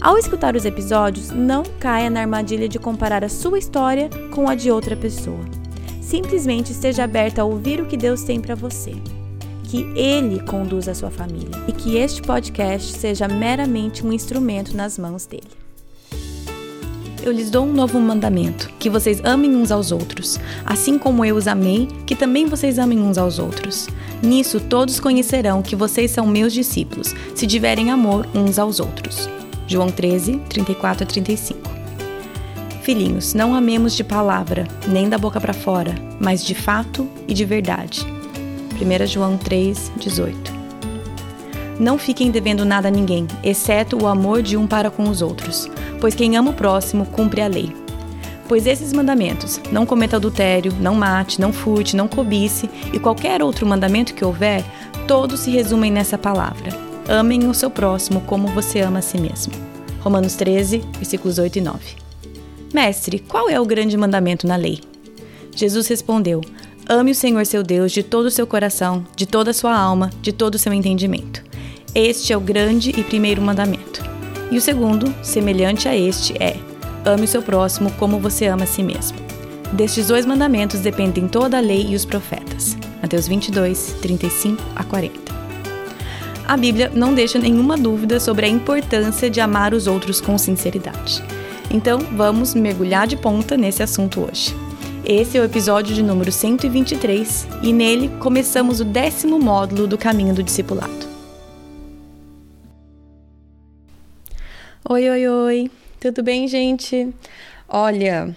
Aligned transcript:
Ao 0.00 0.16
escutar 0.16 0.54
os 0.54 0.64
episódios, 0.64 1.30
não 1.30 1.64
caia 1.80 2.08
na 2.08 2.20
armadilha 2.20 2.68
de 2.68 2.78
comparar 2.78 3.24
a 3.24 3.28
sua 3.28 3.58
história 3.58 4.08
com 4.32 4.48
a 4.48 4.54
de 4.54 4.70
outra 4.70 4.96
pessoa. 4.96 5.44
Simplesmente 6.00 6.70
esteja 6.70 7.02
aberta 7.02 7.42
a 7.42 7.44
ouvir 7.44 7.80
o 7.80 7.86
que 7.86 7.96
Deus 7.96 8.22
tem 8.22 8.40
para 8.40 8.54
você. 8.54 8.92
Que 9.64 9.82
Ele 9.96 10.40
conduza 10.44 10.92
a 10.92 10.94
sua 10.94 11.10
família 11.10 11.50
e 11.66 11.72
que 11.72 11.96
este 11.96 12.22
podcast 12.22 12.92
seja 12.96 13.26
meramente 13.26 14.06
um 14.06 14.12
instrumento 14.12 14.76
nas 14.76 14.96
mãos 14.96 15.26
dele. 15.26 15.50
Eu 17.20 17.32
lhes 17.32 17.50
dou 17.50 17.66
um 17.66 17.72
novo 17.72 17.98
mandamento: 17.98 18.70
que 18.78 18.88
vocês 18.88 19.20
amem 19.24 19.56
uns 19.56 19.72
aos 19.72 19.90
outros, 19.90 20.38
assim 20.64 20.96
como 20.96 21.24
eu 21.24 21.34
os 21.34 21.48
amei, 21.48 21.88
que 22.06 22.14
também 22.14 22.46
vocês 22.46 22.78
amem 22.78 23.00
uns 23.00 23.18
aos 23.18 23.40
outros. 23.40 23.88
Nisso 24.22 24.60
todos 24.60 25.00
conhecerão 25.00 25.60
que 25.60 25.74
vocês 25.74 26.12
são 26.12 26.24
meus 26.24 26.52
discípulos, 26.52 27.14
se 27.34 27.48
tiverem 27.48 27.90
amor 27.90 28.26
uns 28.32 28.60
aos 28.60 28.78
outros. 28.78 29.28
João 29.68 29.90
13, 29.90 30.40
34 30.48 31.04
a 31.04 31.06
35. 31.06 31.60
Filhinhos, 32.80 33.34
não 33.34 33.54
amemos 33.54 33.94
de 33.94 34.02
palavra, 34.02 34.66
nem 34.86 35.10
da 35.10 35.18
boca 35.18 35.38
para 35.38 35.52
fora, 35.52 35.94
mas 36.18 36.42
de 36.42 36.54
fato 36.54 37.06
e 37.28 37.34
de 37.34 37.44
verdade. 37.44 38.00
1 38.80 39.06
João 39.06 39.36
3, 39.36 39.92
18. 39.98 40.58
Não 41.78 41.98
fiquem 41.98 42.30
devendo 42.30 42.64
nada 42.64 42.88
a 42.88 42.90
ninguém, 42.90 43.26
exceto 43.44 44.02
o 44.02 44.06
amor 44.06 44.40
de 44.40 44.56
um 44.56 44.66
para 44.66 44.90
com 44.90 45.06
os 45.06 45.20
outros, 45.20 45.70
pois 46.00 46.14
quem 46.14 46.34
ama 46.34 46.52
o 46.52 46.54
próximo 46.54 47.04
cumpre 47.04 47.42
a 47.42 47.46
lei. 47.46 47.70
Pois 48.48 48.66
esses 48.66 48.94
mandamentos, 48.94 49.60
não 49.70 49.84
cometa 49.84 50.16
adultério, 50.16 50.72
não 50.80 50.94
mate, 50.94 51.38
não 51.38 51.52
furte, 51.52 51.94
não 51.94 52.08
cobice 52.08 52.70
e 52.90 52.98
qualquer 52.98 53.42
outro 53.42 53.66
mandamento 53.66 54.14
que 54.14 54.24
houver, 54.24 54.64
todos 55.06 55.40
se 55.40 55.50
resumem 55.50 55.92
nessa 55.92 56.16
palavra 56.16 56.87
Amem 57.08 57.48
o 57.48 57.54
seu 57.54 57.70
próximo 57.70 58.20
como 58.20 58.48
você 58.48 58.80
ama 58.80 58.98
a 58.98 59.02
si 59.02 59.18
mesmo. 59.18 59.54
Romanos 60.00 60.34
13, 60.34 60.84
versículos 60.98 61.38
8 61.38 61.56
e 61.56 61.60
9. 61.62 61.78
Mestre, 62.74 63.18
qual 63.18 63.48
é 63.48 63.58
o 63.58 63.64
grande 63.64 63.96
mandamento 63.96 64.46
na 64.46 64.56
lei? 64.56 64.80
Jesus 65.56 65.88
respondeu: 65.88 66.42
Ame 66.86 67.12
o 67.12 67.14
Senhor 67.14 67.46
seu 67.46 67.62
Deus 67.62 67.92
de 67.92 68.02
todo 68.02 68.26
o 68.26 68.30
seu 68.30 68.46
coração, 68.46 69.06
de 69.16 69.24
toda 69.24 69.52
a 69.52 69.54
sua 69.54 69.74
alma, 69.74 70.10
de 70.20 70.32
todo 70.32 70.56
o 70.56 70.58
seu 70.58 70.70
entendimento. 70.70 71.42
Este 71.94 72.34
é 72.34 72.36
o 72.36 72.40
grande 72.40 72.90
e 72.90 73.02
primeiro 73.02 73.40
mandamento. 73.40 74.04
E 74.50 74.58
o 74.58 74.60
segundo, 74.60 75.12
semelhante 75.22 75.88
a 75.88 75.96
este, 75.96 76.34
é: 76.38 76.58
Ame 77.06 77.24
o 77.24 77.28
seu 77.28 77.40
próximo 77.40 77.90
como 77.92 78.20
você 78.20 78.48
ama 78.48 78.64
a 78.64 78.66
si 78.66 78.82
mesmo. 78.82 79.16
Destes 79.72 80.08
dois 80.08 80.26
mandamentos 80.26 80.80
dependem 80.80 81.26
toda 81.26 81.56
a 81.56 81.60
lei 81.60 81.86
e 81.88 81.94
os 81.94 82.04
profetas. 82.04 82.76
Mateus 83.00 83.26
22, 83.26 83.96
35 84.02 84.62
a 84.76 84.84
40 84.84 85.27
a 86.48 86.56
Bíblia 86.56 86.90
não 86.94 87.12
deixa 87.12 87.38
nenhuma 87.38 87.76
dúvida 87.76 88.18
sobre 88.18 88.46
a 88.46 88.48
importância 88.48 89.28
de 89.28 89.38
amar 89.38 89.74
os 89.74 89.86
outros 89.86 90.18
com 90.18 90.38
sinceridade. 90.38 91.22
Então, 91.70 91.98
vamos 91.98 92.54
mergulhar 92.54 93.06
de 93.06 93.18
ponta 93.18 93.54
nesse 93.54 93.82
assunto 93.82 94.22
hoje. 94.22 94.56
Esse 95.04 95.36
é 95.36 95.42
o 95.42 95.44
episódio 95.44 95.94
de 95.94 96.02
número 96.02 96.32
123 96.32 97.46
e 97.62 97.70
nele 97.70 98.08
começamos 98.18 98.80
o 98.80 98.84
décimo 98.84 99.38
módulo 99.38 99.86
do 99.86 99.98
Caminho 99.98 100.34
do 100.34 100.42
Discipulado. 100.42 101.06
Oi, 104.88 105.10
oi, 105.10 105.28
oi, 105.28 105.70
tudo 106.00 106.22
bem, 106.22 106.48
gente? 106.48 107.12
Olha, 107.68 108.34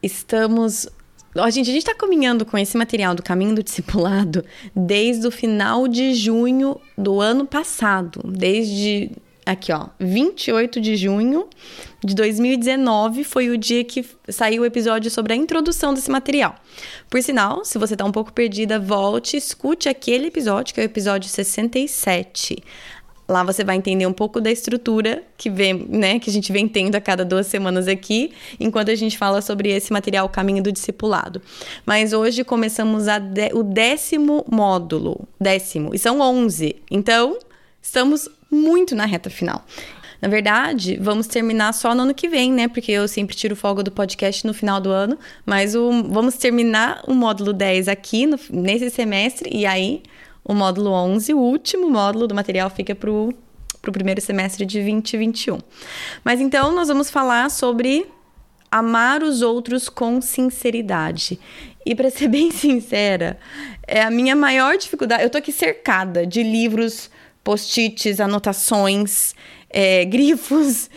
estamos 0.00 0.88
Ó, 1.36 1.48
gente, 1.48 1.70
a 1.70 1.72
gente 1.72 1.82
está 1.82 1.94
caminhando 1.94 2.44
com 2.44 2.58
esse 2.58 2.76
material 2.76 3.14
do 3.14 3.22
Caminho 3.22 3.54
do 3.54 3.62
Discipulado 3.62 4.44
desde 4.74 5.26
o 5.26 5.30
final 5.30 5.86
de 5.86 6.14
junho 6.14 6.80
do 6.98 7.20
ano 7.20 7.46
passado. 7.46 8.20
Desde 8.24 9.12
aqui, 9.46 9.72
ó, 9.72 9.88
28 9.98 10.80
de 10.80 10.96
junho 10.96 11.48
de 12.04 12.14
2019 12.14 13.24
foi 13.24 13.48
o 13.48 13.56
dia 13.56 13.84
que 13.84 14.04
saiu 14.28 14.62
o 14.62 14.66
episódio 14.66 15.10
sobre 15.10 15.32
a 15.32 15.36
introdução 15.36 15.94
desse 15.94 16.10
material. 16.10 16.56
Por 17.08 17.22
sinal, 17.22 17.64
se 17.64 17.78
você 17.78 17.94
está 17.94 18.04
um 18.04 18.12
pouco 18.12 18.32
perdida, 18.32 18.78
volte, 18.78 19.36
escute 19.36 19.88
aquele 19.88 20.26
episódio, 20.26 20.74
que 20.74 20.80
é 20.80 20.84
o 20.84 20.86
episódio 20.86 21.28
67. 21.28 22.56
Lá 23.30 23.44
você 23.44 23.62
vai 23.62 23.76
entender 23.76 24.06
um 24.06 24.12
pouco 24.12 24.40
da 24.40 24.50
estrutura 24.50 25.22
que 25.36 25.48
vem, 25.48 25.86
né, 25.88 26.18
que 26.18 26.28
a 26.28 26.32
gente 26.32 26.50
vem 26.50 26.66
tendo 26.66 26.96
a 26.96 27.00
cada 27.00 27.24
duas 27.24 27.46
semanas 27.46 27.86
aqui, 27.86 28.32
enquanto 28.58 28.90
a 28.90 28.94
gente 28.96 29.16
fala 29.16 29.40
sobre 29.40 29.70
esse 29.70 29.92
material 29.92 30.28
Caminho 30.28 30.60
do 30.60 30.72
Discipulado. 30.72 31.40
Mas 31.86 32.12
hoje 32.12 32.42
começamos 32.42 33.04
de, 33.04 33.54
o 33.54 33.62
décimo 33.62 34.44
módulo, 34.50 35.28
décimo, 35.40 35.94
e 35.94 35.98
são 35.98 36.20
onze. 36.20 36.74
Então, 36.90 37.38
estamos 37.80 38.28
muito 38.50 38.96
na 38.96 39.06
reta 39.06 39.30
final. 39.30 39.64
Na 40.20 40.28
verdade, 40.28 40.98
vamos 41.00 41.28
terminar 41.28 41.72
só 41.72 41.94
no 41.94 42.02
ano 42.02 42.12
que 42.12 42.28
vem, 42.28 42.52
né? 42.52 42.66
Porque 42.66 42.90
eu 42.90 43.06
sempre 43.06 43.36
tiro 43.36 43.54
folga 43.54 43.82
do 43.82 43.92
podcast 43.92 44.44
no 44.44 44.52
final 44.52 44.80
do 44.80 44.90
ano. 44.90 45.16
Mas 45.46 45.76
o, 45.76 46.02
vamos 46.08 46.34
terminar 46.34 47.02
o 47.06 47.14
módulo 47.14 47.52
10 47.52 47.86
aqui 47.86 48.26
no, 48.26 48.38
nesse 48.50 48.90
semestre. 48.90 49.48
E 49.50 49.64
aí, 49.64 50.02
o 50.50 50.54
módulo 50.54 50.90
11, 50.90 51.32
o 51.32 51.38
último 51.38 51.88
módulo 51.88 52.26
do 52.26 52.34
material, 52.34 52.68
fica 52.68 52.92
para 52.92 53.08
o 53.08 53.32
primeiro 53.92 54.20
semestre 54.20 54.66
de 54.66 54.78
2021. 54.78 55.58
Mas 56.24 56.40
então 56.40 56.72
nós 56.72 56.88
vamos 56.88 57.08
falar 57.08 57.48
sobre 57.50 58.04
amar 58.68 59.22
os 59.22 59.42
outros 59.42 59.88
com 59.88 60.20
sinceridade. 60.20 61.38
E 61.86 61.94
para 61.94 62.10
ser 62.10 62.26
bem 62.28 62.50
sincera, 62.50 63.38
é 63.86 64.02
a 64.02 64.10
minha 64.10 64.34
maior 64.34 64.76
dificuldade. 64.76 65.22
Eu 65.22 65.30
tô 65.30 65.38
aqui 65.38 65.52
cercada 65.52 66.26
de 66.26 66.42
livros, 66.42 67.08
post-its, 67.44 68.18
anotações, 68.18 69.36
é, 69.70 70.04
grifos. 70.06 70.90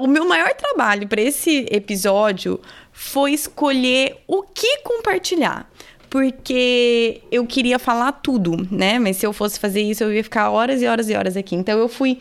O 0.00 0.06
meu 0.06 0.28
maior 0.28 0.52
trabalho 0.52 1.08
para 1.08 1.22
esse 1.22 1.66
episódio 1.70 2.60
foi 2.92 3.32
escolher 3.32 4.18
o 4.26 4.42
que 4.42 4.80
compartilhar 4.82 5.66
porque 6.16 7.20
eu 7.30 7.46
queria 7.46 7.78
falar 7.78 8.10
tudo, 8.10 8.56
né? 8.70 8.98
Mas 8.98 9.18
se 9.18 9.26
eu 9.26 9.34
fosse 9.34 9.60
fazer 9.60 9.82
isso, 9.82 10.02
eu 10.02 10.14
ia 10.14 10.24
ficar 10.24 10.48
horas 10.48 10.80
e 10.80 10.86
horas 10.86 11.10
e 11.10 11.14
horas 11.14 11.36
aqui. 11.36 11.54
Então 11.54 11.78
eu 11.78 11.90
fui 11.90 12.18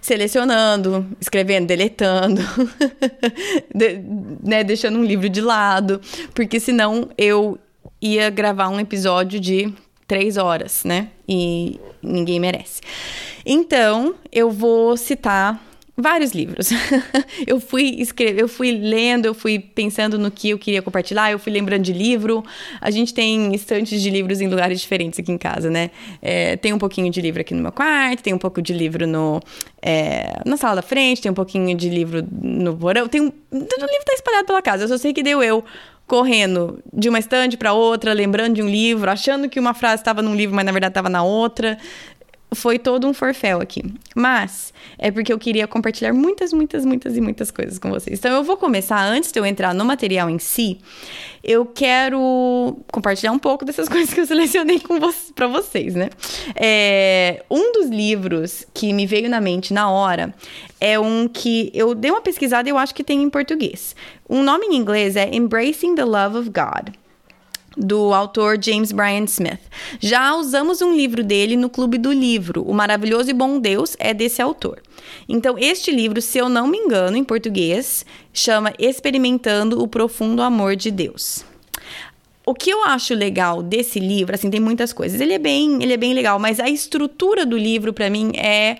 selecionando, 0.00 1.06
escrevendo, 1.20 1.66
deletando, 1.66 2.40
de, 3.74 4.00
né? 4.42 4.64
deixando 4.64 4.98
um 4.98 5.04
livro 5.04 5.28
de 5.28 5.42
lado, 5.42 6.00
porque 6.34 6.58
senão 6.58 7.10
eu 7.18 7.58
ia 8.00 8.30
gravar 8.30 8.70
um 8.70 8.80
episódio 8.80 9.38
de 9.38 9.70
três 10.08 10.38
horas, 10.38 10.82
né? 10.82 11.08
E 11.28 11.78
ninguém 12.02 12.40
merece. 12.40 12.80
Então, 13.44 14.14
eu 14.32 14.50
vou 14.50 14.96
citar 14.96 15.62
vários 15.96 16.32
livros. 16.32 16.70
eu 17.46 17.60
fui 17.60 17.96
escrever, 17.98 18.42
eu 18.42 18.48
fui 18.48 18.72
lendo, 18.72 19.26
eu 19.26 19.34
fui 19.34 19.58
pensando 19.58 20.18
no 20.18 20.30
que 20.30 20.50
eu 20.50 20.58
queria 20.58 20.82
compartilhar, 20.82 21.30
eu 21.30 21.38
fui 21.38 21.52
lembrando 21.52 21.82
de 21.82 21.92
livro. 21.92 22.44
A 22.80 22.90
gente 22.90 23.14
tem 23.14 23.54
estantes 23.54 24.02
de 24.02 24.10
livros 24.10 24.40
em 24.40 24.48
lugares 24.48 24.80
diferentes 24.80 25.18
aqui 25.20 25.30
em 25.30 25.38
casa, 25.38 25.70
né? 25.70 25.90
É, 26.20 26.56
tem 26.56 26.72
um 26.72 26.78
pouquinho 26.78 27.10
de 27.10 27.20
livro 27.20 27.40
aqui 27.40 27.54
no 27.54 27.62
meu 27.62 27.72
quarto, 27.72 28.22
tem 28.22 28.34
um 28.34 28.38
pouco 28.38 28.60
de 28.60 28.72
livro 28.72 29.06
no, 29.06 29.40
é, 29.80 30.40
na 30.44 30.56
sala 30.56 30.76
da 30.76 30.82
frente, 30.82 31.22
tem 31.22 31.30
um 31.30 31.34
pouquinho 31.34 31.76
de 31.76 31.88
livro 31.88 32.26
no 32.42 32.76
porão. 32.76 33.08
Tem 33.08 33.20
um, 33.20 33.26
o 33.26 33.56
livro 33.56 34.04
tá 34.04 34.14
espalhado 34.14 34.46
pela 34.46 34.62
casa. 34.62 34.84
Eu 34.84 34.88
só 34.88 34.98
sei 34.98 35.12
que 35.12 35.22
deu 35.22 35.42
eu 35.42 35.64
correndo 36.06 36.82
de 36.92 37.08
uma 37.08 37.18
estante 37.18 37.56
para 37.56 37.72
outra, 37.72 38.12
lembrando 38.12 38.56
de 38.56 38.62
um 38.62 38.68
livro, 38.68 39.10
achando 39.10 39.48
que 39.48 39.58
uma 39.58 39.72
frase 39.72 40.02
estava 40.02 40.20
num 40.20 40.34
livro, 40.34 40.54
mas 40.54 40.64
na 40.64 40.72
verdade 40.72 40.90
estava 40.90 41.08
na 41.08 41.22
outra 41.22 41.78
foi 42.54 42.78
todo 42.78 43.06
um 43.06 43.14
forféu 43.14 43.60
aqui. 43.60 43.82
Mas 44.14 44.72
é 44.98 45.10
porque 45.10 45.32
eu 45.32 45.38
queria 45.38 45.66
compartilhar 45.66 46.12
muitas, 46.12 46.52
muitas, 46.52 46.84
muitas 46.84 47.16
e 47.16 47.20
muitas 47.20 47.50
coisas 47.50 47.78
com 47.78 47.90
vocês. 47.90 48.18
Então 48.18 48.32
eu 48.32 48.42
vou 48.42 48.56
começar 48.56 49.02
antes 49.02 49.32
de 49.32 49.38
eu 49.38 49.46
entrar 49.46 49.74
no 49.74 49.84
material 49.84 50.28
em 50.30 50.38
si. 50.38 50.78
Eu 51.42 51.66
quero 51.66 52.78
compartilhar 52.90 53.32
um 53.32 53.38
pouco 53.38 53.64
dessas 53.64 53.88
coisas 53.90 54.12
que 54.12 54.20
eu 54.20 54.26
selecionei 54.26 54.80
com 54.80 54.98
vo 54.98 55.12
para 55.34 55.46
vocês, 55.46 55.94
né? 55.94 56.10
É, 56.54 57.44
um 57.50 57.72
dos 57.72 57.88
livros 57.88 58.66
que 58.72 58.92
me 58.92 59.06
veio 59.06 59.28
na 59.28 59.40
mente 59.40 59.72
na 59.72 59.90
hora 59.90 60.34
é 60.80 60.98
um 60.98 61.28
que 61.28 61.70
eu 61.74 61.94
dei 61.94 62.10
uma 62.10 62.20
pesquisada 62.20 62.68
e 62.68 62.72
eu 62.72 62.78
acho 62.78 62.94
que 62.94 63.04
tem 63.04 63.22
em 63.22 63.30
português. 63.30 63.94
O 64.28 64.36
um 64.36 64.42
nome 64.42 64.66
em 64.66 64.76
inglês 64.76 65.16
é 65.16 65.34
Embracing 65.34 65.94
the 65.94 66.04
Love 66.04 66.38
of 66.38 66.50
God. 66.50 66.94
Do 67.76 68.12
autor 68.12 68.58
James 68.62 68.92
Bryan 68.92 69.24
Smith. 69.24 69.60
Já 70.00 70.34
usamos 70.34 70.80
um 70.80 70.94
livro 70.94 71.22
dele 71.22 71.56
no 71.56 71.68
Clube 71.68 71.98
do 71.98 72.12
Livro. 72.12 72.62
O 72.62 72.74
Maravilhoso 72.74 73.30
e 73.30 73.34
Bom 73.34 73.58
Deus 73.58 73.96
é 73.98 74.14
desse 74.14 74.40
autor. 74.40 74.80
Então, 75.28 75.56
este 75.58 75.90
livro, 75.90 76.20
se 76.20 76.38
eu 76.38 76.48
não 76.48 76.66
me 76.66 76.78
engano, 76.78 77.16
em 77.16 77.24
português, 77.24 78.04
chama 78.32 78.72
Experimentando 78.78 79.82
o 79.82 79.88
Profundo 79.88 80.42
Amor 80.42 80.76
de 80.76 80.90
Deus. 80.90 81.44
O 82.46 82.54
que 82.54 82.70
eu 82.70 82.84
acho 82.84 83.14
legal 83.14 83.62
desse 83.62 83.98
livro, 83.98 84.34
assim, 84.34 84.50
tem 84.50 84.60
muitas 84.60 84.92
coisas. 84.92 85.20
Ele 85.20 85.32
é 85.32 85.38
bem, 85.38 85.82
ele 85.82 85.94
é 85.94 85.96
bem 85.96 86.12
legal, 86.12 86.38
mas 86.38 86.60
a 86.60 86.68
estrutura 86.68 87.46
do 87.46 87.56
livro 87.56 87.92
para 87.92 88.10
mim 88.10 88.32
é 88.36 88.76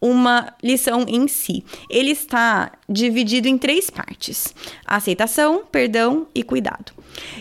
uma 0.00 0.52
lição 0.62 1.06
em 1.08 1.26
si. 1.28 1.64
Ele 1.88 2.10
está 2.10 2.72
dividido 2.88 3.48
em 3.48 3.56
três 3.56 3.88
partes: 3.88 4.54
aceitação, 4.84 5.62
perdão 5.70 6.26
e 6.34 6.42
cuidado. 6.42 6.92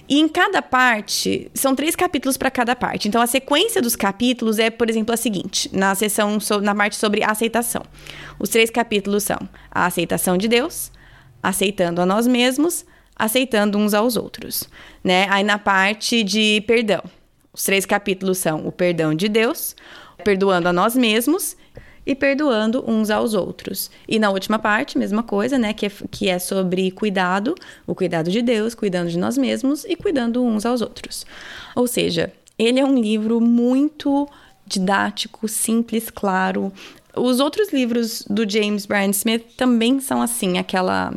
E 0.07 0.19
em 0.19 0.27
cada 0.27 0.61
parte, 0.61 1.49
são 1.53 1.75
três 1.75 1.95
capítulos 1.95 2.37
para 2.37 2.51
cada 2.51 2.75
parte. 2.75 3.07
Então, 3.07 3.21
a 3.21 3.27
sequência 3.27 3.81
dos 3.81 3.95
capítulos 3.95 4.59
é, 4.59 4.69
por 4.69 4.89
exemplo, 4.89 5.13
a 5.13 5.17
seguinte: 5.17 5.69
na 5.73 5.95
seção, 5.95 6.37
na 6.61 6.75
parte 6.75 6.95
sobre 6.95 7.23
aceitação. 7.23 7.83
Os 8.39 8.49
três 8.49 8.69
capítulos 8.69 9.23
são 9.23 9.37
a 9.71 9.85
aceitação 9.85 10.37
de 10.37 10.47
Deus, 10.47 10.91
aceitando 11.41 12.01
a 12.01 12.05
nós 12.05 12.27
mesmos, 12.27 12.85
aceitando 13.15 13.77
uns 13.77 13.93
aos 13.93 14.15
outros. 14.15 14.69
Né? 15.03 15.27
Aí, 15.29 15.43
na 15.43 15.57
parte 15.57 16.23
de 16.23 16.61
perdão, 16.67 17.03
os 17.53 17.63
três 17.63 17.85
capítulos 17.85 18.37
são 18.37 18.65
o 18.65 18.71
perdão 18.71 19.13
de 19.13 19.29
Deus, 19.29 19.75
perdoando 20.23 20.69
a 20.69 20.73
nós 20.73 20.95
mesmos 20.95 21.55
e 22.05 22.13
perdoando 22.13 22.83
uns 22.89 23.09
aos 23.09 23.33
outros. 23.33 23.89
E 24.07 24.19
na 24.19 24.29
última 24.29 24.59
parte, 24.59 24.97
mesma 24.97 25.23
coisa, 25.23 25.57
né? 25.57 25.73
Que 25.73 25.85
é, 25.85 25.91
que 26.11 26.29
é 26.29 26.39
sobre 26.39 26.91
cuidado, 26.91 27.55
o 27.87 27.95
cuidado 27.95 28.29
de 28.29 28.41
Deus, 28.41 28.75
cuidando 28.75 29.09
de 29.09 29.17
nós 29.17 29.37
mesmos 29.37 29.85
e 29.85 29.95
cuidando 29.95 30.43
uns 30.43 30.65
aos 30.65 30.81
outros. 30.81 31.25
Ou 31.75 31.87
seja, 31.87 32.31
ele 32.57 32.79
é 32.79 32.85
um 32.85 32.97
livro 32.97 33.39
muito 33.41 34.27
didático, 34.65 35.47
simples, 35.47 36.09
claro. 36.09 36.71
Os 37.15 37.39
outros 37.39 37.71
livros 37.71 38.23
do 38.29 38.49
James 38.49 38.85
Bryan 38.85 39.11
Smith 39.11 39.55
também 39.55 39.99
são 39.99 40.21
assim, 40.21 40.57
aquela 40.57 41.13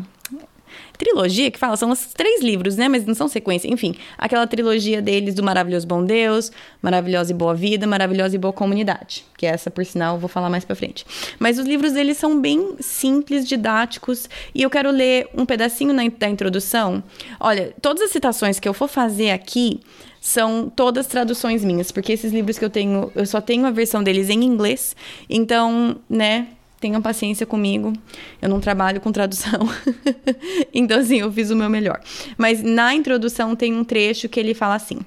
trilogia 0.97 1.51
que 1.51 1.59
fala, 1.59 1.77
são 1.77 1.91
os 1.91 2.07
três 2.07 2.43
livros, 2.43 2.77
né? 2.77 2.89
Mas 2.89 3.07
não 3.07 3.15
são 3.15 3.29
sequência. 3.29 3.69
Enfim, 3.69 3.95
aquela 4.17 4.47
trilogia 4.47 5.01
deles 5.01 5.35
do 5.35 5.43
Maravilhoso 5.43 5.87
Bom 5.87 6.05
Deus, 6.05 6.51
Maravilhosa 6.83 7.33
e 7.33 7.35
Boa 7.35 7.55
Vida, 7.55 7.87
Maravilhosa 7.87 8.37
e 8.37 8.39
Boa 8.39 8.53
Comunidade. 8.53 9.25
Que 9.37 9.47
é 9.47 9.51
essa, 9.51 9.71
por 9.71 9.85
sinal, 9.85 10.17
eu 10.17 10.21
vou 10.21 10.29
falar 10.29 10.51
mais 10.51 10.65
pra 10.65 10.75
frente. 10.75 11.05
Mas 11.39 11.59
os 11.59 11.67
livros 11.67 11.93
deles 11.93 12.17
são 12.17 12.41
bem 12.41 12.77
simples, 12.81 13.47
didáticos. 13.47 14.29
E 14.55 14.63
eu 14.63 14.71
quero 14.71 14.91
ler 14.91 15.29
um 15.35 15.45
pedacinho 15.45 15.93
na, 15.93 16.03
da 16.09 16.29
introdução. 16.29 17.03
Olha, 17.39 17.75
todas 17.81 18.03
as 18.03 18.11
citações 18.11 18.59
que 18.59 18.69
eu 18.69 18.75
for 18.75 18.89
fazer 18.89 19.31
aqui 19.31 19.81
são 20.21 20.69
todas 20.75 21.07
traduções 21.07 21.65
minhas, 21.65 21.93
porque 21.93 22.13
esses 22.13 22.33
livros 22.33 22.59
que 22.59 22.65
eu 22.65 22.71
tenho, 22.71 23.13
eu 23.15 23.25
só 23.25 23.41
tenho 23.41 23.65
a 23.65 23.71
versão 23.71 24.03
deles 24.03 24.29
em 24.29 24.43
inglês. 24.43 24.97
Então, 25.31 26.01
né, 26.11 26.49
tenham 26.81 27.03
paciência 27.03 27.47
comigo. 27.47 27.93
Eu 28.41 28.49
não 28.49 28.61
trabalho 28.61 29.01
com 29.01 29.13
tradução. 29.13 29.69
então, 30.73 31.01
assim, 31.01 31.21
eu 31.21 31.33
fiz 31.33 31.51
o 31.51 31.57
meu 31.57 31.71
melhor. 31.71 32.01
Mas 32.37 32.63
na 32.63 32.95
introdução 32.95 33.57
tem 33.57 33.75
um 33.75 33.85
trecho 33.85 34.29
que 34.29 34.39
ele 34.39 34.55
fala 34.55 34.75
assim. 34.75 35.01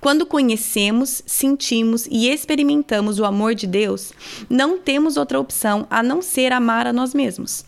Quando 0.00 0.26
conhecemos, 0.26 1.22
sentimos 1.26 2.06
e 2.10 2.28
experimentamos 2.28 3.18
o 3.18 3.24
amor 3.24 3.54
de 3.54 3.66
Deus, 3.66 4.12
não 4.48 4.78
temos 4.78 5.16
outra 5.16 5.38
opção 5.38 5.86
a 5.88 6.02
não 6.02 6.20
ser 6.20 6.52
amar 6.52 6.86
a 6.86 6.92
nós 6.92 7.14
mesmos. 7.14 7.64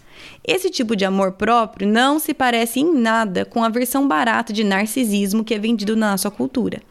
Esse 0.46 0.70
tipo 0.70 0.96
de 0.96 1.04
amor 1.04 1.32
próprio 1.32 1.86
não 1.86 2.18
se 2.18 2.34
parece 2.34 2.80
em 2.80 2.94
nada 2.94 3.44
com 3.44 3.62
a 3.62 3.68
versão 3.68 4.08
barata 4.08 4.52
de 4.52 4.64
narcisismo 4.64 5.44
que 5.44 5.54
é 5.54 5.58
vendido 5.58 5.94
na 5.94 6.12
nossa 6.12 6.30
cultura. 6.30 6.82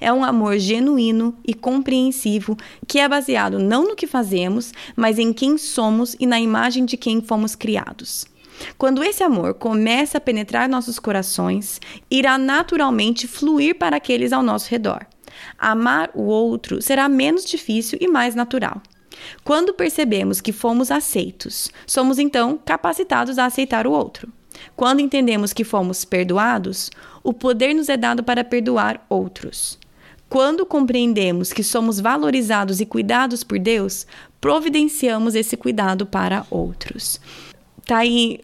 É 0.00 0.12
um 0.12 0.24
amor 0.24 0.58
genuíno 0.58 1.34
e 1.46 1.52
compreensivo 1.54 2.56
que 2.86 2.98
é 2.98 3.08
baseado 3.08 3.58
não 3.58 3.88
no 3.88 3.96
que 3.96 4.06
fazemos, 4.06 4.72
mas 4.96 5.18
em 5.18 5.32
quem 5.32 5.58
somos 5.58 6.16
e 6.20 6.26
na 6.26 6.40
imagem 6.40 6.84
de 6.84 6.96
quem 6.96 7.20
fomos 7.20 7.54
criados. 7.54 8.26
Quando 8.76 9.02
esse 9.02 9.22
amor 9.22 9.54
começa 9.54 10.18
a 10.18 10.20
penetrar 10.20 10.68
nossos 10.68 10.98
corações, 10.98 11.80
irá 12.10 12.36
naturalmente 12.36 13.26
fluir 13.26 13.76
para 13.76 13.96
aqueles 13.96 14.32
ao 14.32 14.42
nosso 14.42 14.70
redor. 14.70 15.06
Amar 15.58 16.10
o 16.14 16.22
outro 16.22 16.82
será 16.82 17.08
menos 17.08 17.44
difícil 17.44 17.98
e 18.00 18.08
mais 18.08 18.34
natural. 18.34 18.82
Quando 19.44 19.74
percebemos 19.74 20.40
que 20.40 20.52
fomos 20.52 20.90
aceitos, 20.90 21.70
somos 21.86 22.18
então 22.18 22.58
capacitados 22.64 23.38
a 23.38 23.46
aceitar 23.46 23.86
o 23.86 23.92
outro. 23.92 24.32
Quando 24.76 25.00
entendemos 25.00 25.52
que 25.52 25.64
fomos 25.64 26.04
perdoados, 26.04 26.90
o 27.22 27.32
poder 27.32 27.74
nos 27.74 27.88
é 27.88 27.96
dado 27.96 28.22
para 28.22 28.44
perdoar 28.44 29.04
outros. 29.08 29.78
Quando 30.28 30.64
compreendemos 30.64 31.52
que 31.52 31.62
somos 31.62 31.98
valorizados 31.98 32.80
e 32.80 32.86
cuidados 32.86 33.42
por 33.42 33.58
Deus, 33.58 34.06
providenciamos 34.40 35.34
esse 35.34 35.56
cuidado 35.56 36.06
para 36.06 36.46
outros. 36.50 37.20
Tá 37.84 37.98
aí 37.98 38.40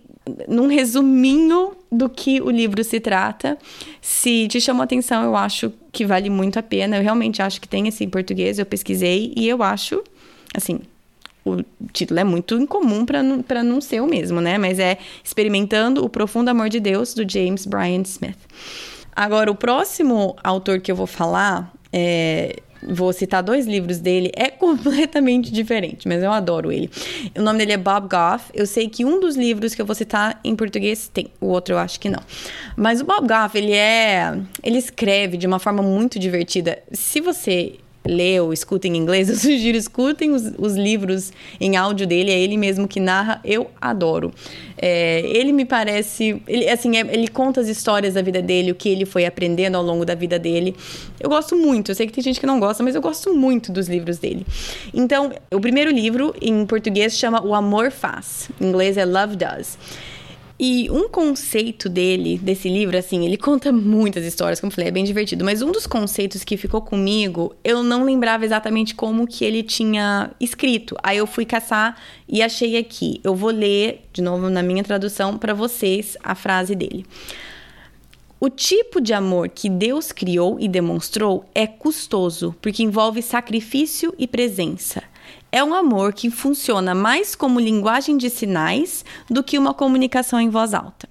num 0.49 0.67
resuminho 0.67 1.77
do 1.91 2.09
que 2.09 2.41
o 2.41 2.51
livro 2.51 2.83
se 2.83 2.99
trata. 2.99 3.57
Se 4.01 4.49
te 4.49 4.61
chamou 4.61 4.83
atenção, 4.83 5.23
eu 5.23 5.37
acho 5.37 5.73
que 5.93 6.05
vale 6.05 6.29
muito 6.29 6.59
a 6.59 6.63
pena. 6.63 6.97
Eu 6.97 7.03
realmente 7.03 7.41
acho 7.41 7.61
que 7.61 7.69
tem 7.69 7.87
esse 7.87 8.05
em 8.05 8.11
português, 8.11 8.59
eu 8.59 8.67
pesquisei 8.67 9.33
e 9.37 9.49
eu 9.49 9.63
acho 9.63 10.03
assim, 10.57 10.81
o 11.47 11.63
título 11.93 12.19
é 12.19 12.25
muito 12.25 12.57
incomum 12.57 13.07
para 13.07 13.23
não, 13.63 13.81
ser 13.81 14.01
o 14.01 14.07
mesmo, 14.07 14.41
né? 14.41 14.59
Mas 14.59 14.81
é 14.81 14.99
Experimentando 15.23 16.05
o 16.05 16.09
Profundo 16.09 16.49
Amor 16.49 16.69
de 16.69 16.81
Deus, 16.81 17.15
do 17.15 17.29
James 17.31 17.65
Bryan 17.65 18.03
Smith. 18.03 18.39
Agora, 19.15 19.51
o 19.51 19.55
próximo 19.55 20.37
autor 20.43 20.81
que 20.81 20.91
eu 20.91 20.97
vou 20.97 21.07
falar, 21.07 21.73
é, 21.93 22.57
vou 22.83 23.13
citar 23.13 23.43
dois 23.43 23.67
livros 23.67 23.99
dele, 23.99 24.31
é 24.35 24.51
completamente 24.51 25.53
diferente, 25.53 26.09
mas 26.09 26.23
eu 26.23 26.33
adoro 26.33 26.73
ele. 26.73 26.91
O 27.39 27.43
nome 27.43 27.61
dele 27.61 27.73
é 27.73 27.77
Bob 27.79 28.09
Goff. 28.09 28.51
Eu 28.53 28.67
sei 28.67 28.89
que 28.89 29.05
um 29.05 29.21
dos 29.21 29.37
livros 29.37 29.75
que 29.75 29.81
eu 29.81 29.87
vou 29.87 29.95
citar 29.95 30.41
em 30.43 30.57
português 30.57 31.09
tem, 31.09 31.29
o 31.41 31.47
outro 31.47 31.75
eu 31.75 31.79
acho 31.79 32.01
que 32.01 32.11
não. 32.11 32.21
Mas 32.77 33.01
o 33.01 33.05
Bob 33.05 33.27
Goff, 33.27 33.57
ele 33.57 33.73
é. 33.73 34.37
Ele 34.63 34.79
escreve 34.79 35.37
de 35.37 35.47
uma 35.47 35.61
forma 35.61 35.83
muito 35.83 36.19
divertida. 36.19 36.83
Se 36.93 37.21
você 37.21 37.77
lê 38.07 38.41
ou 38.41 38.53
escuta 38.53 38.87
em 38.87 38.97
inglês, 38.97 39.29
eu 39.31 39.37
sugiro 39.37 39.77
escutem 39.77 40.33
os, 40.33 40.53
os 40.59 40.77
livros 40.77 41.33
em 41.61 41.77
áudio 41.77 42.07
dele, 42.07 42.31
é 42.31 42.39
ele 42.39 42.57
mesmo 42.57 42.87
que 42.87 43.01
narra, 43.01 43.41
eu 43.45 43.71
adoro. 43.81 44.33
É, 44.79 45.21
ele 45.25 45.53
me 45.53 45.65
parece, 45.65 46.43
ele, 46.47 46.69
assim, 46.69 46.97
é, 46.97 47.01
ele 47.01 47.29
conta 47.29 47.61
as 47.61 47.69
histórias 47.69 48.15
da 48.15 48.23
vida 48.23 48.43
dele, 48.43 48.73
o 48.73 48.75
que 48.75 48.89
ele 48.89 49.07
foi 49.07 49.25
aprendendo 49.25 49.77
ao 49.77 49.83
longo 49.83 50.05
da 50.05 50.15
vida 50.15 50.39
dele. 50.39 50.77
Eu 51.19 51.31
gosto 51.31 51.57
muito, 51.57 51.91
eu 51.91 51.95
sei 51.95 52.07
que 52.07 52.13
tem 52.13 52.23
gente 52.23 52.39
que 52.39 52.47
não 52.47 52.61
gosta, 52.61 52.83
mas 52.83 52.95
eu 52.95 53.01
gosto 53.01 53.35
muito 53.35 53.73
dos 53.73 53.89
livros 53.89 54.19
dele. 54.19 54.47
Então, 54.93 55.33
o 55.53 55.61
primeiro 55.61 55.91
livro 55.91 56.35
em 56.41 56.67
português 56.67 57.17
chama 57.17 57.45
O 57.45 57.55
Amor 57.55 57.91
Faz, 57.91 58.51
em 58.61 58.67
inglês 58.67 58.97
é 58.97 59.05
Love 59.05 59.37
Does. 59.37 59.79
E 60.59 60.91
um 60.91 61.07
conceito 61.07 61.87
dele, 61.87 62.39
desse 62.39 62.67
livro, 62.69 62.97
assim, 62.97 63.27
ele 63.27 63.37
conta 63.37 63.71
muitas 63.71 64.25
histórias, 64.25 64.59
como 64.59 64.71
eu 64.71 64.75
falei, 64.75 64.89
é 64.89 64.91
bem 64.91 65.05
divertido. 65.05 65.45
Mas 65.45 65.61
um 65.61 65.71
dos 65.71 65.87
conceitos 65.87 66.45
que 66.45 66.57
ficou 66.57 66.81
comigo, 66.81 67.55
eu 67.63 67.83
não 67.83 68.05
lembrava 68.05 68.45
exatamente 68.45 68.95
como 68.95 69.27
que 69.27 69.45
ele 69.45 69.63
tinha 69.63 70.31
escrito. 70.41 70.97
Aí 71.03 71.19
eu 71.19 71.27
fui 71.27 71.45
caçar 71.45 72.01
e 72.27 72.43
achei 72.43 72.79
aqui. 72.79 73.21
Eu 73.23 73.35
vou 73.35 73.51
ler, 73.51 74.07
de 74.15 74.23
novo 74.23 74.49
na 74.49 74.63
minha 74.63 74.83
tradução, 74.83 75.37
para 75.37 75.53
vocês 75.53 76.17
a 76.25 76.35
frase 76.35 76.75
dele. 76.75 77.05
O 78.41 78.49
tipo 78.49 78.99
de 78.99 79.13
amor 79.13 79.51
que 79.51 79.69
Deus 79.69 80.11
criou 80.11 80.59
e 80.59 80.69
demonstrou 80.69 81.45
é 81.55 81.67
custoso, 81.67 82.55
porque 82.63 82.83
envolve 82.83 83.21
sacrifício 83.21 84.15
e 84.19 84.27
presença 84.27 85.03
é 85.51 85.63
um 85.63 85.75
amor 85.75 86.13
que 86.13 86.31
funciona 86.31 86.95
mais 86.95 87.35
como 87.35 87.61
linguagem 87.61 88.17
de 88.17 88.29
sinais 88.29 89.05
do 89.31 89.43
que 89.43 89.59
uma 89.59 89.73
comunicação 89.73 90.41
em 90.41 90.51
voz 90.51 90.75
alta. 90.75 91.09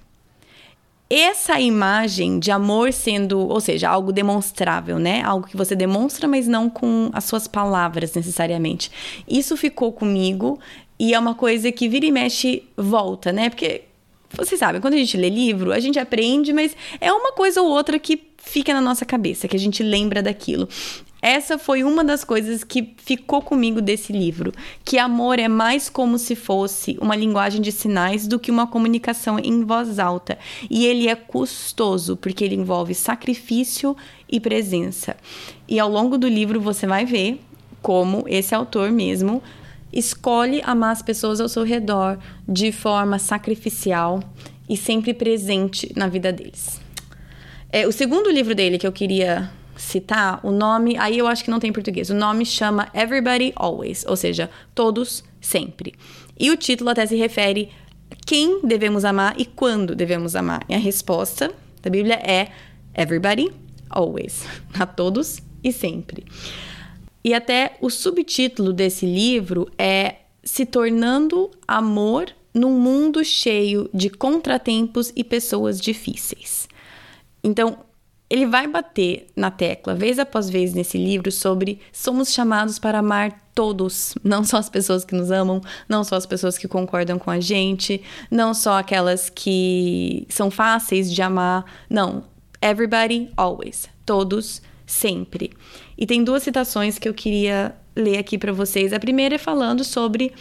Essa 1.08 1.60
imagem 1.60 2.40
de 2.40 2.50
amor 2.50 2.92
sendo, 2.92 3.38
ou 3.38 3.60
seja, 3.60 3.88
algo 3.88 4.12
demonstrável, 4.12 4.98
né? 4.98 5.22
Algo 5.22 5.46
que 5.46 5.56
você 5.56 5.76
demonstra, 5.76 6.26
mas 6.26 6.48
não 6.48 6.68
com 6.68 7.10
as 7.12 7.24
suas 7.24 7.46
palavras 7.46 8.12
necessariamente. 8.12 8.90
Isso 9.28 9.56
ficou 9.56 9.92
comigo 9.92 10.58
e 10.98 11.14
é 11.14 11.18
uma 11.18 11.34
coisa 11.34 11.70
que 11.70 11.88
vira 11.88 12.06
e 12.06 12.10
mexe 12.10 12.64
volta, 12.76 13.32
né? 13.32 13.48
Porque 13.50 13.82
vocês 14.36 14.58
sabem, 14.58 14.80
quando 14.80 14.94
a 14.94 14.98
gente 14.98 15.16
lê 15.16 15.30
livro, 15.30 15.72
a 15.72 15.78
gente 15.78 15.98
aprende, 15.98 16.52
mas 16.52 16.76
é 17.00 17.12
uma 17.12 17.32
coisa 17.32 17.62
ou 17.62 17.68
outra 17.68 17.98
que 17.98 18.20
fica 18.38 18.74
na 18.74 18.80
nossa 18.80 19.04
cabeça, 19.04 19.46
que 19.46 19.56
a 19.56 19.60
gente 19.60 19.82
lembra 19.82 20.22
daquilo. 20.22 20.68
Essa 21.26 21.58
foi 21.58 21.82
uma 21.82 22.04
das 22.04 22.22
coisas 22.22 22.62
que 22.62 22.94
ficou 22.98 23.42
comigo 23.42 23.80
desse 23.80 24.12
livro, 24.12 24.52
que 24.84 24.96
amor 24.96 25.40
é 25.40 25.48
mais 25.48 25.88
como 25.88 26.20
se 26.20 26.36
fosse 26.36 26.96
uma 27.00 27.16
linguagem 27.16 27.60
de 27.60 27.72
sinais 27.72 28.28
do 28.28 28.38
que 28.38 28.48
uma 28.48 28.68
comunicação 28.68 29.36
em 29.36 29.64
voz 29.64 29.98
alta. 29.98 30.38
E 30.70 30.86
ele 30.86 31.08
é 31.08 31.16
custoso, 31.16 32.16
porque 32.16 32.44
ele 32.44 32.54
envolve 32.54 32.94
sacrifício 32.94 33.96
e 34.30 34.38
presença. 34.38 35.16
E 35.66 35.80
ao 35.80 35.90
longo 35.90 36.16
do 36.16 36.28
livro 36.28 36.60
você 36.60 36.86
vai 36.86 37.04
ver 37.04 37.40
como 37.82 38.24
esse 38.28 38.54
autor 38.54 38.92
mesmo 38.92 39.42
escolhe 39.92 40.62
amar 40.64 40.92
as 40.92 41.02
pessoas 41.02 41.40
ao 41.40 41.48
seu 41.48 41.64
redor 41.64 42.20
de 42.48 42.70
forma 42.70 43.18
sacrificial 43.18 44.22
e 44.68 44.76
sempre 44.76 45.12
presente 45.12 45.92
na 45.96 46.06
vida 46.06 46.32
deles. 46.32 46.80
É, 47.72 47.84
o 47.84 47.90
segundo 47.90 48.30
livro 48.30 48.54
dele 48.54 48.78
que 48.78 48.86
eu 48.86 48.92
queria 48.92 49.50
citar, 49.76 50.40
o 50.42 50.50
nome, 50.50 50.96
aí 50.98 51.18
eu 51.18 51.26
acho 51.26 51.44
que 51.44 51.50
não 51.50 51.60
tem 51.60 51.70
em 51.70 51.72
português. 51.72 52.10
O 52.10 52.14
nome 52.14 52.44
chama 52.44 52.88
Everybody 52.94 53.52
Always, 53.56 54.04
ou 54.06 54.16
seja, 54.16 54.50
todos 54.74 55.24
sempre. 55.40 55.94
E 56.38 56.50
o 56.50 56.56
título 56.56 56.90
até 56.90 57.06
se 57.06 57.16
refere 57.16 57.70
quem 58.26 58.60
devemos 58.62 59.04
amar 59.04 59.34
e 59.38 59.44
quando 59.44 59.94
devemos 59.94 60.34
amar. 60.36 60.64
E 60.68 60.74
a 60.74 60.78
resposta 60.78 61.52
da 61.82 61.90
Bíblia 61.90 62.16
é 62.16 62.48
Everybody 62.94 63.52
Always, 63.88 64.44
a 64.78 64.86
todos 64.86 65.38
e 65.62 65.72
sempre. 65.72 66.24
E 67.24 67.34
até 67.34 67.76
o 67.80 67.90
subtítulo 67.90 68.72
desse 68.72 69.04
livro 69.04 69.68
é 69.78 70.16
Se 70.44 70.64
tornando 70.64 71.50
amor 71.66 72.28
num 72.54 72.78
mundo 72.78 73.24
cheio 73.24 73.90
de 73.92 74.08
contratempos 74.08 75.12
e 75.14 75.22
pessoas 75.22 75.80
difíceis. 75.80 76.68
Então, 77.44 77.78
ele 78.28 78.46
vai 78.46 78.66
bater 78.66 79.28
na 79.36 79.50
tecla, 79.50 79.94
vez 79.94 80.18
após 80.18 80.50
vez, 80.50 80.74
nesse 80.74 80.98
livro, 80.98 81.30
sobre 81.30 81.80
somos 81.92 82.32
chamados 82.32 82.78
para 82.78 82.98
amar 82.98 83.40
todos, 83.54 84.14
não 84.22 84.44
só 84.44 84.58
as 84.58 84.68
pessoas 84.68 85.04
que 85.04 85.14
nos 85.14 85.30
amam, 85.30 85.60
não 85.88 86.02
só 86.02 86.16
as 86.16 86.26
pessoas 86.26 86.58
que 86.58 86.66
concordam 86.66 87.18
com 87.18 87.30
a 87.30 87.40
gente, 87.40 88.02
não 88.30 88.52
só 88.52 88.78
aquelas 88.78 89.30
que 89.30 90.26
são 90.28 90.50
fáceis 90.50 91.12
de 91.12 91.22
amar, 91.22 91.64
não. 91.88 92.24
Everybody, 92.60 93.30
always. 93.36 93.88
Todos, 94.04 94.60
sempre. 94.84 95.52
E 95.96 96.04
tem 96.04 96.22
duas 96.22 96.42
citações 96.42 96.98
que 96.98 97.08
eu 97.08 97.14
queria 97.14 97.74
ler 97.94 98.18
aqui 98.18 98.36
para 98.36 98.52
vocês. 98.52 98.92
A 98.92 99.00
primeira 99.00 99.36
é 99.36 99.38
falando 99.38 99.84
sobre 99.84 100.32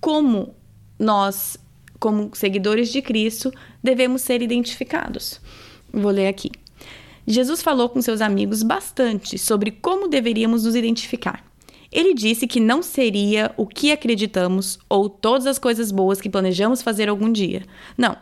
como 0.00 0.54
nós, 0.98 1.56
como 2.00 2.30
seguidores 2.34 2.90
de 2.90 3.00
Cristo, 3.00 3.52
devemos 3.82 4.22
ser 4.22 4.42
identificados. 4.42 5.40
Vou 5.92 6.10
ler 6.10 6.28
aqui. 6.28 6.50
Jesus 7.30 7.60
falou 7.60 7.90
com 7.90 8.00
seus 8.00 8.22
amigos 8.22 8.62
bastante 8.62 9.36
sobre 9.36 9.70
como 9.70 10.08
deveríamos 10.08 10.64
nos 10.64 10.74
identificar. 10.74 11.44
Ele 11.92 12.14
disse 12.14 12.46
que 12.46 12.58
não 12.58 12.82
seria 12.82 13.52
o 13.54 13.66
que 13.66 13.92
acreditamos 13.92 14.78
ou 14.88 15.10
todas 15.10 15.46
as 15.46 15.58
coisas 15.58 15.92
boas 15.92 16.22
que 16.22 16.30
planejamos 16.30 16.80
fazer 16.80 17.10
algum 17.10 17.30
dia. 17.30 17.64
Não. 17.98 18.16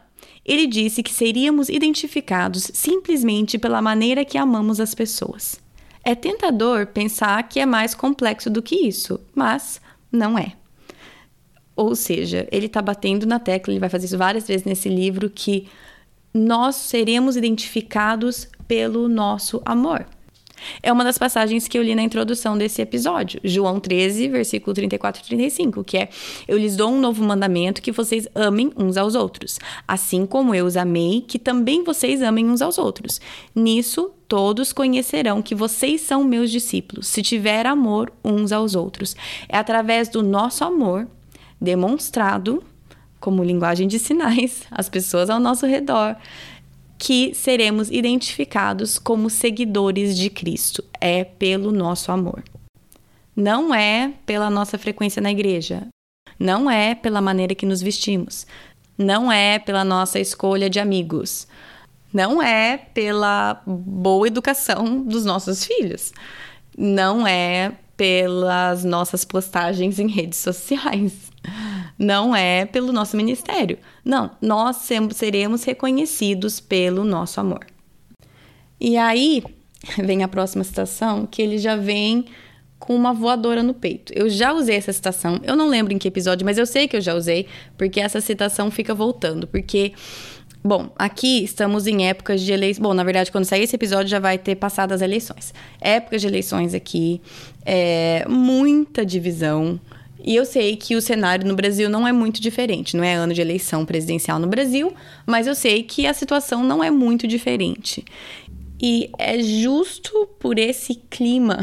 Ele 0.44 0.66
disse 0.66 1.04
que 1.04 1.12
seríamos 1.12 1.68
identificados 1.68 2.68
simplesmente 2.75 3.58
pela 3.58 3.80
maneira 3.80 4.25
que 4.25 4.36
amamos 4.36 4.80
as 4.80 4.92
pessoas. 4.92 5.60
É 6.04 6.16
tentador 6.16 6.86
pensar 6.86 7.48
que 7.48 7.60
é 7.60 7.66
mais 7.66 7.94
complexo 7.94 8.50
do 8.50 8.62
que 8.62 8.75
isso, 8.75 9.20
mas 9.32 9.80
não 10.10 10.36
é. 10.36 10.54
Ou 11.76 11.94
seja, 11.94 12.48
ele 12.50 12.66
está 12.66 12.82
batendo 12.82 13.25
na 13.25 13.38
tecla, 13.38 13.72
ele 13.72 13.80
vai 13.80 13.88
fazer 13.88 14.06
isso 14.06 14.18
várias 14.18 14.48
vezes 14.48 14.64
nesse 14.64 14.88
livro, 14.88 15.30
que 15.30 15.68
nós 16.32 16.75
seremos 16.76 17.36
identificados 17.36 18.48
pelo 18.66 19.08
nosso 19.08 19.61
amor. 19.64 20.06
É 20.82 20.92
uma 20.92 21.04
das 21.04 21.18
passagens 21.18 21.68
que 21.68 21.78
eu 21.78 21.82
li 21.82 21.94
na 21.94 22.02
introdução 22.02 22.56
desse 22.56 22.80
episódio, 22.80 23.40
João 23.44 23.78
13, 23.78 24.28
versículo 24.28 24.75
34 24.75 25.23
e 25.23 25.26
35, 25.26 25.85
que 25.85 25.99
é: 25.99 26.08
Eu 26.46 26.56
lhes 26.56 26.76
dou 26.76 26.90
um 26.90 27.00
novo 27.00 27.23
mandamento 27.23 27.82
que 27.82 27.92
vocês 27.92 28.26
amem 28.35 28.73
uns 28.76 28.96
aos 28.96 29.14
outros, 29.14 29.58
assim 29.87 30.26
como 30.26 30.54
eu 30.54 30.66
os 30.66 30.76
amei, 30.76 31.25
que 31.26 31.38
também 31.38 31.85
vocês 31.85 32.23
amem 32.23 32.49
uns 32.49 32.62
aos 32.62 32.78
outros. 32.78 33.20
Nisso 33.54 34.11
todos 34.28 34.73
conhecerão 34.73 35.42
que 35.42 35.54
vocês 35.54 36.00
são 36.00 36.25
meus 36.25 36.50
discípulos, 36.50 37.06
se 37.06 37.23
tiver 37.23 37.66
amor 37.66 38.12
uns 38.25 38.50
aos 38.50 38.75
outros. 38.75 39.14
É 39.49 39.56
através 39.56 40.08
do 40.08 40.23
nosso 40.23 40.64
amor 40.64 41.06
demonstrado 41.61 42.62
como 43.20 43.42
linguagem 43.42 43.88
de 43.88 43.99
sinais 43.99 44.64
às 44.70 44.88
pessoas 44.88 45.30
ao 45.30 45.40
nosso 45.40 45.66
redor 45.66 46.16
que 46.98 47.34
seremos 47.34 47.90
identificados 47.90 48.98
como 48.98 49.28
seguidores 49.28 50.16
de 50.16 50.30
Cristo. 50.30 50.82
É 51.00 51.24
pelo 51.24 51.70
nosso 51.70 52.10
amor. 52.10 52.42
Não 53.34 53.74
é 53.74 54.12
pela 54.24 54.48
nossa 54.48 54.78
frequência 54.78 55.20
na 55.20 55.30
igreja. 55.30 55.86
Não 56.38 56.70
é 56.70 56.94
pela 56.94 57.20
maneira 57.20 57.54
que 57.54 57.66
nos 57.66 57.82
vestimos. 57.82 58.46
Não 58.96 59.30
é 59.30 59.58
pela 59.58 59.84
nossa 59.84 60.18
escolha 60.18 60.70
de 60.70 60.80
amigos. 60.80 61.46
Não 62.12 62.42
é 62.42 62.78
pela 62.78 63.62
boa 63.66 64.26
educação 64.26 65.02
dos 65.02 65.24
nossos 65.24 65.64
filhos. 65.64 66.12
Não 66.76 67.26
é 67.26 67.72
pelas 67.96 68.84
nossas 68.84 69.24
postagens 69.24 69.98
em 69.98 70.08
redes 70.08 70.38
sociais 70.38 71.30
não 71.98 72.34
é 72.34 72.64
pelo 72.66 72.92
nosso 72.92 73.16
ministério. 73.16 73.78
Não, 74.04 74.30
nós 74.40 74.88
seremos 75.12 75.64
reconhecidos 75.64 76.60
pelo 76.60 77.04
nosso 77.04 77.40
amor. 77.40 77.66
E 78.80 78.96
aí 78.96 79.42
vem 79.98 80.22
a 80.22 80.28
próxima 80.28 80.64
citação, 80.64 81.26
que 81.26 81.40
ele 81.40 81.58
já 81.58 81.76
vem 81.76 82.26
com 82.78 82.94
uma 82.94 83.12
voadora 83.12 83.62
no 83.62 83.74
peito. 83.74 84.12
Eu 84.14 84.28
já 84.28 84.52
usei 84.52 84.76
essa 84.76 84.92
citação, 84.92 85.40
eu 85.42 85.56
não 85.56 85.68
lembro 85.68 85.92
em 85.92 85.98
que 85.98 86.08
episódio, 86.08 86.44
mas 86.44 86.58
eu 86.58 86.66
sei 86.66 86.86
que 86.86 86.96
eu 86.96 87.00
já 87.00 87.14
usei, 87.14 87.46
porque 87.76 88.00
essa 88.00 88.20
citação 88.20 88.70
fica 88.70 88.94
voltando, 88.94 89.46
porque 89.46 89.92
Bom, 90.66 90.90
aqui 90.98 91.44
estamos 91.44 91.86
em 91.86 92.08
épocas 92.08 92.40
de 92.40 92.52
eleições. 92.52 92.82
Bom, 92.82 92.92
na 92.92 93.04
verdade, 93.04 93.30
quando 93.30 93.44
sair 93.44 93.62
esse 93.62 93.76
episódio 93.76 94.08
já 94.08 94.18
vai 94.18 94.36
ter 94.36 94.56
passado 94.56 94.90
as 94.90 95.00
eleições. 95.00 95.54
Épocas 95.80 96.20
de 96.20 96.26
eleições 96.26 96.74
aqui, 96.74 97.20
é, 97.64 98.26
muita 98.28 99.06
divisão, 99.06 99.78
e 100.26 100.35
eu 100.35 100.45
sei 100.45 100.75
que 100.75 100.97
o 100.97 101.00
cenário 101.00 101.47
no 101.47 101.54
Brasil 101.54 101.88
não 101.88 102.06
é 102.06 102.11
muito 102.11 102.40
diferente, 102.40 102.97
não 102.97 103.04
é 103.04 103.14
ano 103.14 103.33
de 103.33 103.40
eleição 103.40 103.87
presidencial 103.87 104.40
no 104.40 104.49
Brasil, 104.49 104.92
mas 105.25 105.47
eu 105.47 105.54
sei 105.54 105.85
que 105.85 106.04
a 106.04 106.12
situação 106.12 106.64
não 106.64 106.83
é 106.83 106.90
muito 106.90 107.28
diferente. 107.28 108.04
E 108.83 109.09
é 109.16 109.40
justo 109.40 110.28
por 110.40 110.59
esse 110.59 110.97
clima 111.09 111.61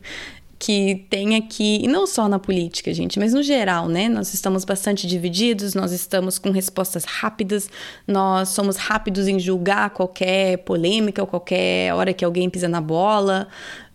que 0.58 1.06
tem 1.10 1.36
aqui, 1.36 1.80
e 1.84 1.86
não 1.86 2.06
só 2.06 2.26
na 2.28 2.38
política, 2.38 2.92
gente, 2.94 3.18
mas 3.18 3.34
no 3.34 3.42
geral, 3.42 3.88
né? 3.88 4.08
Nós 4.08 4.32
estamos 4.32 4.64
bastante 4.64 5.06
divididos, 5.06 5.74
nós 5.74 5.92
estamos 5.92 6.38
com 6.38 6.50
respostas 6.50 7.04
rápidas, 7.04 7.70
nós 8.06 8.48
somos 8.48 8.76
rápidos 8.76 9.28
em 9.28 9.38
julgar 9.38 9.90
qualquer 9.90 10.58
polêmica 10.58 11.22
ou 11.22 11.28
qualquer 11.28 11.94
hora 11.94 12.14
que 12.14 12.24
alguém 12.24 12.48
pisa 12.48 12.66
na 12.68 12.80
bola. 12.80 13.46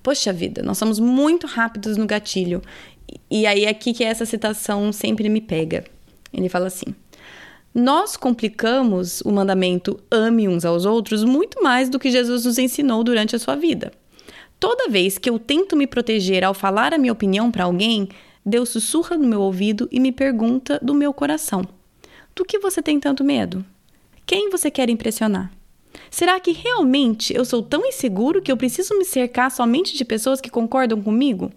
Poxa 0.02 0.32
vida, 0.32 0.62
nós 0.62 0.78
somos 0.78 1.00
muito 1.00 1.48
rápidos 1.48 1.98
no 1.98 2.06
gatilho. 2.06 2.62
E 3.30 3.46
aí, 3.46 3.66
aqui 3.66 3.94
que 3.94 4.04
essa 4.04 4.26
citação 4.26 4.92
sempre 4.92 5.28
me 5.30 5.42
pega. 5.42 5.84
Ele 6.34 6.50
fala 6.50 6.68
assim: 6.68 6.86
Nós 7.74 8.18
complicamos 8.18 9.22
o 9.22 9.32
mandamento 9.32 10.00
ame 10.12 10.48
uns 10.48 10.66
aos 10.66 10.86
outros 10.86 11.24
muito 11.24 11.62
mais 11.62 11.90
do 11.90 12.00
que 12.00 12.12
Jesus 12.12 12.46
nos 12.46 12.58
ensinou 12.58 13.04
durante 13.04 13.36
a 13.36 13.40
sua 13.40 13.56
vida. 13.56 13.92
Toda 14.60 14.90
vez 14.90 15.18
que 15.18 15.30
eu 15.30 15.38
tento 15.38 15.76
me 15.76 15.86
proteger 15.86 16.44
ao 16.44 16.54
falar 16.54 16.94
a 16.94 16.98
minha 16.98 17.12
opinião 17.12 17.52
para 17.52 17.66
alguém, 17.66 18.08
Deus 18.46 18.70
sussurra 18.70 19.18
no 19.18 19.28
meu 19.28 19.42
ouvido 19.42 19.88
e 19.92 20.00
me 20.00 20.12
pergunta 20.12 20.80
do 20.82 20.94
meu 20.94 21.14
coração: 21.14 21.64
Do 22.36 22.46
que 22.46 22.60
você 22.60 22.82
tem 22.82 23.00
tanto 23.00 23.24
medo? 23.24 23.66
Quem 24.26 24.50
você 24.50 24.72
quer 24.72 24.90
impressionar? 24.90 25.52
Será 26.10 26.40
que 26.40 26.52
realmente 26.52 27.34
eu 27.36 27.44
sou 27.46 27.62
tão 27.62 27.86
inseguro 27.86 28.42
que 28.42 28.52
eu 28.52 28.58
preciso 28.58 28.98
me 28.98 29.06
cercar 29.06 29.52
somente 29.52 29.98
de 29.98 30.06
pessoas 30.06 30.40
que 30.40 30.50
concordam 30.50 31.02
comigo? 31.02 31.52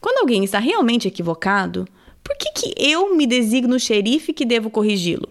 Quando 0.00 0.18
alguém 0.18 0.44
está 0.44 0.58
realmente 0.58 1.08
equivocado, 1.08 1.86
por 2.22 2.36
que, 2.36 2.52
que 2.52 2.74
eu 2.76 3.16
me 3.16 3.26
designo 3.26 3.78
xerife 3.78 4.32
que 4.32 4.44
devo 4.44 4.70
corrigi-lo? 4.70 5.28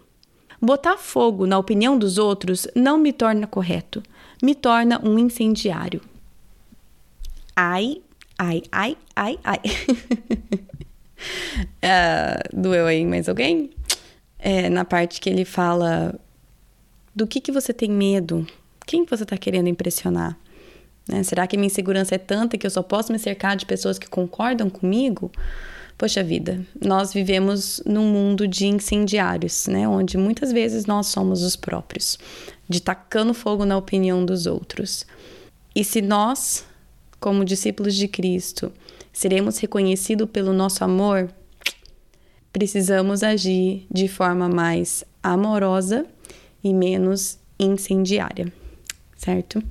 Botar 0.59 0.97
fogo 0.97 1.45
na 1.45 1.57
opinião 1.57 1.97
dos 1.97 2.17
outros 2.17 2.67
não 2.75 2.97
me 2.97 3.13
torna 3.13 3.45
correto, 3.45 4.01
me 4.41 4.55
torna 4.55 4.99
um 5.03 5.19
incendiário. 5.19 6.01
Ai, 7.55 8.01
ai, 8.37 8.63
ai, 8.71 8.97
ai, 9.15 9.39
ai. 9.43 9.59
uh, 11.83 12.49
doeu 12.59 12.87
aí 12.87 13.05
mais 13.05 13.29
alguém? 13.29 13.69
É, 14.39 14.69
na 14.69 14.83
parte 14.83 15.21
que 15.21 15.29
ele 15.29 15.45
fala 15.45 16.19
do 17.15 17.25
que, 17.27 17.41
que 17.41 17.51
você 17.51 17.73
tem 17.73 17.89
medo, 17.89 18.45
quem 18.85 19.05
você 19.05 19.23
está 19.23 19.37
querendo 19.37 19.67
impressionar. 19.67 20.37
Né? 21.07 21.23
Será 21.23 21.47
que 21.47 21.57
minha 21.57 21.67
insegurança 21.67 22.15
é 22.15 22.17
tanta 22.17 22.57
que 22.57 22.65
eu 22.65 22.71
só 22.71 22.83
posso 22.83 23.11
me 23.11 23.19
cercar 23.19 23.55
de 23.55 23.65
pessoas 23.65 23.97
que 23.97 24.07
concordam 24.07 24.69
comigo? 24.69 25.31
Poxa 25.97 26.23
vida, 26.23 26.63
nós 26.79 27.11
vivemos 27.11 27.81
num 27.83 28.11
mundo 28.11 28.47
de 28.47 28.67
incendiários, 28.67 29.65
né? 29.65 29.87
Onde 29.87 30.15
muitas 30.15 30.51
vezes 30.51 30.85
nós 30.85 31.07
somos 31.07 31.41
os 31.41 31.55
próprios, 31.55 32.19
de 32.69 32.79
tacando 32.79 33.33
fogo 33.33 33.65
na 33.65 33.75
opinião 33.75 34.23
dos 34.23 34.45
outros. 34.45 35.07
E 35.73 35.83
se 35.83 35.99
nós, 35.99 36.65
como 37.19 37.43
discípulos 37.43 37.95
de 37.95 38.07
Cristo, 38.07 38.71
seremos 39.11 39.57
reconhecidos 39.57 40.29
pelo 40.29 40.53
nosso 40.53 40.83
amor, 40.83 41.31
precisamos 42.53 43.23
agir 43.23 43.87
de 43.91 44.07
forma 44.07 44.47
mais 44.47 45.03
amorosa 45.23 46.05
e 46.63 46.75
menos 46.75 47.39
incendiária, 47.59 48.53
certo? 49.15 49.63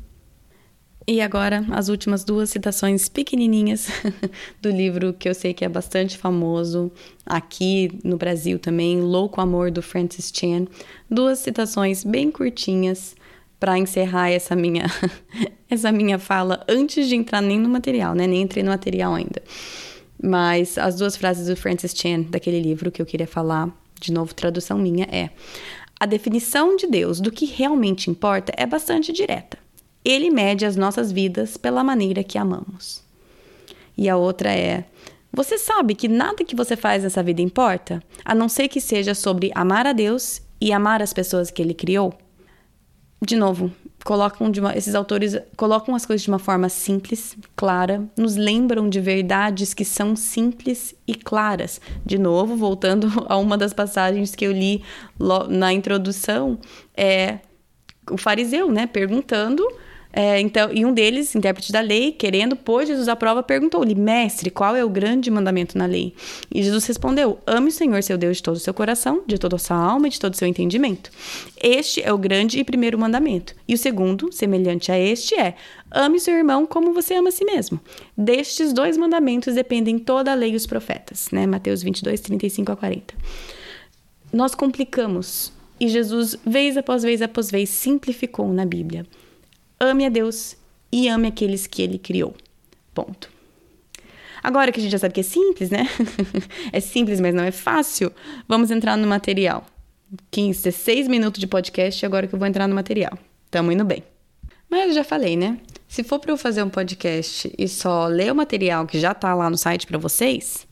E 1.08 1.20
agora, 1.20 1.64
as 1.70 1.88
últimas 1.88 2.24
duas 2.24 2.50
citações 2.50 3.08
pequenininhas 3.08 3.86
do 4.60 4.68
livro 4.68 5.12
que 5.12 5.28
eu 5.28 5.34
sei 5.34 5.54
que 5.54 5.64
é 5.64 5.68
bastante 5.68 6.18
famoso 6.18 6.90
aqui 7.24 7.96
no 8.02 8.16
Brasil 8.16 8.58
também, 8.58 9.00
Louco 9.00 9.40
Amor 9.40 9.70
do 9.70 9.80
Francis 9.80 10.32
Chan. 10.34 10.66
Duas 11.08 11.38
citações 11.38 12.02
bem 12.02 12.28
curtinhas 12.28 13.14
para 13.60 13.78
encerrar 13.78 14.30
essa 14.30 14.56
minha 14.56 14.86
essa 15.70 15.92
minha 15.92 16.18
fala 16.18 16.64
antes 16.68 17.08
de 17.08 17.14
entrar 17.14 17.40
nem 17.40 17.60
no 17.60 17.68
material, 17.68 18.12
né? 18.12 18.26
Nem 18.26 18.42
entrei 18.42 18.64
no 18.64 18.70
material 18.70 19.14
ainda. 19.14 19.40
Mas 20.20 20.76
as 20.76 20.96
duas 20.96 21.16
frases 21.16 21.46
do 21.46 21.54
Francis 21.54 21.94
Chan 21.96 22.22
daquele 22.22 22.60
livro 22.60 22.90
que 22.90 23.00
eu 23.00 23.06
queria 23.06 23.28
falar, 23.28 23.70
de 24.00 24.12
novo 24.12 24.34
tradução 24.34 24.76
minha 24.76 25.04
é: 25.04 25.30
a 26.00 26.04
definição 26.04 26.74
de 26.74 26.88
Deus 26.88 27.20
do 27.20 27.30
que 27.30 27.46
realmente 27.46 28.10
importa 28.10 28.52
é 28.56 28.66
bastante 28.66 29.12
direta. 29.12 29.65
Ele 30.08 30.30
mede 30.30 30.64
as 30.64 30.76
nossas 30.76 31.10
vidas 31.10 31.56
pela 31.56 31.82
maneira 31.82 32.22
que 32.22 32.38
amamos. 32.38 33.02
E 33.98 34.08
a 34.08 34.16
outra 34.16 34.54
é: 34.54 34.84
você 35.32 35.58
sabe 35.58 35.96
que 35.96 36.06
nada 36.06 36.44
que 36.44 36.54
você 36.54 36.76
faz 36.76 37.02
nessa 37.02 37.24
vida 37.24 37.42
importa, 37.42 38.00
a 38.24 38.32
não 38.32 38.48
ser 38.48 38.68
que 38.68 38.80
seja 38.80 39.16
sobre 39.16 39.50
amar 39.52 39.84
a 39.84 39.92
Deus 39.92 40.40
e 40.60 40.72
amar 40.72 41.02
as 41.02 41.12
pessoas 41.12 41.50
que 41.50 41.60
ele 41.60 41.74
criou? 41.74 42.14
De 43.20 43.34
novo, 43.34 43.72
colocam 44.04 44.52
uma, 44.56 44.76
esses 44.76 44.94
autores 44.94 45.36
colocam 45.56 45.92
as 45.92 46.06
coisas 46.06 46.22
de 46.22 46.28
uma 46.28 46.38
forma 46.38 46.68
simples, 46.68 47.36
clara, 47.56 48.04
nos 48.16 48.36
lembram 48.36 48.88
de 48.88 49.00
verdades 49.00 49.74
que 49.74 49.84
são 49.84 50.14
simples 50.14 50.94
e 51.04 51.16
claras. 51.16 51.80
De 52.04 52.16
novo, 52.16 52.54
voltando 52.54 53.08
a 53.28 53.36
uma 53.36 53.58
das 53.58 53.72
passagens 53.72 54.36
que 54.36 54.46
eu 54.46 54.52
li 54.52 54.84
na 55.48 55.72
introdução, 55.72 56.60
é 56.96 57.40
o 58.08 58.16
fariseu, 58.16 58.70
né, 58.70 58.86
perguntando 58.86 59.66
é, 60.18 60.40
então, 60.40 60.72
e 60.72 60.82
um 60.82 60.94
deles, 60.94 61.36
intérprete 61.36 61.70
da 61.70 61.82
lei, 61.82 62.10
querendo 62.10 62.56
pôr 62.56 62.86
Jesus 62.86 63.06
à 63.06 63.14
prova, 63.14 63.42
perguntou-lhe: 63.42 63.94
Mestre, 63.94 64.48
qual 64.48 64.74
é 64.74 64.82
o 64.82 64.88
grande 64.88 65.30
mandamento 65.30 65.76
na 65.76 65.84
lei? 65.84 66.14
E 66.50 66.62
Jesus 66.62 66.86
respondeu: 66.86 67.38
Ame 67.46 67.68
o 67.68 67.72
Senhor 67.72 68.02
seu 68.02 68.16
Deus 68.16 68.38
de 68.38 68.42
todo 68.42 68.56
o 68.56 68.58
seu 68.58 68.72
coração, 68.72 69.22
de 69.26 69.36
toda 69.36 69.56
a 69.56 69.58
sua 69.58 69.76
alma 69.76 70.06
e 70.06 70.10
de 70.10 70.18
todo 70.18 70.32
o 70.32 70.36
seu 70.36 70.48
entendimento. 70.48 71.10
Este 71.62 72.02
é 72.02 72.10
o 72.10 72.16
grande 72.16 72.58
e 72.58 72.64
primeiro 72.64 72.98
mandamento. 72.98 73.54
E 73.68 73.74
o 73.74 73.78
segundo, 73.78 74.32
semelhante 74.32 74.90
a 74.90 74.98
este, 74.98 75.34
é: 75.34 75.54
Ame 75.90 76.18
seu 76.18 76.34
irmão 76.34 76.64
como 76.64 76.94
você 76.94 77.12
ama 77.12 77.28
a 77.28 77.32
si 77.32 77.44
mesmo. 77.44 77.78
Destes 78.16 78.72
dois 78.72 78.96
mandamentos 78.96 79.54
dependem 79.54 79.98
toda 79.98 80.32
a 80.32 80.34
lei 80.34 80.52
e 80.52 80.56
os 80.56 80.66
profetas. 80.66 81.28
Né? 81.30 81.46
Mateus 81.46 81.82
22, 81.82 82.20
35 82.20 82.72
a 82.72 82.76
40. 82.76 83.14
Nós 84.32 84.54
complicamos. 84.54 85.52
E 85.78 85.88
Jesus, 85.88 86.34
vez 86.42 86.78
após 86.78 87.02
vez 87.02 87.20
após 87.20 87.50
vez, 87.50 87.68
simplificou 87.68 88.50
na 88.50 88.64
Bíblia. 88.64 89.04
Ame 89.78 90.06
a 90.06 90.08
Deus 90.08 90.56
e 90.90 91.08
ame 91.08 91.28
aqueles 91.28 91.66
que 91.66 91.82
ele 91.82 91.98
criou. 91.98 92.34
Ponto. 92.94 93.30
Agora 94.42 94.70
que 94.72 94.78
a 94.80 94.82
gente 94.82 94.92
já 94.92 94.98
sabe 94.98 95.12
que 95.12 95.20
é 95.20 95.24
simples, 95.24 95.70
né? 95.70 95.86
é 96.72 96.80
simples, 96.80 97.20
mas 97.20 97.34
não 97.34 97.44
é 97.44 97.50
fácil. 97.50 98.12
Vamos 98.48 98.70
entrar 98.70 98.96
no 98.96 99.06
material. 99.06 99.66
15, 100.30 100.62
16 100.62 101.08
minutos 101.08 101.40
de 101.40 101.46
podcast, 101.46 102.06
agora 102.06 102.26
que 102.26 102.34
eu 102.34 102.38
vou 102.38 102.46
entrar 102.46 102.68
no 102.68 102.74
material. 102.74 103.18
Tamo 103.50 103.72
indo 103.72 103.84
bem. 103.84 104.02
Mas 104.70 104.88
eu 104.88 104.94
já 104.94 105.04
falei, 105.04 105.36
né? 105.36 105.58
Se 105.88 106.02
for 106.02 106.18
para 106.18 106.32
eu 106.32 106.36
fazer 106.36 106.62
um 106.62 106.70
podcast 106.70 107.52
e 107.58 107.68
só 107.68 108.06
ler 108.06 108.32
o 108.32 108.34
material 108.34 108.86
que 108.86 108.98
já 108.98 109.14
tá 109.14 109.34
lá 109.34 109.50
no 109.50 109.58
site 109.58 109.86
para 109.86 109.98
vocês, 109.98 110.66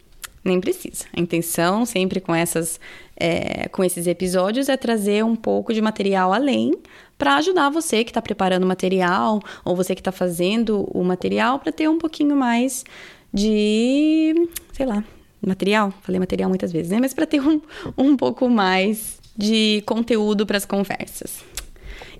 nem 0.45 0.61
precisa. 0.61 1.05
A 1.17 1.21
intenção, 1.21 1.87
sempre 1.87 2.21
com 2.21 2.35
essas, 2.35 2.79
é, 3.17 3.69
com 3.69 3.83
esses 3.83 4.07
episódios, 4.07 4.69
é 4.69 4.77
trazer 4.77 5.25
um 5.25 5.35
pouco 5.35 5.73
de 5.73 5.81
material 5.81 6.33
além 6.33 6.73
para 7.17 7.37
ajudar 7.37 7.71
você 7.71 8.05
que 8.05 8.11
está 8.11 8.21
preparando 8.21 8.65
o 8.65 8.67
material 8.67 9.41
ou 9.65 9.77
você 9.77 9.95
que 9.95 10.01
está 10.01 10.13
fazendo 10.13 10.89
o 10.93 11.05
material 11.05 11.59
para 11.59 11.73
ter 11.73 11.89
um 11.89 11.99
pouquinho 11.99 12.37
mais 12.37 12.85
de, 13.33 14.49
sei 14.73 14.87
lá, 14.87 15.03
material. 15.45 15.93
Falei 16.03 16.19
material 16.19 16.49
muitas 16.49 16.73
vezes, 16.73 16.91
né? 16.91 16.99
Mas 17.01 17.15
para 17.15 17.27
ter 17.27 17.41
um, 17.41 17.61
um 17.97 18.17
pouco 18.17 18.49
mais 18.49 19.19
de 19.37 19.83
conteúdo 19.87 20.47
para 20.47 20.57
as 20.57 20.65
conversas. 20.65 21.45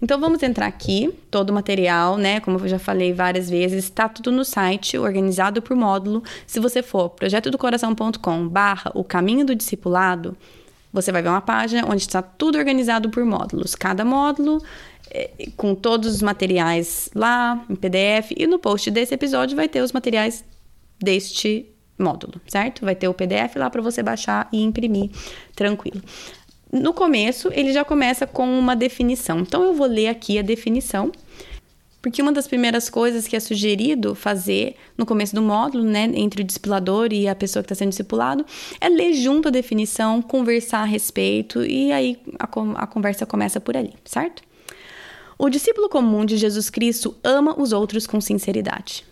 Então 0.03 0.21
vamos 0.21 0.43
entrar 0.43 0.67
aqui, 0.67 1.15
todo 1.31 1.51
o 1.51 1.53
material, 1.53 2.17
né? 2.17 2.41
Como 2.41 2.59
eu 2.59 2.69
já 2.69 2.79
falei 2.79 3.13
várias 3.13 3.49
vezes, 3.49 3.85
está 3.85 4.09
tudo 4.09 4.31
no 4.33 4.45
site, 4.45 4.99
organizado 4.99 5.63
por 5.63 5.77
módulo. 5.77 6.23
Se 6.47 6.61
você 6.61 6.83
for 6.83 7.11
projetodocoração.com 7.11 8.49
barra 8.49 8.91
o 8.95 9.05
caminho 9.05 9.47
do 9.47 9.55
discipulado, 9.55 10.37
você 10.95 11.11
vai 11.11 11.21
ver 11.21 11.29
uma 11.29 11.41
página 11.41 11.85
onde 11.87 12.03
está 12.03 12.23
tudo 12.23 12.57
organizado 12.57 13.11
por 13.11 13.25
módulos. 13.25 13.75
Cada 13.75 14.05
módulo 14.05 14.63
é, 15.11 15.29
com 15.57 15.75
todos 15.75 16.15
os 16.15 16.23
materiais 16.23 17.11
lá 17.15 17.65
em 17.69 17.75
PDF 17.75 18.31
e 18.37 18.47
no 18.47 18.61
post 18.61 18.89
desse 18.93 19.13
episódio 19.13 19.57
vai 19.57 19.69
ter 19.69 19.83
os 19.83 19.91
materiais 19.91 20.45
deste 21.03 21.67
módulo, 21.99 22.41
certo? 22.47 22.85
Vai 22.85 22.95
ter 22.95 23.09
o 23.09 23.15
PDF 23.15 23.57
lá 23.57 23.69
para 23.69 23.83
você 23.83 24.05
baixar 24.05 24.49
e 24.53 24.63
imprimir 24.63 25.11
tranquilo. 25.57 26.01
No 26.73 26.93
começo, 26.93 27.51
ele 27.53 27.73
já 27.73 27.85
começa 27.85 28.27
com 28.27 28.47
uma 28.59 28.75
definição. 28.75 29.41
Então, 29.41 29.63
eu 29.63 29.75
vou 29.75 29.87
ler 29.87 30.09
aqui 30.09 30.39
a 30.39 30.43
definição, 30.43 31.11
porque 32.05 32.21
uma 32.21 32.33
das 32.33 32.47
primeiras 32.47 32.91
coisas 32.91 33.27
que 33.27 33.35
é 33.35 33.41
sugerido 33.41 34.15
fazer 34.15 34.77
no 34.95 35.07
começo 35.07 35.35
do 35.35 35.41
módulo, 35.41 35.83
né, 35.85 36.03
entre 36.17 36.43
o 36.43 36.45
discipulador 36.45 37.15
e 37.15 37.27
a 37.27 37.35
pessoa 37.35 37.63
que 37.63 37.73
está 37.73 37.75
sendo 37.75 37.89
discipulado, 37.89 38.45
é 38.79 38.91
ler 38.91 39.15
junto 39.15 39.49
a 39.49 39.51
definição, 39.51 40.21
conversar 40.21 40.81
a 40.81 40.85
respeito, 40.85 41.65
e 41.65 41.91
aí 41.93 42.21
a, 42.39 42.45
a 42.83 42.87
conversa 42.87 43.25
começa 43.25 43.59
por 43.59 43.75
ali, 43.75 43.95
certo? 44.05 44.43
O 45.39 45.49
discípulo 45.49 45.89
comum 45.89 46.27
de 46.27 46.37
Jesus 46.37 46.69
Cristo 46.69 47.17
ama 47.25 47.59
os 47.59 47.73
outros 47.73 48.07
com 48.07 48.21
sinceridade. 48.21 49.03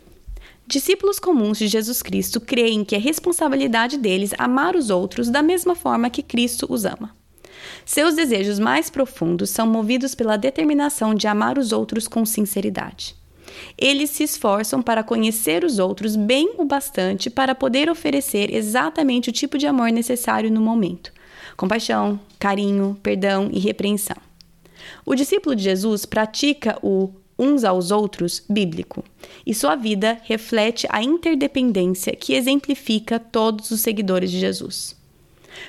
Discípulos 0.67 1.19
comuns 1.19 1.57
de 1.57 1.69
Jesus 1.69 2.03
Cristo 2.03 2.43
creem 2.43 2.85
que 2.85 2.95
é 2.95 2.99
responsabilidade 2.99 3.97
deles 3.97 4.35
amar 4.37 4.77
os 4.77 4.91
outros 4.91 5.31
da 5.31 5.41
mesma 5.41 5.75
forma 5.75 6.11
que 6.11 6.23
Cristo 6.23 6.67
os 6.69 6.85
ama. 6.85 7.22
Seus 7.85 8.15
desejos 8.15 8.59
mais 8.59 8.91
profundos 8.91 9.51
são 9.51 9.67
movidos 9.67 10.15
pela 10.15 10.37
determinação 10.37 11.15
de 11.15 11.27
amar 11.27 11.59
os 11.59 11.73
outros 11.73 12.09
com 12.09 12.25
sinceridade. 12.25 13.15
Eles 13.77 14.11
se 14.11 14.25
esforçam 14.25 14.83
para 14.83 15.03
conhecer 15.03 15.65
os 15.65 15.79
outros 15.79 16.17
bem 16.17 16.55
o 16.59 16.65
bastante 16.65 17.29
para 17.29 17.55
poder 17.55 17.91
oferecer 17.91 18.55
exatamente 18.55 19.29
o 19.29 19.33
tipo 19.33 19.59
de 19.59 19.67
amor 19.67 19.91
necessário 19.91 20.51
no 20.51 20.61
momento: 20.61 21.13
compaixão, 21.57 22.19
carinho, 22.39 22.99
perdão 23.03 23.49
e 23.53 23.59
repreensão. 23.59 24.17
O 25.05 25.15
discípulo 25.15 25.55
de 25.55 25.63
Jesus 25.63 26.07
pratica 26.07 26.79
o 26.83 27.11
uns 27.39 27.65
aos 27.65 27.91
outros 27.91 28.45
bíblico, 28.49 29.03
e 29.45 29.55
sua 29.55 29.75
vida 29.75 30.19
reflete 30.23 30.87
a 30.91 31.03
interdependência 31.03 32.15
que 32.15 32.35
exemplifica 32.35 33.19
todos 33.19 33.71
os 33.71 33.81
seguidores 33.81 34.31
de 34.31 34.39
Jesus. 34.39 35.02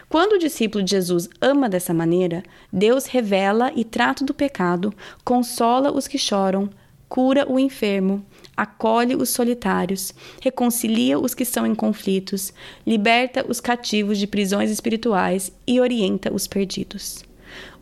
Quando 0.10 0.34
o 0.34 0.39
discípulo 0.39 0.84
de 0.84 0.91
Jesus 0.91 1.30
ama 1.41 1.69
dessa 1.69 1.93
maneira, 1.93 2.43
Deus 2.72 3.06
revela 3.06 3.72
e 3.76 3.84
trata 3.84 4.24
do 4.24 4.34
pecado, 4.34 4.93
consola 5.24 5.91
os 5.91 6.08
que 6.08 6.17
choram, 6.17 6.69
cura 7.13 7.46
o 7.48 7.60
enfermo, 7.60 8.26
acolhe 8.58 9.15
os 9.15 9.30
solitários, 9.30 10.13
reconcilia 10.41 11.19
os 11.19 11.36
que 11.36 11.43
estão 11.43 11.63
em 11.63 11.76
conflitos, 11.76 12.52
liberta 12.88 13.46
os 13.48 13.60
cativos 13.60 14.17
de 14.17 14.26
prisões 14.26 14.72
espirituais 14.72 15.52
e 15.67 15.80
orienta 15.80 16.34
os 16.34 16.48
perdidos. 16.48 17.24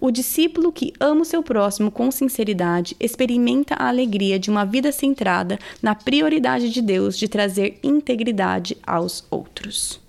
O 0.01 0.11
discípulo 0.11 0.69
que 0.69 0.91
ama 0.99 1.21
o 1.21 1.25
seu 1.25 1.41
próximo 1.41 1.89
com 1.89 2.11
sinceridade 2.11 2.93
experimenta 2.99 3.75
a 3.75 3.87
alegria 3.87 4.37
de 4.37 4.49
uma 4.49 4.65
vida 4.65 4.91
centrada 4.91 5.57
na 5.81 5.95
prioridade 5.95 6.69
de 6.69 6.81
Deus 6.81 7.17
de 7.17 7.29
trazer 7.29 7.79
integridade 7.81 8.75
aos 8.85 9.25
outros. 9.31 10.00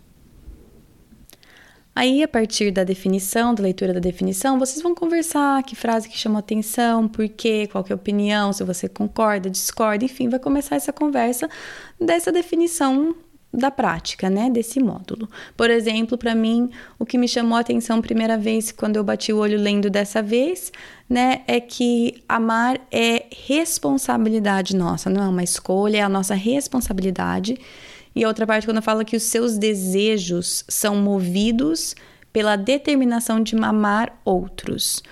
Aí, 1.95 2.23
a 2.23 2.29
partir 2.29 2.71
da 2.71 2.85
definição, 2.85 3.55
da 3.55 3.63
leitura 3.63 3.93
da 3.93 4.01
definição, 4.01 4.59
vocês 4.59 4.81
vão 4.81 4.95
conversar 4.95 5.63
que 5.63 5.77
frase 5.77 6.09
que 6.09 6.17
chamou 6.17 6.39
atenção, 6.39 7.07
por 7.07 7.29
quê, 7.29 7.69
qual 7.71 7.85
que 7.85 7.93
é 7.93 7.95
a 7.95 7.97
opinião, 7.97 8.51
se 8.53 8.65
você 8.65 8.89
concorda, 8.89 9.51
discorda, 9.51 10.05
enfim, 10.05 10.29
vai 10.29 10.39
começar 10.41 10.77
essa 10.77 10.93
conversa 10.93 11.49
dessa 12.01 12.33
definição 12.33 13.15
da 13.53 13.71
prática, 13.71 14.31
né, 14.31 14.49
desse 14.49 14.81
módulo. 14.81 15.29
Por 15.55 15.69
exemplo, 15.69 16.17
para 16.17 16.35
mim, 16.35 16.71
o 16.99 17.05
que 17.05 17.19
me 17.19 17.29
chamou 17.29 17.59
a 17.59 17.61
atenção 17.61 18.01
primeira 18.01 18.39
vez 18.39 18.73
quando 18.73 18.97
eu 18.97 19.05
bati 19.05 19.31
o 19.31 19.37
olho 19.37 19.59
lendo 19.59 19.91
dessa 19.91 20.23
vez, 20.23 20.73
né, 21.09 21.43
é 21.47 21.61
que 21.61 22.25
amar 22.27 22.81
é 22.91 23.27
responsabilidade 23.47 24.75
nossa, 24.75 25.11
não 25.11 25.23
é 25.23 25.29
uma 25.29 25.43
escolha, 25.43 25.99
é 25.99 26.01
a 26.01 26.09
nossa 26.09 26.35
responsabilidade. 26.35 27.59
E 28.15 28.25
a 28.25 28.29
outra 28.29 28.47
parte 28.47 28.67
quando 28.67 28.83
fala 28.83 29.05
que 29.05 29.17
os 29.17 29.23
seus 29.23 29.57
desejos 29.57 30.65
são 30.69 30.97
movidos 30.97 31.95
pela 32.33 32.57
determinação 32.57 33.43
de 33.43 33.57
amar 33.57 34.21
outros. 34.25 35.03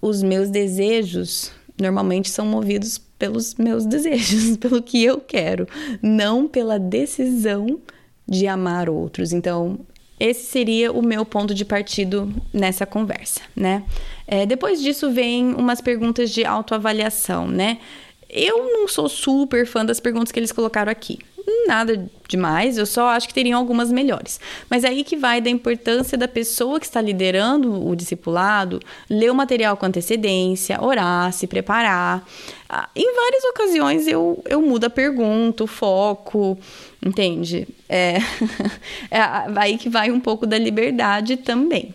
Os 0.00 0.22
meus 0.22 0.50
desejos 0.50 1.52
normalmente 1.80 2.30
são 2.30 2.46
movidos 2.46 2.98
pelos 2.98 3.54
meus 3.54 3.84
desejos, 3.86 4.56
pelo 4.56 4.82
que 4.82 5.02
eu 5.02 5.20
quero, 5.20 5.66
não 6.02 6.46
pela 6.48 6.78
decisão 6.78 7.80
de 8.28 8.46
amar 8.46 8.88
outros. 8.88 9.32
Então, 9.32 9.80
esse 10.18 10.44
seria 10.44 10.92
o 10.92 11.02
meu 11.02 11.24
ponto 11.24 11.54
de 11.54 11.64
partido 11.64 12.32
nessa 12.52 12.86
conversa, 12.86 13.40
né? 13.56 13.84
É, 14.26 14.46
depois 14.46 14.80
disso 14.80 15.10
vem 15.10 15.52
umas 15.54 15.80
perguntas 15.80 16.30
de 16.30 16.44
autoavaliação, 16.44 17.48
né? 17.48 17.78
Eu 18.30 18.72
não 18.72 18.88
sou 18.88 19.08
super 19.08 19.66
fã 19.66 19.84
das 19.84 20.00
perguntas 20.00 20.32
que 20.32 20.38
eles 20.38 20.52
colocaram 20.52 20.90
aqui. 20.90 21.18
Nada 21.66 22.10
demais, 22.28 22.78
eu 22.78 22.86
só 22.86 23.08
acho 23.08 23.28
que 23.28 23.34
teriam 23.34 23.58
algumas 23.58 23.92
melhores. 23.92 24.40
Mas 24.70 24.84
é 24.84 24.88
aí 24.88 25.04
que 25.04 25.16
vai 25.16 25.40
da 25.40 25.50
importância 25.50 26.16
da 26.16 26.26
pessoa 26.26 26.80
que 26.80 26.86
está 26.86 27.00
liderando 27.00 27.86
o 27.86 27.94
discipulado 27.94 28.80
ler 29.08 29.30
o 29.30 29.34
material 29.34 29.76
com 29.76 29.86
antecedência, 29.86 30.82
orar, 30.82 31.32
se 31.32 31.46
preparar. 31.46 32.26
Ah, 32.68 32.88
em 32.96 33.14
várias 33.14 33.44
ocasiões 33.44 34.06
eu, 34.06 34.42
eu 34.48 34.62
mudo 34.62 34.84
a 34.84 34.90
pergunta, 34.90 35.64
o 35.64 35.66
foco, 35.66 36.58
entende? 37.04 37.68
É, 37.88 38.16
é 39.10 39.20
aí 39.56 39.76
que 39.76 39.88
vai 39.88 40.10
um 40.10 40.20
pouco 40.20 40.46
da 40.46 40.58
liberdade 40.58 41.36
também. 41.36 41.94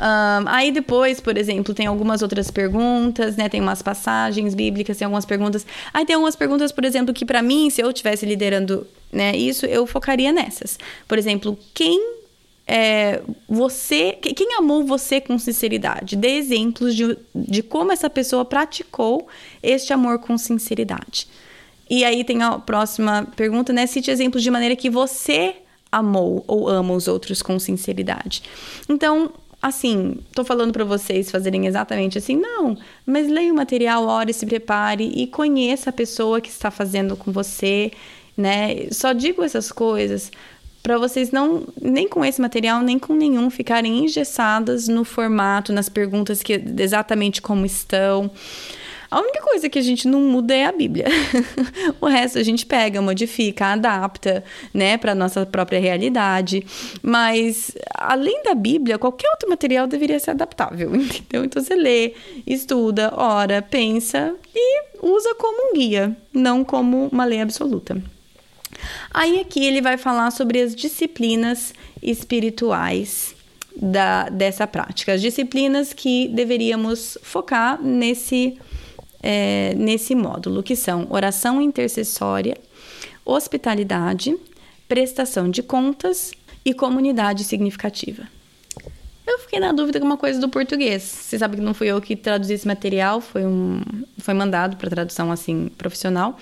Um, 0.00 0.48
aí 0.48 0.72
depois, 0.72 1.20
por 1.20 1.36
exemplo, 1.36 1.74
tem 1.74 1.86
algumas 1.86 2.22
outras 2.22 2.50
perguntas, 2.50 3.36
né? 3.36 3.48
Tem 3.48 3.60
umas 3.60 3.82
passagens 3.82 4.54
bíblicas, 4.54 4.96
tem 4.96 5.04
algumas 5.04 5.24
perguntas. 5.24 5.66
Aí 5.92 6.04
tem 6.04 6.14
algumas 6.14 6.36
perguntas, 6.36 6.72
por 6.72 6.84
exemplo, 6.84 7.14
que 7.14 7.24
para 7.24 7.42
mim, 7.42 7.70
se 7.70 7.82
eu 7.82 7.90
estivesse 7.90 8.26
liderando, 8.26 8.86
né, 9.12 9.36
isso, 9.36 9.66
eu 9.66 9.86
focaria 9.86 10.32
nessas. 10.32 10.78
Por 11.06 11.18
exemplo, 11.18 11.58
quem 11.72 12.00
é, 12.66 13.20
você, 13.48 14.12
quem 14.12 14.54
amou 14.56 14.84
você 14.84 15.20
com 15.20 15.38
sinceridade? 15.38 16.16
Dê 16.16 16.36
exemplos 16.36 16.94
de, 16.94 17.16
de 17.34 17.62
como 17.62 17.92
essa 17.92 18.08
pessoa 18.08 18.44
praticou 18.44 19.28
este 19.62 19.92
amor 19.92 20.18
com 20.18 20.36
sinceridade. 20.38 21.28
E 21.88 22.04
aí 22.04 22.24
tem 22.24 22.42
a 22.42 22.58
próxima 22.58 23.26
pergunta, 23.36 23.72
né? 23.72 23.86
Cite 23.86 24.10
exemplos 24.10 24.42
de 24.42 24.50
maneira 24.50 24.74
que 24.74 24.88
você 24.88 25.56
amou 25.92 26.42
ou 26.48 26.68
ama 26.68 26.94
os 26.94 27.06
outros 27.06 27.40
com 27.42 27.58
sinceridade. 27.58 28.42
Então, 28.88 29.30
assim, 29.66 30.18
tô 30.34 30.44
falando 30.44 30.72
para 30.72 30.84
vocês 30.84 31.30
fazerem 31.30 31.66
exatamente 31.66 32.18
assim, 32.18 32.36
não, 32.36 32.76
mas 33.06 33.28
leia 33.28 33.50
o 33.50 33.56
material, 33.56 34.06
ore, 34.06 34.30
se 34.34 34.44
prepare 34.44 35.10
e 35.14 35.26
conheça 35.26 35.88
a 35.88 35.92
pessoa 35.92 36.38
que 36.38 36.50
está 36.50 36.70
fazendo 36.70 37.16
com 37.16 37.32
você, 37.32 37.90
né? 38.36 38.90
Só 38.90 39.14
digo 39.14 39.42
essas 39.42 39.72
coisas 39.72 40.30
para 40.82 40.98
vocês 40.98 41.30
não 41.30 41.66
nem 41.80 42.06
com 42.06 42.22
esse 42.22 42.38
material 42.42 42.82
nem 42.82 42.98
com 42.98 43.14
nenhum 43.14 43.48
ficarem 43.48 44.04
engessadas 44.04 44.86
no 44.86 45.02
formato, 45.02 45.72
nas 45.72 45.88
perguntas 45.88 46.42
que 46.42 46.62
exatamente 46.78 47.40
como 47.40 47.64
estão. 47.64 48.30
A 49.14 49.20
única 49.20 49.40
coisa 49.42 49.68
que 49.68 49.78
a 49.78 49.82
gente 49.82 50.08
não 50.08 50.18
muda 50.18 50.52
é 50.52 50.64
a 50.64 50.72
Bíblia. 50.72 51.06
o 52.00 52.06
resto 52.06 52.36
a 52.36 52.42
gente 52.42 52.66
pega, 52.66 53.00
modifica, 53.00 53.66
adapta, 53.66 54.42
né, 54.72 54.98
para 54.98 55.14
nossa 55.14 55.46
própria 55.46 55.78
realidade. 55.78 56.66
Mas 57.00 57.70
além 57.94 58.42
da 58.42 58.56
Bíblia, 58.56 58.98
qualquer 58.98 59.30
outro 59.30 59.48
material 59.48 59.86
deveria 59.86 60.18
ser 60.18 60.32
adaptável, 60.32 60.90
entendeu? 60.96 61.44
Então 61.44 61.62
você 61.62 61.76
lê, 61.76 62.14
estuda, 62.44 63.14
ora, 63.16 63.62
pensa 63.62 64.34
e 64.52 64.82
usa 65.00 65.32
como 65.36 65.70
um 65.70 65.74
guia, 65.74 66.16
não 66.32 66.64
como 66.64 67.06
uma 67.12 67.24
lei 67.24 67.40
absoluta. 67.40 68.02
Aí 69.12 69.38
aqui 69.38 69.64
ele 69.64 69.80
vai 69.80 69.96
falar 69.96 70.32
sobre 70.32 70.60
as 70.60 70.74
disciplinas 70.74 71.72
espirituais 72.02 73.32
da, 73.76 74.28
dessa 74.28 74.66
prática, 74.66 75.12
as 75.12 75.22
disciplinas 75.22 75.92
que 75.92 76.26
deveríamos 76.26 77.16
focar 77.22 77.80
nesse 77.80 78.58
é, 79.26 79.72
nesse 79.74 80.14
módulo, 80.14 80.62
que 80.62 80.76
são 80.76 81.06
oração 81.08 81.58
intercessória, 81.58 82.58
hospitalidade, 83.24 84.36
prestação 84.86 85.48
de 85.50 85.62
contas 85.62 86.32
e 86.62 86.74
comunidade 86.74 87.42
significativa. 87.42 88.28
Eu 89.26 89.38
fiquei 89.38 89.58
na 89.58 89.72
dúvida 89.72 89.98
com 89.98 90.04
uma 90.04 90.18
coisa 90.18 90.38
do 90.38 90.50
português. 90.50 91.02
Você 91.02 91.38
sabe 91.38 91.56
que 91.56 91.62
não 91.62 91.72
fui 91.72 91.86
eu 91.86 91.98
que 92.02 92.14
traduzi 92.14 92.52
esse 92.52 92.66
material, 92.66 93.22
foi, 93.22 93.46
um, 93.46 93.80
foi 94.18 94.34
mandado 94.34 94.76
para 94.76 94.90
tradução 94.90 95.32
assim 95.32 95.70
profissional. 95.78 96.38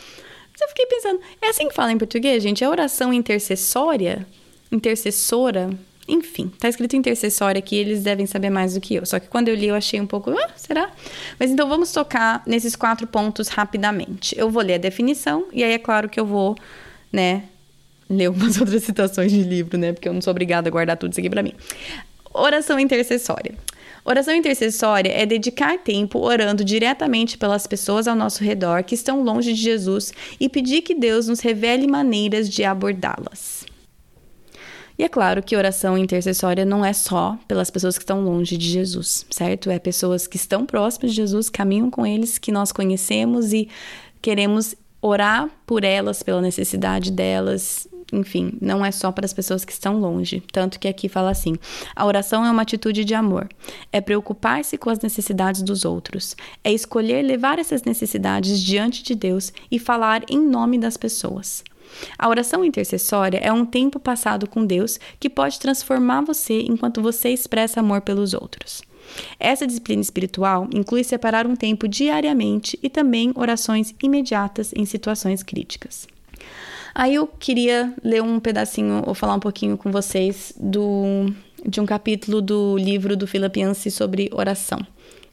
Mas 0.51 0.61
eu 0.61 0.69
fiquei 0.69 0.87
pensando, 0.87 1.21
é 1.41 1.51
assim 1.51 1.69
que 1.69 1.75
fala 1.75 1.93
em 1.93 1.99
português, 1.99 2.43
gente? 2.43 2.65
É 2.65 2.69
oração 2.69 3.13
intercessória? 3.13 4.27
Intercessora? 4.73 5.71
Enfim, 6.09 6.51
tá 6.59 6.69
escrito 6.69 6.97
intercessório 6.97 7.59
aqui, 7.59 7.77
eles 7.77 8.03
devem 8.03 8.27
saber 8.27 8.51
mais 8.51 8.75
do 8.75 8.81
que 8.81 8.97
eu. 8.97 9.07
Só 9.07 9.21
que 9.21 9.29
quando 9.29 9.49
eu 9.49 9.55
li, 9.55 9.69
eu 9.69 9.75
achei 9.75 10.01
um 10.01 10.07
pouco, 10.07 10.31
ah, 10.31 10.51
será? 10.57 10.91
Mas 11.39 11.51
então 11.51 11.69
vamos 11.69 11.93
tocar 11.93 12.43
nesses 12.47 12.75
quatro 12.75 13.07
pontos 13.07 13.49
rapidamente. 13.49 14.35
Eu 14.37 14.51
vou 14.51 14.63
ler 14.63 14.75
a 14.75 14.79
definição, 14.79 15.47
e 15.53 15.63
aí 15.63 15.73
é 15.73 15.79
claro 15.79 16.09
que 16.09 16.19
eu 16.19 16.27
vou, 16.27 16.57
né, 17.13 17.45
ler 18.11 18.27
algumas 18.27 18.59
outras 18.61 18.83
citações 18.83 19.31
de 19.31 19.43
livro, 19.43 19.79
né? 19.79 19.93
Porque 19.93 20.09
eu 20.09 20.13
não 20.13 20.21
sou 20.21 20.33
obrigada 20.33 20.69
a 20.69 20.73
guardar 20.73 20.97
tudo 20.97 21.13
isso 21.13 21.21
aqui 21.21 21.31
para 21.31 21.43
mim. 21.43 21.55
Oração 22.35 22.81
intercessória. 22.81 23.55
Oração 24.05 24.35
intercessória 24.35 25.13
é 25.13 25.25
dedicar 25.25 25.79
tempo 25.79 26.19
orando 26.19 26.65
diretamente 26.65 27.39
pelas 27.39 27.69
pessoas 27.69 28.09
ao 28.09 28.17
nosso 28.17 28.43
redor 28.43 28.83
que 28.83 28.97
estão 28.97 29.23
longe 29.23 29.53
de 29.53 29.61
Jesus 29.61 30.13
e 30.41 30.49
pedir 30.49 30.83
que 30.83 30.95
Deus 30.95 31.29
nos 31.29 31.39
revele 31.39 31.87
maneiras 31.87 32.49
de 32.49 32.65
abordá-las. 32.65 33.52
E 34.99 35.05
é 35.05 35.09
claro 35.09 35.43
que 35.43 35.57
oração 35.57 35.97
intercessória 35.97 36.65
não 36.65 36.85
é 36.85 36.93
só 36.93 37.39
pelas 37.49 37.71
pessoas 37.71 37.97
que 37.97 38.03
estão 38.03 38.25
longe 38.25 38.57
de 38.57 38.69
Jesus, 38.69 39.27
certo? 39.31 39.71
É 39.71 39.79
pessoas 39.79 40.27
que 40.27 40.37
estão 40.37 40.67
próximas 40.67 41.11
de 41.11 41.17
Jesus, 41.17 41.49
caminham 41.49 41.91
com 41.91 42.07
eles, 42.07 42.39
que 42.39 42.53
nós 42.53 42.73
conhecemos 42.73 43.53
e 43.53 43.69
queremos 44.21 44.75
orar 45.01 45.51
por 45.67 45.83
elas, 45.83 46.23
pela 46.23 46.41
necessidade 46.41 47.11
delas. 47.11 47.89
Enfim, 48.13 48.59
não 48.61 48.85
é 48.85 48.91
só 48.93 49.11
para 49.11 49.25
as 49.25 49.33
pessoas 49.33 49.65
que 49.65 49.73
estão 49.73 49.99
longe. 49.99 50.43
Tanto 50.53 50.79
que 50.79 50.87
aqui 50.87 51.09
fala 51.09 51.31
assim: 51.31 51.57
a 51.97 52.05
oração 52.05 52.45
é 52.45 52.51
uma 52.51 52.63
atitude 52.63 53.05
de 53.05 53.15
amor, 53.15 53.49
é 53.91 54.01
preocupar-se 54.03 54.77
com 54.77 54.91
as 54.91 55.01
necessidades 55.01 55.63
dos 55.63 55.87
outros, 55.87 56.37
é 56.63 56.71
escolher 56.71 57.23
levar 57.23 57.59
essas 57.59 57.83
necessidades 57.83 58.61
diante 58.61 59.03
de 59.03 59.15
Deus 59.15 59.53
e 59.71 59.79
falar 59.79 60.23
em 60.29 60.39
nome 60.39 60.79
das 60.79 60.99
pessoas. 60.99 61.65
A 62.19 62.29
oração 62.29 62.65
intercessória 62.65 63.39
é 63.39 63.53
um 63.53 63.65
tempo 63.65 63.99
passado 63.99 64.49
com 64.49 64.65
Deus 64.65 64.99
que 65.19 65.31
pode 65.31 65.59
transformar 65.59 66.23
você 66.23 66.61
enquanto 66.63 67.03
você 67.03 67.31
expressa 67.31 67.81
amor 67.81 68.01
pelos 68.01 68.35
outros. 68.35 68.83
Essa 69.39 69.67
disciplina 69.67 70.01
espiritual 70.01 70.69
inclui 70.73 71.05
separar 71.05 71.47
um 71.47 71.57
tempo 71.57 71.89
diariamente 71.89 72.79
e 72.83 72.89
também 72.89 73.33
orações 73.35 73.95
imediatas 74.03 74.73
em 74.75 74.85
situações 74.85 75.43
críticas. 75.43 76.07
Aí 76.95 77.15
eu 77.15 77.27
queria 77.27 77.95
ler 78.03 78.23
um 78.23 78.39
pedacinho 78.39 79.03
ou 79.07 79.15
falar 79.15 79.35
um 79.35 79.41
pouquinho 79.41 79.79
com 79.79 79.91
vocês 79.91 80.53
do, 80.59 81.33
de 81.67 81.81
um 81.81 81.87
capítulo 81.87 82.43
do 82.43 82.77
livro 82.77 83.17
do 83.17 83.27
Philip 83.27 83.59
Yancey 83.59 83.91
sobre 83.91 84.29
oração. 84.33 84.79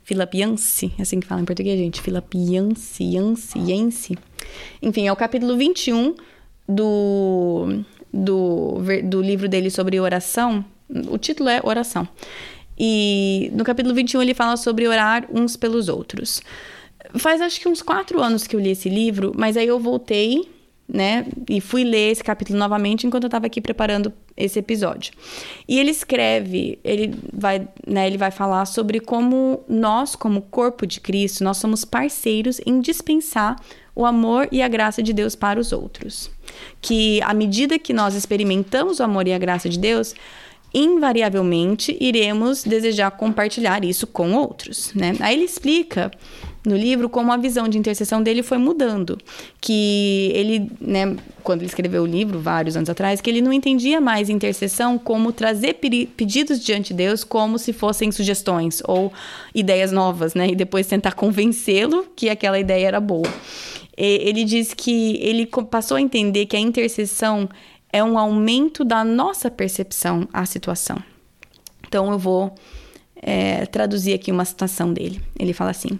Philip 0.04 0.38
Yancey, 0.38 0.94
é 0.98 1.02
assim 1.02 1.20
que 1.20 1.28
fala 1.28 1.42
em 1.42 1.46
português, 1.46 1.78
gente. 1.78 2.02
Philip 2.02 2.36
Yancey, 2.36 3.16
Yancey, 3.16 3.72
Yancey. 3.72 4.18
Enfim, 4.82 5.08
é 5.08 5.12
o 5.12 5.16
capítulo 5.16 5.58
21 5.58 6.16
do, 6.70 7.84
do, 8.14 8.78
do 9.04 9.22
livro 9.22 9.50
dele 9.50 9.72
sobre 9.72 10.00
oração. 10.00 10.64
O 11.10 11.18
título 11.18 11.50
é 11.50 11.60
Oração. 11.64 12.08
E 12.78 13.52
no 13.54 13.64
capítulo 13.64 13.96
21 13.96 14.22
ele 14.22 14.34
fala 14.36 14.56
sobre 14.56 14.88
orar 14.88 15.28
uns 15.34 15.58
pelos 15.58 15.90
outros. 15.90 16.42
Faz 17.16 17.42
acho 17.42 17.60
que 17.60 17.68
uns 17.68 17.82
quatro 17.82 18.22
anos 18.22 18.46
que 18.46 18.56
eu 18.56 18.60
li 18.60 18.70
esse 18.70 18.88
livro, 18.88 19.34
mas 19.36 19.58
aí 19.58 19.68
eu 19.68 19.80
voltei, 19.80 20.48
né, 20.88 21.26
e 21.48 21.62
fui 21.62 21.84
ler 21.84 22.12
esse 22.12 22.24
capítulo 22.24 22.58
novamente 22.58 23.06
enquanto 23.06 23.26
eu 23.26 23.28
estava 23.28 23.46
aqui 23.46 23.62
preparando 23.62 24.12
esse 24.36 24.58
episódio. 24.58 25.14
E 25.68 25.80
ele 25.80 25.92
escreve, 25.92 26.80
ele 26.84 27.14
vai, 27.32 27.68
né, 27.86 28.08
ele 28.08 28.18
vai 28.18 28.32
falar 28.32 28.66
sobre 28.66 29.00
como 29.00 29.64
nós, 29.68 30.16
como 30.16 30.42
corpo 30.42 30.88
de 30.88 31.00
Cristo, 31.00 31.44
nós 31.44 31.58
somos 31.58 31.86
parceiros 31.86 32.60
em 32.66 32.80
dispensar 32.80 33.56
o 34.00 34.06
amor 34.06 34.48
e 34.50 34.62
a 34.62 34.68
graça 34.70 35.04
de 35.04 35.12
Deus 35.12 35.36
para 35.36 35.60
os 35.60 35.74
outros. 35.74 36.32
Que 36.82 37.22
à 37.22 37.34
medida 37.34 37.78
que 37.78 37.92
nós 37.92 38.16
experimentamos 38.16 39.00
o 39.00 39.04
amor 39.04 39.28
e 39.28 39.34
a 39.34 39.38
graça 39.38 39.68
de 39.68 39.78
Deus, 39.78 40.16
invariavelmente 40.74 41.98
iremos 42.00 42.64
desejar 42.64 43.12
compartilhar 43.12 43.84
isso 43.84 44.08
com 44.08 44.34
outros, 44.34 44.94
né? 44.96 45.16
Aí 45.20 45.36
ele 45.36 45.44
explica 45.44 46.10
no 46.66 46.78
livro 46.78 47.10
como 47.10 47.32
a 47.32 47.38
visão 47.38 47.68
de 47.68 47.78
intercessão 47.78 48.22
dele 48.22 48.44
foi 48.44 48.58
mudando, 48.58 49.18
que 49.60 50.32
ele, 50.34 50.70
né, 50.80 51.16
quando 51.42 51.62
ele 51.62 51.70
escreveu 51.70 52.04
o 52.04 52.06
livro 52.06 52.40
vários 52.40 52.76
anos 52.76 52.90
atrás, 52.90 53.22
que 53.22 53.30
ele 53.30 53.42
não 53.42 53.52
entendia 53.52 54.00
mais 54.00 54.30
intercessão 54.30 54.98
como 54.98 55.32
trazer 55.32 55.76
pedidos 55.76 56.60
diante 56.60 56.90
de 56.90 56.96
Deus 56.96 57.24
como 57.24 57.58
se 57.58 57.74
fossem 57.74 58.12
sugestões 58.12 58.82
ou 58.86 59.12
ideias 59.56 59.92
novas, 59.92 60.34
né, 60.34 60.50
e 60.50 60.56
depois 60.56 60.86
tentar 60.86 61.14
convencê-lo 61.14 62.06
que 62.16 62.30
aquela 62.30 62.60
ideia 62.60 62.88
era 62.88 63.00
boa. 63.00 63.28
Ele 64.06 64.46
diz 64.46 64.74
que 64.74 65.18
ele 65.18 65.46
passou 65.70 65.98
a 65.98 66.02
entender 66.02 66.46
que 66.46 66.56
a 66.56 66.60
intercessão 66.60 67.50
é 67.92 68.04
um 68.04 68.18
aumento 68.18 68.86
da 68.86 69.04
nossa 69.04 69.52
percepção 69.52 70.28
à 70.32 70.46
situação. 70.46 70.98
Então 71.86 72.12
eu 72.12 72.20
vou 72.20 72.56
é, 73.22 73.66
traduzir 73.66 74.14
aqui 74.14 74.32
uma 74.32 74.46
citação 74.46 74.94
dele. 74.94 75.22
Ele 75.38 75.54
fala 75.54 75.72
assim: 75.72 76.00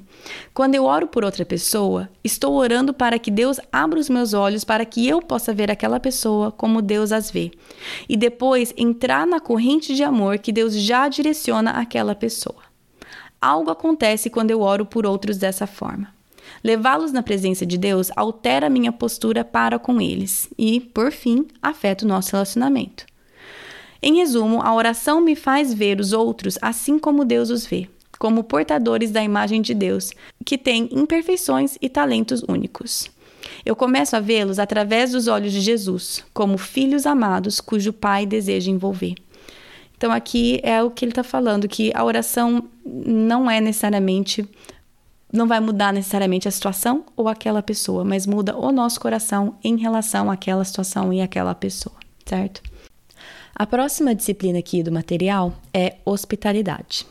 Quando 0.54 0.76
eu 0.76 0.86
oro 0.86 1.08
por 1.08 1.26
outra 1.26 1.46
pessoa, 1.46 2.10
estou 2.24 2.54
orando 2.54 2.94
para 2.94 3.20
que 3.20 3.30
Deus 3.30 3.60
abra 3.72 4.00
os 4.00 4.10
meus 4.10 4.34
olhos 4.34 4.64
para 4.64 4.86
que 4.86 5.08
eu 5.08 5.22
possa 5.22 5.54
ver 5.54 5.70
aquela 5.70 6.00
pessoa 6.00 6.52
como 6.52 6.82
Deus 6.82 7.12
as 7.12 7.30
vê, 7.30 7.52
e 8.08 8.16
depois 8.16 8.74
entrar 8.78 9.28
na 9.28 9.40
corrente 9.40 9.96
de 9.96 10.04
amor 10.04 10.40
que 10.40 10.52
Deus 10.52 10.74
já 10.74 11.10
direciona 11.10 11.72
àquela 11.72 12.16
pessoa. 12.16 12.70
Algo 13.42 13.72
acontece 13.72 14.30
quando 14.30 14.52
eu 14.52 14.62
oro 14.62 14.86
por 14.86 15.06
outros 15.06 15.38
dessa 15.38 15.66
forma. 15.66 16.19
Levá-los 16.64 17.12
na 17.12 17.24
presença 17.24 17.66
de 17.66 17.78
Deus 17.78 18.12
altera 18.16 18.70
minha 18.70 18.92
postura 18.92 19.44
para 19.44 19.80
com 19.80 20.02
eles 20.02 20.50
e, 20.58 20.80
por 20.80 21.12
fim, 21.12 21.48
afeta 21.62 22.06
o 22.06 22.08
nosso 22.08 22.32
relacionamento. 22.32 23.06
Em 24.02 24.18
resumo, 24.18 24.62
a 24.62 24.74
oração 24.74 25.20
me 25.20 25.36
faz 25.36 25.74
ver 25.74 26.00
os 26.00 26.14
outros 26.14 26.58
assim 26.62 26.98
como 26.98 27.26
Deus 27.26 27.50
os 27.50 27.66
vê, 27.66 27.90
como 28.18 28.44
portadores 28.44 29.12
da 29.12 29.24
imagem 29.24 29.62
de 29.62 29.74
Deus, 29.74 30.12
que 30.46 30.58
têm 30.58 30.90
imperfeições 30.92 31.78
e 31.82 31.90
talentos 31.90 32.42
únicos. 32.48 33.12
Eu 33.66 33.76
começo 33.76 34.16
a 34.16 34.20
vê-los 34.20 34.60
através 34.60 35.12
dos 35.12 35.28
olhos 35.28 35.52
de 35.52 35.62
Jesus, 35.62 36.24
como 36.34 36.58
filhos 36.58 37.06
amados 37.06 37.60
cujo 37.60 37.92
Pai 37.92 38.26
deseja 38.26 38.72
envolver. 38.72 39.16
Então, 39.98 40.14
aqui 40.14 40.62
é 40.64 40.82
o 40.82 40.90
que 40.90 41.04
ele 41.04 41.12
está 41.12 41.24
falando: 41.24 41.68
que 41.68 41.92
a 41.94 42.04
oração 42.04 42.64
não 42.86 43.52
é 43.52 43.60
necessariamente 43.60 44.48
não 45.32 45.48
vai 45.48 45.60
mudar 45.60 45.94
necessariamente 45.94 46.48
a 46.48 46.52
situação 46.52 47.06
ou 47.16 47.28
aquela 47.28 47.62
pessoa, 47.62 48.04
mas 48.04 48.26
muda 48.26 48.58
o 48.58 48.72
nosso 48.72 49.00
coração 49.00 49.56
em 49.64 49.78
relação 49.78 50.30
àquela 50.30 50.64
situação 50.64 51.14
e 51.14 51.22
àquela 51.22 51.54
pessoa, 51.54 51.96
certo? 52.26 52.62
A 53.56 53.68
próxima 53.68 54.16
disciplina 54.16 54.60
aqui 54.60 54.82
do 54.82 54.92
material 54.92 55.54
é 55.74 55.98
hospitalidade. 56.06 57.06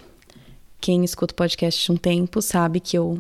Quem 0.81 1.05
escuta 1.05 1.33
o 1.33 1.37
podcast 1.37 1.93
um 1.93 1.97
tempo 1.97 2.41
sabe 2.41 2.81
que 2.81 2.97
eu 2.97 3.19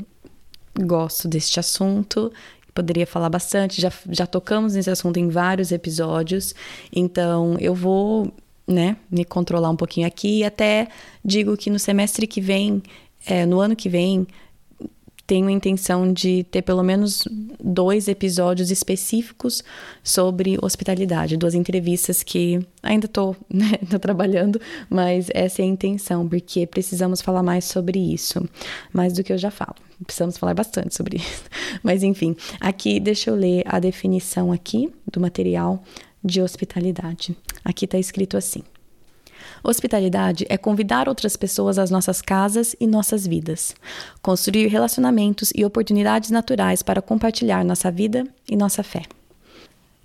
gosto 0.81 1.29
deste 1.29 1.61
assunto, 1.61 2.33
poderia 2.75 3.07
falar 3.07 3.29
bastante, 3.29 3.81
já, 3.81 3.93
já 4.09 4.27
tocamos 4.27 4.75
nesse 4.75 4.91
assunto 4.91 5.19
em 5.19 5.29
vários 5.29 5.73
episódios, 5.73 6.55
então 6.93 7.57
eu 7.59 7.75
vou 7.75 8.33
né, 8.67 8.97
me 9.11 9.25
controlar 9.25 9.71
um 9.71 9.77
pouquinho 9.77 10.07
aqui 10.07 10.39
e 10.39 10.45
até 10.45 10.89
digo 11.25 11.57
que 11.57 11.71
no 11.71 11.79
semestre 11.79 12.27
que 12.27 12.41
vem, 12.41 12.83
é, 13.27 13.45
no 13.45 13.61
ano 13.61 13.75
que 13.75 13.89
vem, 13.89 14.27
tenho 15.29 15.47
a 15.47 15.53
intenção 15.53 16.11
de 16.11 16.43
ter 16.45 16.63
pelo 16.63 16.83
menos 16.83 17.29
dois 17.63 18.09
episódios 18.09 18.71
específicos 18.71 19.63
sobre 20.03 20.57
hospitalidade, 20.63 21.37
duas 21.37 21.55
entrevistas 21.55 22.23
que 22.23 22.59
ainda 22.83 23.05
estou 23.05 23.37
né, 23.53 23.73
trabalhando, 24.01 24.59
mas 24.89 25.29
essa 25.35 25.61
é 25.61 25.67
a 25.67 25.69
intenção, 25.69 26.27
porque 26.27 26.67
precisamos 26.67 27.21
falar 27.21 27.43
mais 27.43 27.67
sobre 27.67 27.99
isso, 27.99 28.49
mais 28.91 29.13
do 29.13 29.23
que 29.23 29.31
eu 29.31 29.37
já 29.37 29.51
falo. 29.51 29.77
Precisamos 30.03 30.39
falar 30.39 30.55
bastante 30.55 30.95
sobre 30.95 31.19
isso. 31.19 31.43
Mas 31.83 32.05
enfim, 32.05 32.37
aqui 32.61 33.01
deixa 33.01 33.31
eu 33.31 33.35
ler 33.35 33.65
a 33.67 33.81
definição 33.81 34.53
aqui 34.53 34.89
do 35.13 35.21
material 35.21 35.83
de 36.25 36.41
hospitalidade. 36.41 37.37
Aqui 37.65 37.85
está 37.85 37.99
escrito 37.99 38.37
assim: 38.37 38.63
Hospitalidade 39.63 40.47
é 40.49 40.57
convidar 40.57 41.09
outras 41.09 41.37
pessoas 41.37 41.79
às 41.79 41.91
nossas 41.91 42.21
casas 42.23 42.75
e 42.81 42.87
nossas 42.87 43.27
vidas, 43.27 43.75
construir 44.23 44.67
relacionamentos 44.69 45.53
e 45.55 45.65
oportunidades 45.65 46.31
naturais 46.31 46.83
para 46.83 47.03
compartilhar 47.03 47.65
nossa 47.65 47.91
vida 47.91 48.27
e 48.49 48.57
nossa 48.57 48.83
fé. 48.83 49.03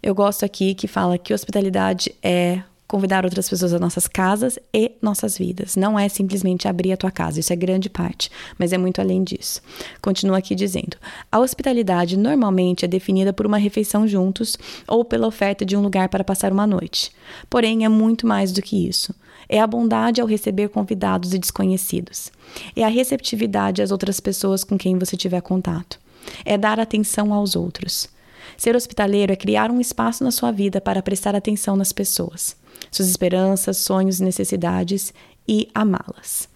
Eu 0.02 0.14
gosto 0.14 0.44
aqui 0.44 0.74
que 0.74 0.88
fala 0.88 1.18
que 1.18 1.34
hospitalidade 1.34 2.14
é 2.22 2.62
convidar 2.94 3.26
outras 3.26 3.50
pessoas 3.50 3.74
às 3.74 3.82
nossas 3.82 4.08
casas 4.08 4.60
e 4.72 4.92
nossas 5.02 5.36
vidas. 5.36 5.76
Não 5.76 5.98
é 5.98 6.08
simplesmente 6.08 6.68
abrir 6.68 6.92
a 6.92 6.98
tua 6.98 7.10
casa, 7.10 7.40
isso 7.40 7.52
é 7.52 7.56
grande 7.56 7.90
parte, 7.90 8.30
mas 8.60 8.72
é 8.72 8.78
muito 8.78 9.02
além 9.02 9.24
disso. 9.24 9.62
Continua 10.00 10.38
aqui 10.38 10.54
dizendo: 10.54 10.96
a 11.32 11.40
hospitalidade 11.40 12.16
normalmente 12.16 12.86
é 12.86 12.88
definida 12.88 13.34
por 13.34 13.48
uma 13.48 13.58
refeição 13.58 14.08
juntos 14.08 14.58
ou 14.88 15.04
pela 15.04 15.26
oferta 15.26 15.66
de 15.66 15.76
um 15.76 15.82
lugar 15.82 16.08
para 16.08 16.24
passar 16.24 16.52
uma 16.52 16.68
noite. 16.68 17.12
Porém, 17.50 17.84
é 17.84 17.90
muito 17.90 18.28
mais 18.28 18.52
do 18.52 18.62
que 18.62 18.88
isso. 18.88 19.16
É 19.54 19.60
a 19.60 19.68
bondade 19.68 20.20
ao 20.20 20.26
receber 20.26 20.70
convidados 20.70 21.32
e 21.32 21.38
desconhecidos. 21.38 22.32
É 22.76 22.84
a 22.84 22.88
receptividade 22.88 23.84
às 23.84 23.92
outras 23.92 24.20
pessoas 24.20 24.64
com 24.64 24.80
quem 24.80 24.98
você 24.98 25.16
tiver 25.16 25.42
contato. 25.42 26.00
É 26.44 26.58
dar 26.58 26.80
atenção 26.80 27.32
aos 27.32 27.56
outros. 27.56 28.10
Ser 28.58 28.76
hospitaleiro 28.76 29.32
é 29.32 29.36
criar 29.36 29.70
um 29.70 29.80
espaço 29.80 30.24
na 30.24 30.32
sua 30.32 30.52
vida 30.52 30.82
para 30.82 31.04
prestar 31.04 31.36
atenção 31.36 31.76
nas 31.76 31.94
pessoas, 31.94 32.56
suas 32.90 33.08
esperanças, 33.08 33.78
sonhos 33.78 34.20
e 34.20 34.24
necessidades 34.24 35.14
e 35.48 35.70
amá-las. 35.76 36.50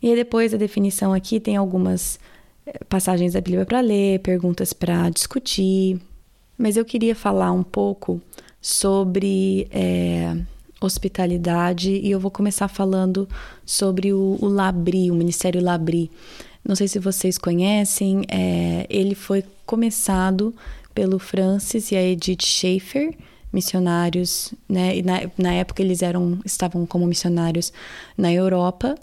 E 0.00 0.14
depois 0.14 0.54
a 0.54 0.56
definição 0.56 1.12
aqui 1.12 1.38
tem 1.38 1.56
algumas 1.56 2.18
eh, 2.64 2.80
passagens 2.88 3.34
da 3.34 3.42
Bíblia 3.42 3.66
para 3.66 3.82
ler, 3.82 4.20
perguntas 4.20 4.72
para 4.72 5.10
discutir, 5.10 6.00
mas 6.56 6.78
eu 6.78 6.84
queria 6.86 7.14
falar 7.14 7.52
um 7.52 7.62
pouco 7.62 8.22
sobre 8.58 9.68
é, 9.70 10.34
hospitalidade 10.80 11.90
e 11.90 12.10
eu 12.10 12.20
vou 12.20 12.30
começar 12.30 12.68
falando 12.68 13.28
sobre 13.64 14.12
o, 14.12 14.36
o 14.40 14.46
Labri, 14.46 15.10
o 15.10 15.14
Ministério 15.14 15.62
Labri. 15.62 16.10
Não 16.64 16.74
sei 16.74 16.88
se 16.88 16.98
vocês 16.98 17.38
conhecem, 17.38 18.22
é, 18.28 18.86
ele 18.90 19.14
foi 19.14 19.44
começado 19.64 20.54
pelo 20.94 21.18
Francis 21.18 21.92
e 21.92 21.96
a 21.96 22.02
Edith 22.02 22.44
Schaefer, 22.44 23.14
missionários, 23.52 24.52
né? 24.68 24.96
E 24.96 25.02
na, 25.02 25.20
na 25.38 25.52
época 25.52 25.82
eles 25.82 26.02
eram 26.02 26.38
estavam 26.44 26.84
como 26.84 27.06
missionários 27.06 27.72
na 28.16 28.32
Europa. 28.32 28.96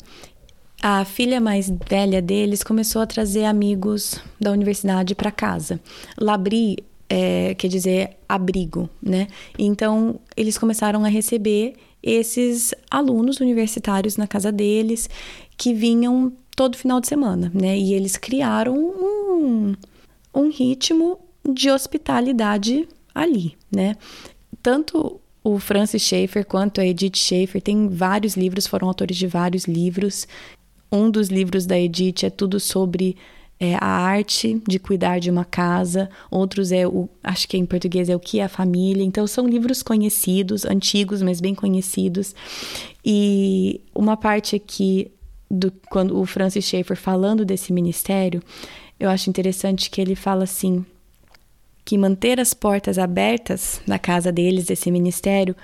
A 0.81 1.05
filha 1.05 1.39
mais 1.39 1.71
velha 1.87 2.21
deles 2.21 2.61
começou 2.61 3.01
a 3.01 3.07
trazer 3.07 3.45
amigos 3.45 4.19
da 4.39 4.51
universidade 4.51 5.15
para 5.15 5.31
casa. 5.31 5.79
Labri 6.19 6.77
é, 7.15 7.53
quer 7.53 7.67
dizer 7.67 8.17
abrigo, 8.27 8.89
né? 8.99 9.27
Então 9.57 10.19
eles 10.35 10.57
começaram 10.57 11.05
a 11.05 11.07
receber 11.07 11.75
esses 12.01 12.73
alunos 12.89 13.39
universitários 13.39 14.17
na 14.17 14.25
casa 14.25 14.51
deles 14.51 15.07
que 15.55 15.75
vinham 15.75 16.33
todo 16.55 16.75
final 16.75 16.99
de 16.99 17.07
semana, 17.07 17.51
né? 17.53 17.77
E 17.77 17.93
eles 17.93 18.17
criaram 18.17 18.75
um, 18.75 19.75
um 20.33 20.49
ritmo 20.49 21.19
de 21.47 21.69
hospitalidade 21.69 22.87
ali, 23.13 23.55
né? 23.71 23.95
Tanto 24.63 25.21
o 25.43 25.59
Francis 25.59 26.01
Schaeffer 26.01 26.43
quanto 26.43 26.81
a 26.81 26.85
Edith 26.85 27.17
Schaeffer 27.17 27.61
têm 27.61 27.89
vários 27.89 28.35
livros, 28.35 28.65
foram 28.65 28.87
autores 28.87 29.17
de 29.17 29.27
vários 29.27 29.65
livros. 29.65 30.27
Um 30.91 31.11
dos 31.11 31.27
livros 31.27 31.67
da 31.67 31.77
Edith 31.77 32.23
é 32.23 32.31
tudo 32.31 32.59
sobre 32.59 33.15
é, 33.59 33.75
a 33.75 33.85
arte 33.85 34.61
de 34.67 34.79
cuidar 34.79 35.19
de 35.19 35.29
uma 35.29 35.45
casa, 35.45 36.09
outros 36.29 36.71
é 36.71 36.87
o, 36.87 37.07
acho 37.23 37.47
que 37.47 37.57
em 37.57 37.65
português 37.65 38.09
é 38.09 38.15
o 38.15 38.19
que 38.19 38.39
é 38.39 38.43
a 38.43 38.49
família. 38.49 39.03
Então 39.03 39.25
são 39.25 39.47
livros 39.47 39.81
conhecidos, 39.81 40.65
antigos, 40.65 41.21
mas 41.21 41.39
bem 41.39 41.55
conhecidos. 41.55 42.35
E 43.05 43.81
uma 43.95 44.17
parte 44.17 44.55
aqui 44.55 45.11
do 45.49 45.71
quando 45.89 46.19
o 46.19 46.25
Francis 46.25 46.65
Schaeffer 46.65 46.97
falando 46.97 47.45
desse 47.45 47.71
ministério, 47.71 48.41
eu 48.99 49.09
acho 49.09 49.29
interessante 49.29 49.89
que 49.89 50.01
ele 50.01 50.15
fala 50.15 50.43
assim 50.43 50.85
que 51.85 51.97
manter 51.97 52.39
as 52.39 52.53
portas 52.53 52.97
abertas 52.97 53.81
na 53.85 53.99
casa 53.99 54.31
deles, 54.31 54.65
desse 54.65 54.89
ministério, 54.89 55.55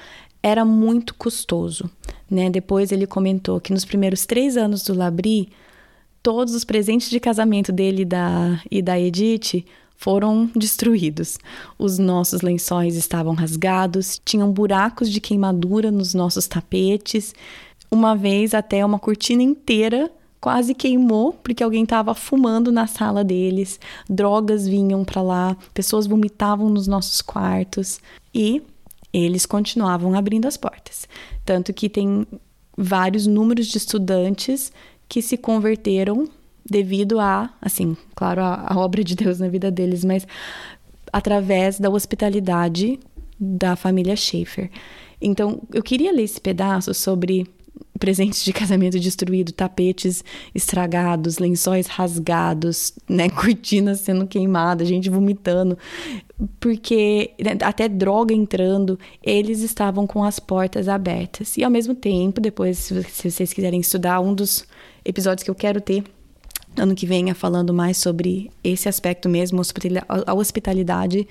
era 0.43 0.65
muito 0.65 1.15
custoso. 1.15 1.89
Né? 2.29 2.49
Depois 2.49 2.91
ele 2.91 3.07
comentou 3.07 3.59
que 3.59 3.73
nos 3.73 3.85
primeiros 3.85 4.25
três 4.25 4.57
anos 4.57 4.83
do 4.83 4.93
Labri, 4.93 5.49
todos 6.21 6.53
os 6.53 6.63
presentes 6.63 7.09
de 7.09 7.19
casamento 7.19 7.71
dele 7.71 8.03
e 8.03 8.05
da, 8.05 8.61
e 8.69 8.81
da 8.81 8.99
Edith 8.99 9.65
foram 9.95 10.49
destruídos. 10.55 11.37
Os 11.77 11.99
nossos 11.99 12.41
lençóis 12.41 12.95
estavam 12.95 13.33
rasgados, 13.33 14.19
tinham 14.23 14.51
buracos 14.51 15.09
de 15.11 15.19
queimadura 15.19 15.91
nos 15.91 16.13
nossos 16.13 16.47
tapetes. 16.47 17.33
Uma 17.91 18.15
vez 18.15 18.53
até 18.53 18.83
uma 18.85 18.97
cortina 18.97 19.43
inteira 19.43 20.09
quase 20.39 20.73
queimou 20.73 21.33
porque 21.33 21.61
alguém 21.61 21.83
estava 21.83 22.15
fumando 22.15 22.71
na 22.71 22.87
sala 22.87 23.23
deles. 23.23 23.79
Drogas 24.09 24.67
vinham 24.67 25.03
para 25.03 25.21
lá, 25.21 25.57
pessoas 25.73 26.07
vomitavam 26.07 26.69
nos 26.69 26.87
nossos 26.87 27.21
quartos 27.21 27.99
e 28.33 28.61
eles 29.11 29.45
continuavam 29.45 30.13
abrindo 30.15 30.45
as 30.45 30.55
portas. 30.55 31.07
Tanto 31.43 31.73
que 31.73 31.89
tem 31.89 32.25
vários 32.77 33.27
números 33.27 33.67
de 33.67 33.77
estudantes 33.77 34.71
que 35.09 35.21
se 35.21 35.35
converteram 35.35 36.29
devido 36.63 37.19
a, 37.19 37.51
assim, 37.59 37.97
claro, 38.15 38.41
a, 38.41 38.73
a 38.73 38.77
obra 38.77 39.03
de 39.03 39.15
Deus 39.15 39.39
na 39.39 39.49
vida 39.49 39.71
deles, 39.71 40.05
mas 40.05 40.25
através 41.11 41.79
da 41.79 41.89
hospitalidade 41.89 42.99
da 43.39 43.75
família 43.75 44.15
Schaefer. 44.15 44.69
Então, 45.19 45.61
eu 45.73 45.81
queria 45.81 46.11
ler 46.11 46.23
esse 46.23 46.39
pedaço 46.39 46.93
sobre 46.93 47.47
presentes 47.99 48.43
de 48.43 48.53
casamento 48.53 48.99
destruído, 48.99 49.51
tapetes 49.51 50.23
estragados, 50.55 51.37
lençóis 51.37 51.87
rasgados, 51.87 52.93
né, 53.07 53.27
cortinas 53.29 53.99
sendo 53.99 54.25
queimadas, 54.25 54.87
gente 54.87 55.09
vomitando, 55.09 55.77
porque 56.59 57.31
né, 57.43 57.57
até 57.61 57.89
droga 57.89 58.33
entrando, 58.33 58.97
eles 59.21 59.61
estavam 59.61 60.07
com 60.07 60.23
as 60.23 60.39
portas 60.39 60.87
abertas. 60.87 61.57
E 61.57 61.63
ao 61.63 61.71
mesmo 61.71 61.93
tempo, 61.93 62.39
depois, 62.39 62.77
se 62.77 63.29
vocês 63.29 63.51
quiserem 63.51 63.81
estudar, 63.81 64.21
um 64.21 64.33
dos 64.33 64.65
episódios 65.03 65.43
que 65.43 65.49
eu 65.49 65.55
quero 65.55 65.81
ter 65.81 66.03
ano 66.77 66.95
que 66.95 67.05
vem 67.05 67.29
é 67.29 67.33
falando 67.33 67.73
mais 67.73 67.97
sobre 67.97 68.49
esse 68.63 68.87
aspecto 68.87 69.27
mesmo, 69.27 69.61
a 70.25 70.33
hospitalidade 70.33 71.27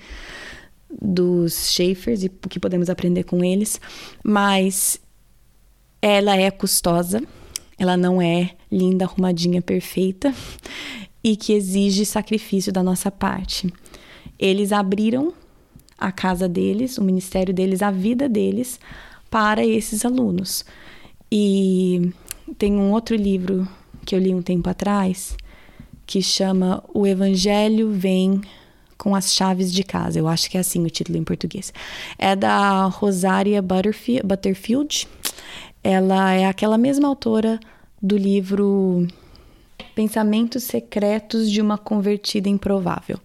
dos 1.01 1.71
Schaefers 1.71 2.23
e 2.23 2.27
o 2.27 2.49
que 2.49 2.59
podemos 2.59 2.89
aprender 2.89 3.23
com 3.23 3.43
eles, 3.43 3.79
mas 4.23 4.99
ela 6.01 6.35
é 6.35 6.51
custosa, 6.51 7.21
ela 7.77 7.95
não 7.95 8.21
é 8.21 8.51
linda, 8.71 9.05
arrumadinha, 9.05 9.61
perfeita. 9.61 10.33
e 11.23 11.35
que 11.35 11.53
exige 11.53 12.05
sacrifício 12.05 12.71
da 12.71 12.81
nossa 12.81 13.11
parte. 13.11 13.71
Eles 14.37 14.71
abriram 14.71 15.33
a 15.97 16.11
casa 16.11 16.47
deles, 16.47 16.97
o 16.97 17.03
ministério 17.03 17.53
deles, 17.53 17.81
a 17.81 17.91
vida 17.91 18.29
deles 18.29 18.79
para 19.29 19.65
esses 19.65 20.05
alunos. 20.05 20.63
E 21.31 22.11
tem 22.53 22.73
um 22.73 22.91
outro 22.91 23.15
livro 23.15 23.67
que 24.05 24.15
eu 24.15 24.19
li 24.19 24.33
um 24.33 24.41
tempo 24.41 24.69
atrás 24.69 25.35
que 26.05 26.21
chama 26.21 26.83
O 26.93 27.05
Evangelho 27.05 27.91
Vem 27.91 28.41
com 28.97 29.15
as 29.15 29.33
Chaves 29.33 29.71
de 29.71 29.83
Casa. 29.83 30.19
Eu 30.19 30.27
acho 30.27 30.49
que 30.49 30.57
é 30.57 30.59
assim 30.59 30.83
o 30.83 30.89
título 30.89 31.17
em 31.17 31.23
português. 31.23 31.71
É 32.17 32.35
da 32.35 32.85
Rosaria 32.85 33.61
Butterfield. 33.61 35.07
Ela 35.83 36.33
é 36.33 36.45
aquela 36.47 36.77
mesma 36.77 37.07
autora 37.07 37.59
do 38.01 38.17
livro 38.17 39.07
Pensamentos 39.95 40.63
Secretos 40.63 41.49
de 41.49 41.61
uma 41.61 41.77
Convertida 41.77 42.49
Improvável. 42.49 43.19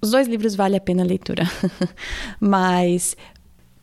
Os 0.00 0.10
dois 0.10 0.28
livros 0.28 0.54
vale 0.54 0.76
a 0.76 0.80
pena 0.80 1.02
a 1.02 1.06
leitura, 1.06 1.44
mas 2.38 3.16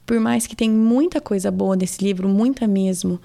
por 0.06 0.19
mais 0.19 0.47
que 0.47 0.56
tem 0.56 0.69
muita 0.69 1.19
coisa 1.19 1.52
boa 1.52 1.76
nesse 1.76 2.04
livro, 2.04 2.30
muita 2.30 2.67
mesmo, 2.67 3.19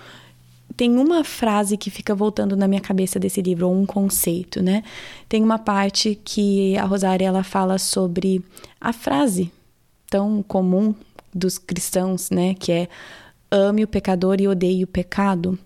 tem 0.79 0.97
uma 0.97 1.25
frase 1.25 1.77
que 1.77 1.91
fica 1.91 2.15
voltando 2.15 2.57
na 2.57 2.69
minha 2.69 2.81
cabeça 2.81 3.19
desse 3.19 3.43
livro, 3.43 3.67
ou 3.67 3.75
um 3.75 3.85
conceito, 3.85 4.63
né? 4.63 4.85
Tem 5.29 5.43
uma 5.43 5.59
parte 5.59 6.17
que 6.25 6.79
a 6.79 6.85
Rosária 6.85 7.27
ela 7.27 7.43
fala 7.43 7.79
sobre 7.79 8.41
a 8.81 8.93
frase 8.93 9.51
tão 10.09 10.41
comum 10.41 10.95
dos 11.35 11.59
cristãos, 11.59 12.31
né? 12.31 12.55
Que 12.55 12.71
é 12.71 12.89
ame 13.51 13.83
o 13.83 13.89
pecador 13.89 14.41
e 14.41 14.47
odeie 14.47 14.85
o 14.85 14.87
pecado. 14.87 15.59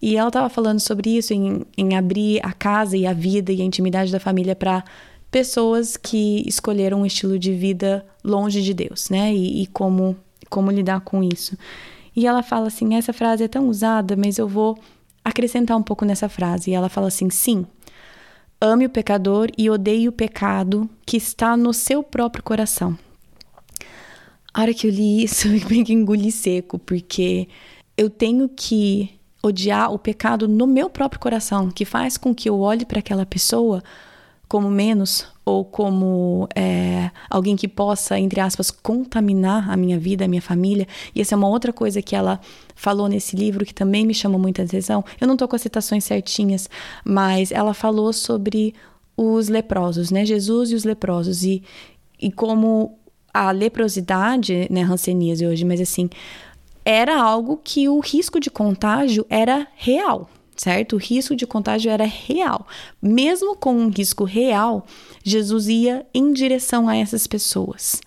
E 0.00 0.16
ela 0.16 0.28
estava 0.28 0.48
falando 0.48 0.80
sobre 0.80 1.18
isso, 1.18 1.34
em, 1.34 1.66
em 1.76 1.94
abrir 1.94 2.40
a 2.42 2.54
casa 2.54 2.96
e 2.96 3.06
a 3.06 3.12
vida 3.12 3.52
e 3.52 3.60
a 3.60 3.64
intimidade 3.64 4.10
da 4.10 4.18
família 4.18 4.56
para 4.56 4.82
pessoas 5.30 5.94
que 5.94 6.42
escolheram 6.48 7.02
um 7.02 7.06
estilo 7.06 7.38
de 7.38 7.52
vida 7.52 8.02
longe 8.24 8.62
de 8.62 8.72
Deus, 8.72 9.10
né? 9.10 9.30
E, 9.30 9.64
e, 9.64 9.66
como, 9.66 10.16
como 10.48 10.70
lidar 10.70 11.02
com 11.02 11.22
isso. 11.22 11.54
E 12.18 12.26
ela 12.26 12.42
fala 12.42 12.66
assim: 12.66 12.96
essa 12.96 13.12
frase 13.12 13.44
é 13.44 13.48
tão 13.48 13.68
usada, 13.68 14.16
mas 14.16 14.38
eu 14.38 14.48
vou 14.48 14.76
acrescentar 15.24 15.76
um 15.76 15.82
pouco 15.84 16.04
nessa 16.04 16.28
frase. 16.28 16.68
E 16.68 16.74
ela 16.74 16.88
fala 16.88 17.06
assim: 17.06 17.30
sim, 17.30 17.64
ame 18.60 18.86
o 18.86 18.90
pecador 18.90 19.48
e 19.56 19.70
odeie 19.70 20.08
o 20.08 20.12
pecado 20.12 20.90
que 21.06 21.16
está 21.16 21.56
no 21.56 21.72
seu 21.72 22.02
próprio 22.02 22.42
coração. 22.42 22.98
A 24.52 24.62
hora 24.62 24.74
que 24.74 24.88
eu 24.88 24.90
li 24.90 25.22
isso, 25.22 25.46
eu 25.54 25.68
meio 25.70 25.84
que 25.84 25.92
engoli 25.92 26.32
seco, 26.32 26.76
porque 26.76 27.46
eu 27.96 28.10
tenho 28.10 28.48
que 28.48 29.10
odiar 29.40 29.92
o 29.92 29.98
pecado 29.98 30.48
no 30.48 30.66
meu 30.66 30.90
próprio 30.90 31.20
coração, 31.20 31.70
que 31.70 31.84
faz 31.84 32.16
com 32.16 32.34
que 32.34 32.48
eu 32.48 32.58
olhe 32.58 32.84
para 32.84 32.98
aquela 32.98 33.24
pessoa 33.24 33.80
como 34.48 34.70
menos 34.70 35.26
ou 35.44 35.64
como 35.64 36.48
é, 36.54 37.10
alguém 37.28 37.56
que 37.56 37.68
possa, 37.68 38.18
entre 38.18 38.40
aspas, 38.40 38.70
contaminar 38.70 39.70
a 39.70 39.76
minha 39.76 39.98
vida, 39.98 40.24
a 40.24 40.28
minha 40.28 40.42
família. 40.42 40.86
E 41.14 41.20
essa 41.20 41.34
é 41.34 41.36
uma 41.36 41.48
outra 41.48 41.72
coisa 41.72 42.00
que 42.00 42.16
ela 42.16 42.40
falou 42.74 43.08
nesse 43.08 43.36
livro 43.36 43.64
que 43.64 43.74
também 43.74 44.06
me 44.06 44.14
chamou 44.14 44.40
muita 44.40 44.62
atenção. 44.62 45.04
Eu 45.20 45.26
não 45.26 45.34
estou 45.34 45.46
com 45.46 45.56
as 45.56 45.62
citações 45.62 46.04
certinhas, 46.04 46.68
mas 47.04 47.52
ela 47.52 47.74
falou 47.74 48.12
sobre 48.12 48.74
os 49.16 49.48
leprosos, 49.48 50.10
né? 50.10 50.24
Jesus 50.24 50.70
e 50.70 50.74
os 50.74 50.84
leprosos. 50.84 51.44
E, 51.44 51.62
e 52.20 52.30
como 52.30 52.98
a 53.32 53.50
leprosidade, 53.50 54.66
né, 54.70 54.82
hanseníase 54.82 55.46
hoje, 55.46 55.64
mas 55.64 55.80
assim, 55.80 56.08
era 56.84 57.20
algo 57.20 57.60
que 57.62 57.88
o 57.88 58.00
risco 58.00 58.40
de 58.40 58.50
contágio 58.50 59.26
era 59.28 59.66
real, 59.76 60.28
certo? 60.58 60.96
O 60.96 60.98
risco 60.98 61.34
de 61.34 61.46
contágio 61.46 61.90
era 61.90 62.04
real. 62.04 62.66
Mesmo 63.00 63.56
com 63.56 63.72
um 63.72 63.88
risco 63.88 64.24
real, 64.24 64.84
Jesus 65.22 65.68
ia 65.68 66.04
em 66.12 66.32
direção 66.32 66.88
a 66.88 66.96
essas 66.96 67.26
pessoas. 67.26 68.00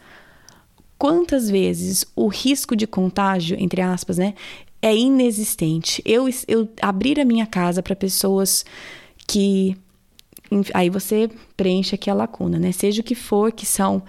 Quantas 0.98 1.50
vezes 1.50 2.06
o 2.16 2.28
risco 2.28 2.76
de 2.76 2.86
contágio, 2.86 3.58
entre 3.60 3.82
aspas, 3.82 4.18
né, 4.18 4.36
é 4.82 4.96
inexistente? 4.96 6.02
Eu, 6.06 6.30
eu 6.48 6.70
abrir 6.82 7.20
a 7.20 7.26
minha 7.26 7.48
casa 7.48 7.82
para 7.82 7.96
pessoas 7.96 8.64
que. 9.26 9.76
Aí 10.74 10.90
você 10.90 11.30
preenche 11.56 11.96
aqui 11.96 12.10
a 12.10 12.14
lacuna, 12.14 12.60
né? 12.60 12.74
Seja 12.74 13.00
o 13.00 13.06
que 13.06 13.16
for, 13.16 13.54
que 13.54 13.66
são 13.66 14.04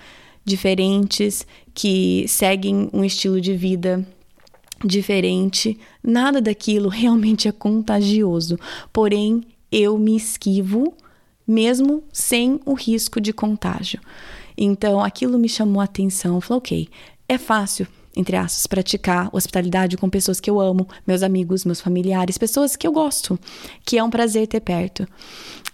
diferentes, 0.44 1.46
que 1.72 2.26
seguem 2.26 2.90
um 2.92 3.04
estilo 3.04 3.40
de 3.40 3.54
vida 3.54 4.04
diferente, 4.84 5.78
nada 6.02 6.40
daquilo 6.40 6.88
realmente 6.88 7.48
é 7.48 7.52
contagioso. 7.52 8.58
Porém, 8.92 9.42
eu 9.70 9.98
me 9.98 10.16
esquivo 10.16 10.94
mesmo 11.46 12.02
sem 12.12 12.60
o 12.64 12.74
risco 12.74 13.20
de 13.20 13.32
contágio. 13.32 14.00
Então, 14.56 15.02
aquilo 15.02 15.38
me 15.38 15.48
chamou 15.48 15.80
a 15.80 15.84
atenção. 15.84 16.40
Falei, 16.40 16.58
ok, 16.58 16.88
é 17.28 17.38
fácil, 17.38 17.86
entre 18.14 18.36
aspas, 18.36 18.66
praticar 18.66 19.28
hospitalidade 19.32 19.96
com 19.96 20.08
pessoas 20.08 20.40
que 20.40 20.50
eu 20.50 20.60
amo, 20.60 20.86
meus 21.06 21.22
amigos, 21.22 21.64
meus 21.64 21.80
familiares, 21.80 22.38
pessoas 22.38 22.76
que 22.76 22.86
eu 22.86 22.92
gosto, 22.92 23.38
que 23.84 23.98
é 23.98 24.04
um 24.04 24.10
prazer 24.10 24.46
ter 24.46 24.60
perto. 24.60 25.06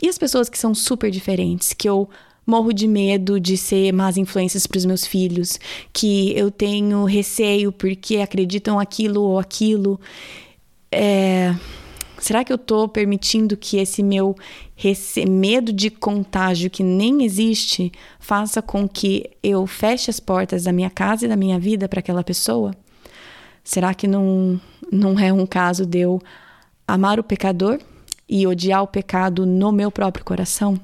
E 0.01 0.09
as 0.09 0.17
pessoas 0.17 0.49
que 0.49 0.59
são 0.59 0.75
super 0.75 1.11
diferentes, 1.11 1.73
que 1.73 1.89
eu 1.89 2.09
morro 2.49 2.73
de 2.73 2.89
medo 2.89 3.39
de 3.39 3.59
ser 3.59 3.93
más 3.93 4.17
influências 4.17 4.67
para 4.67 4.79
os 4.79 4.87
meus 4.87 5.07
filhos, 5.07 5.61
que 5.93 6.33
eu 6.35 6.51
tenho 6.51 7.05
receio 7.05 7.71
porque 7.71 8.17
acreditam 8.17 8.81
aquilo 8.81 9.21
ou 9.21 9.39
aquilo. 9.39 10.01
É... 10.91 11.55
Será 12.19 12.43
que 12.43 12.51
eu 12.53 12.57
estou 12.57 12.89
permitindo 12.89 13.55
que 13.55 13.77
esse 13.77 14.03
meu 14.03 14.35
rece... 14.75 15.27
medo 15.27 15.73
de 15.73 15.91
contágio 15.91 16.71
que 16.71 16.83
nem 16.83 17.23
existe 17.23 17.93
faça 18.19 18.63
com 18.63 18.89
que 18.89 19.31
eu 19.43 19.67
feche 19.67 20.11
as 20.11 20.19
portas 20.19 20.65
da 20.65 20.73
minha 20.73 20.91
casa 20.91 21.27
e 21.27 21.29
da 21.29 21.37
minha 21.37 21.61
vida 21.61 21.87
para 21.87 22.01
aquela 22.01 22.25
pessoa? 22.25 22.75
Será 23.63 23.93
que 23.93 24.09
não, 24.09 24.59
não 24.91 25.21
é 25.21 25.31
um 25.31 25.45
caso 25.45 25.85
de 25.85 25.99
eu 25.99 26.19
amar 26.87 27.21
o 27.21 27.23
pecador 27.23 27.79
e 28.27 28.47
odiar 28.47 28.83
o 28.83 28.87
pecado 28.87 29.45
no 29.45 29.71
meu 29.71 29.91
próprio 29.91 30.25
coração? 30.25 30.81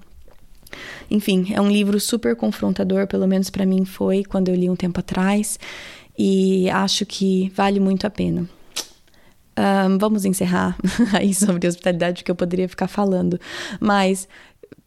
Enfim, 1.11 1.53
é 1.53 1.61
um 1.61 1.71
livro 1.71 1.99
super 2.01 2.35
confrontador, 2.37 3.07
pelo 3.07 3.27
menos 3.27 3.51
para 3.51 3.67
mim 3.67 3.85
foi 3.85 4.25
quando 4.25 4.49
eu 4.49 4.55
li 4.55 4.69
um 4.69 4.77
tempo 4.77 5.01
atrás, 5.01 5.59
e 6.19 6.69
acho 6.71 7.05
que 7.05 7.53
vale 7.55 7.81
muito 7.81 8.07
a 8.07 8.11
pena. 8.11 8.49
Um, 9.57 9.99
vamos 9.99 10.25
encerrar 10.25 10.77
aí 11.15 11.33
sobre 11.33 11.69
hospitalidade, 11.69 12.25
que 12.25 12.31
eu 12.31 12.35
poderia 12.35 12.69
ficar 12.69 12.89
falando, 12.89 13.39
mas 13.81 14.29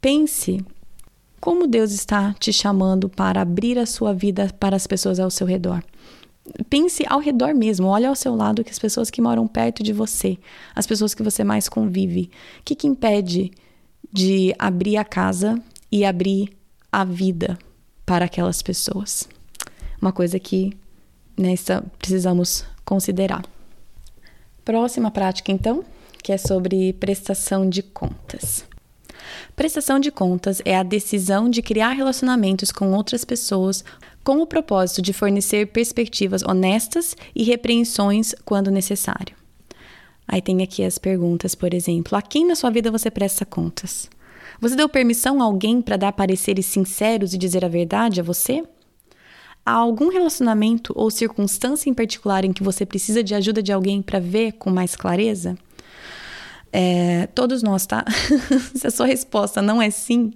pense 0.01 0.63
como 1.39 1.67
Deus 1.67 1.91
está 1.91 2.33
te 2.39 2.51
chamando 2.51 3.07
para 3.07 3.41
abrir 3.41 3.77
a 3.77 3.85
sua 3.85 4.13
vida 4.13 4.51
para 4.59 4.75
as 4.75 4.87
pessoas 4.87 5.19
ao 5.19 5.29
seu 5.29 5.47
redor. 5.47 5.83
Pense 6.69 7.03
ao 7.07 7.19
redor 7.19 7.53
mesmo, 7.53 7.87
olha 7.87 8.09
ao 8.09 8.15
seu 8.15 8.35
lado 8.35 8.63
que 8.63 8.71
as 8.71 8.79
pessoas 8.79 9.09
que 9.09 9.21
moram 9.21 9.47
perto 9.47 9.83
de 9.83 9.93
você, 9.93 10.37
as 10.73 10.87
pessoas 10.87 11.13
que 11.13 11.23
você 11.23 11.43
mais 11.43 11.67
convive. 11.67 12.29
O 12.59 12.63
que, 12.63 12.75
que 12.75 12.87
impede 12.87 13.51
de 14.11 14.53
abrir 14.57 14.97
a 14.97 15.03
casa 15.03 15.61
e 15.91 16.05
abrir 16.05 16.49
a 16.91 17.03
vida 17.03 17.57
para 18.05 18.25
aquelas 18.25 18.61
pessoas. 18.61 19.27
Uma 20.01 20.11
coisa 20.11 20.39
que 20.39 20.77
nessa 21.37 21.83
precisamos 21.99 22.65
considerar. 22.83 23.45
Próxima 24.63 25.11
prática, 25.11 25.51
então, 25.51 25.83
que 26.23 26.31
é 26.31 26.37
sobre 26.37 26.93
prestação 26.93 27.69
de 27.69 27.81
contas. 27.81 28.65
Prestação 29.55 29.99
de 29.99 30.11
contas 30.11 30.61
é 30.65 30.75
a 30.75 30.83
decisão 30.83 31.49
de 31.49 31.61
criar 31.61 31.91
relacionamentos 31.91 32.71
com 32.71 32.91
outras 32.91 33.25
pessoas 33.25 33.83
com 34.23 34.41
o 34.41 34.47
propósito 34.47 35.01
de 35.01 35.13
fornecer 35.13 35.67
perspectivas 35.67 36.43
honestas 36.43 37.15
e 37.33 37.43
repreensões 37.43 38.35
quando 38.43 38.69
necessário. 38.69 39.35
Aí 40.27 40.41
tem 40.41 40.61
aqui 40.61 40.83
as 40.83 40.97
perguntas, 40.97 41.55
por 41.55 41.73
exemplo: 41.73 42.17
a 42.17 42.21
quem 42.21 42.45
na 42.45 42.55
sua 42.55 42.69
vida 42.69 42.91
você 42.91 43.09
presta 43.09 43.45
contas? 43.45 44.09
Você 44.59 44.75
deu 44.75 44.89
permissão 44.89 45.41
a 45.41 45.45
alguém 45.45 45.81
para 45.81 45.97
dar 45.97 46.11
pareceres 46.11 46.65
sinceros 46.65 47.33
e 47.33 47.37
dizer 47.37 47.63
a 47.63 47.67
verdade 47.67 48.19
a 48.19 48.23
você? 48.23 48.63
Há 49.65 49.73
algum 49.73 50.09
relacionamento 50.09 50.93
ou 50.95 51.11
circunstância 51.11 51.89
em 51.89 51.93
particular 51.93 52.45
em 52.45 52.53
que 52.53 52.63
você 52.63 52.85
precisa 52.85 53.23
de 53.23 53.35
ajuda 53.35 53.61
de 53.61 53.71
alguém 53.71 54.01
para 54.01 54.19
ver 54.19 54.53
com 54.53 54.69
mais 54.69 54.95
clareza? 54.95 55.57
É, 56.71 57.27
todos 57.27 57.61
nós, 57.61 57.85
tá? 57.85 58.05
Se 58.73 58.87
a 58.87 58.91
sua 58.91 59.05
resposta 59.05 59.61
não 59.61 59.81
é 59.81 59.89
sim, 59.89 60.33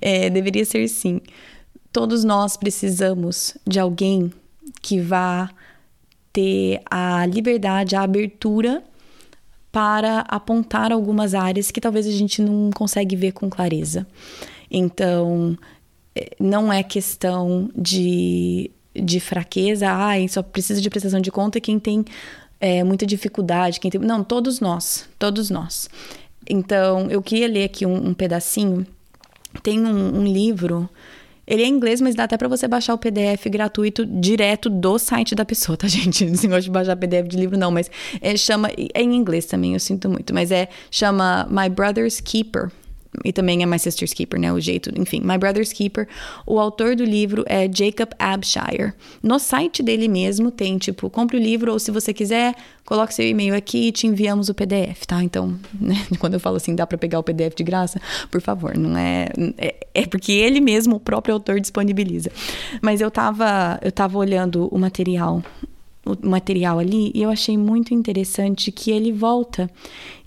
é, 0.00 0.30
deveria 0.30 0.64
ser 0.64 0.86
sim. 0.88 1.20
Todos 1.92 2.24
nós 2.24 2.56
precisamos 2.56 3.56
de 3.66 3.78
alguém 3.80 4.32
que 4.82 5.00
vá 5.00 5.50
ter 6.32 6.80
a 6.90 7.24
liberdade, 7.26 7.96
a 7.96 8.02
abertura 8.02 8.82
para 9.74 10.20
apontar 10.28 10.92
algumas 10.92 11.34
áreas 11.34 11.72
que 11.72 11.80
talvez 11.80 12.06
a 12.06 12.12
gente 12.12 12.40
não 12.40 12.70
consegue 12.70 13.16
ver 13.16 13.32
com 13.32 13.50
clareza. 13.50 14.06
Então, 14.70 15.58
é, 16.14 16.30
não 16.38 16.72
é 16.72 16.80
questão 16.84 17.68
de, 17.74 18.70
de 18.94 19.18
fraqueza, 19.18 19.88
ah, 19.90 20.14
só 20.28 20.44
precisa 20.44 20.80
de 20.80 20.88
prestação 20.88 21.20
de 21.20 21.32
conta 21.32 21.60
quem 21.60 21.80
tem 21.80 22.04
é, 22.60 22.84
muita 22.84 23.04
dificuldade, 23.04 23.80
quem 23.80 23.90
tem. 23.90 24.00
Não, 24.00 24.22
todos 24.22 24.60
nós, 24.60 25.08
todos 25.18 25.50
nós. 25.50 25.90
Então, 26.48 27.10
eu 27.10 27.20
queria 27.20 27.48
ler 27.48 27.64
aqui 27.64 27.84
um, 27.84 28.10
um 28.10 28.14
pedacinho 28.14 28.86
tem 29.62 29.84
um, 29.84 30.20
um 30.20 30.24
livro 30.24 30.88
ele 31.46 31.62
é 31.62 31.66
em 31.66 31.70
inglês, 31.70 32.00
mas 32.00 32.14
dá 32.14 32.24
até 32.24 32.36
para 32.36 32.48
você 32.48 32.66
baixar 32.66 32.94
o 32.94 32.98
PDF 32.98 33.46
gratuito 33.50 34.04
direto 34.06 34.70
do 34.70 34.98
site 34.98 35.34
da 35.34 35.44
pessoa, 35.44 35.76
tá, 35.76 35.86
gente? 35.88 36.24
Não 36.24 36.50
gosto 36.50 36.64
de 36.64 36.70
baixar 36.70 36.96
PDF 36.96 37.28
de 37.28 37.36
livro, 37.36 37.56
não, 37.56 37.70
mas 37.70 37.90
é, 38.20 38.36
chama. 38.36 38.70
É 38.94 39.02
em 39.02 39.14
inglês 39.14 39.46
também, 39.46 39.74
eu 39.74 39.80
sinto 39.80 40.08
muito, 40.08 40.34
mas 40.34 40.50
é. 40.50 40.68
Chama 40.90 41.46
My 41.50 41.68
Brother's 41.68 42.20
Keeper 42.20 42.70
e 43.24 43.32
também 43.32 43.62
é 43.62 43.66
My 43.66 43.78
Sister's 43.78 44.12
Keeper, 44.12 44.40
né? 44.40 44.52
O 44.52 44.60
jeito, 44.60 44.90
enfim, 44.98 45.20
My 45.20 45.38
Brother's 45.38 45.72
Keeper. 45.72 46.08
O 46.46 46.58
autor 46.58 46.96
do 46.96 47.04
livro 47.04 47.44
é 47.46 47.68
Jacob 47.72 48.10
Abshire. 48.18 48.92
No 49.22 49.38
site 49.38 49.82
dele 49.82 50.08
mesmo 50.08 50.50
tem, 50.50 50.78
tipo, 50.78 51.08
compre 51.10 51.36
o 51.36 51.40
livro 51.40 51.72
ou 51.72 51.78
se 51.78 51.90
você 51.90 52.12
quiser, 52.12 52.54
coloque 52.84 53.14
seu 53.14 53.26
e-mail 53.26 53.54
aqui 53.54 53.88
e 53.88 53.92
te 53.92 54.06
enviamos 54.06 54.48
o 54.48 54.54
PDF, 54.54 55.06
tá? 55.06 55.22
Então, 55.22 55.58
né, 55.78 55.96
quando 56.18 56.34
eu 56.34 56.40
falo 56.40 56.56
assim, 56.56 56.74
dá 56.74 56.86
para 56.86 56.98
pegar 56.98 57.18
o 57.18 57.22
PDF 57.22 57.54
de 57.54 57.64
graça, 57.64 58.00
por 58.30 58.40
favor, 58.40 58.76
não 58.76 58.96
é, 58.96 59.28
é, 59.58 59.74
é 59.94 60.06
porque 60.06 60.32
ele 60.32 60.60
mesmo, 60.60 60.96
o 60.96 61.00
próprio 61.00 61.34
autor 61.34 61.60
disponibiliza. 61.60 62.30
Mas 62.80 63.00
eu 63.00 63.10
tava, 63.10 63.78
eu 63.82 63.92
tava 63.92 64.18
olhando 64.18 64.68
o 64.68 64.78
material 64.78 65.42
o 66.06 66.28
material 66.28 66.78
ali 66.78 67.10
e 67.14 67.22
eu 67.22 67.30
achei 67.30 67.56
muito 67.56 67.94
interessante 67.94 68.70
que 68.70 68.90
ele 68.90 69.12
volta 69.12 69.70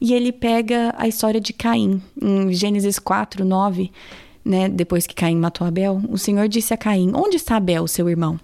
e 0.01 0.13
ele 0.13 0.31
pega 0.31 0.93
a 0.97 1.07
história 1.07 1.39
de 1.39 1.53
Caim 1.53 2.01
em 2.21 2.53
Gênesis 2.53 2.99
4, 2.99 3.45
9, 3.45 3.91
né, 4.43 4.69
depois 4.69 5.05
que 5.05 5.15
Caim 5.15 5.37
matou 5.37 5.67
Abel, 5.67 6.01
o 6.09 6.17
Senhor 6.17 6.47
disse 6.47 6.73
a 6.73 6.77
Caim: 6.77 7.11
"Onde 7.13 7.35
está 7.35 7.57
Abel, 7.57 7.87
seu 7.87 8.09
irmão?" 8.09 8.39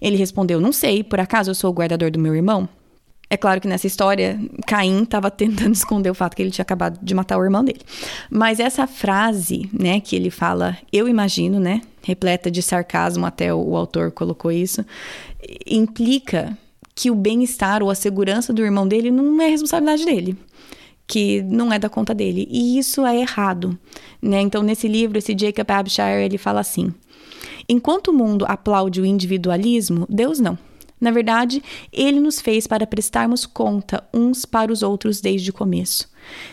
Ele 0.00 0.16
respondeu: 0.16 0.60
"Não 0.60 0.72
sei, 0.72 1.02
por 1.02 1.20
acaso 1.20 1.50
eu 1.50 1.54
sou 1.54 1.70
o 1.70 1.74
guardador 1.74 2.10
do 2.10 2.18
meu 2.18 2.34
irmão?" 2.34 2.68
É 3.32 3.36
claro 3.36 3.60
que 3.60 3.68
nessa 3.68 3.86
história, 3.86 4.40
Caim 4.66 5.04
estava 5.04 5.30
tentando 5.30 5.70
esconder 5.72 6.10
o 6.10 6.14
fato 6.14 6.34
que 6.34 6.42
ele 6.42 6.50
tinha 6.50 6.64
acabado 6.64 6.98
de 7.00 7.14
matar 7.14 7.38
o 7.38 7.44
irmão 7.44 7.64
dele. 7.64 7.80
Mas 8.28 8.58
essa 8.58 8.88
frase, 8.88 9.70
né, 9.72 10.00
que 10.00 10.16
ele 10.16 10.30
fala, 10.30 10.76
eu 10.92 11.08
imagino, 11.08 11.60
né, 11.60 11.80
repleta 12.02 12.50
de 12.50 12.60
sarcasmo, 12.60 13.24
até 13.24 13.54
o, 13.54 13.60
o 13.60 13.76
autor 13.76 14.10
colocou 14.10 14.50
isso, 14.50 14.84
implica 15.66 16.56
que 16.94 17.10
o 17.10 17.14
bem-estar 17.14 17.82
ou 17.82 17.90
a 17.90 17.94
segurança 17.94 18.52
do 18.52 18.62
irmão 18.62 18.86
dele 18.86 19.10
não 19.10 19.40
é 19.40 19.48
responsabilidade 19.48 20.04
dele 20.04 20.36
que 21.10 21.42
não 21.42 21.72
é 21.72 21.78
da 21.78 21.88
conta 21.88 22.14
dele. 22.14 22.46
E 22.48 22.78
isso 22.78 23.04
é 23.04 23.18
errado, 23.18 23.76
né? 24.22 24.40
Então, 24.40 24.62
nesse 24.62 24.86
livro, 24.86 25.18
esse 25.18 25.36
Jacob 25.36 25.68
Abshire, 25.68 26.22
ele 26.24 26.38
fala 26.38 26.60
assim: 26.60 26.94
Enquanto 27.68 28.08
o 28.08 28.12
mundo 28.12 28.44
aplaude 28.48 29.00
o 29.00 29.04
individualismo, 29.04 30.06
Deus 30.08 30.38
não. 30.38 30.56
Na 31.00 31.10
verdade, 31.10 31.62
ele 31.92 32.20
nos 32.20 32.40
fez 32.40 32.66
para 32.66 32.86
prestarmos 32.86 33.46
conta 33.46 34.04
uns 34.14 34.44
para 34.44 34.70
os 34.70 34.82
outros 34.82 35.20
desde 35.20 35.50
o 35.50 35.52
começo. 35.52 36.08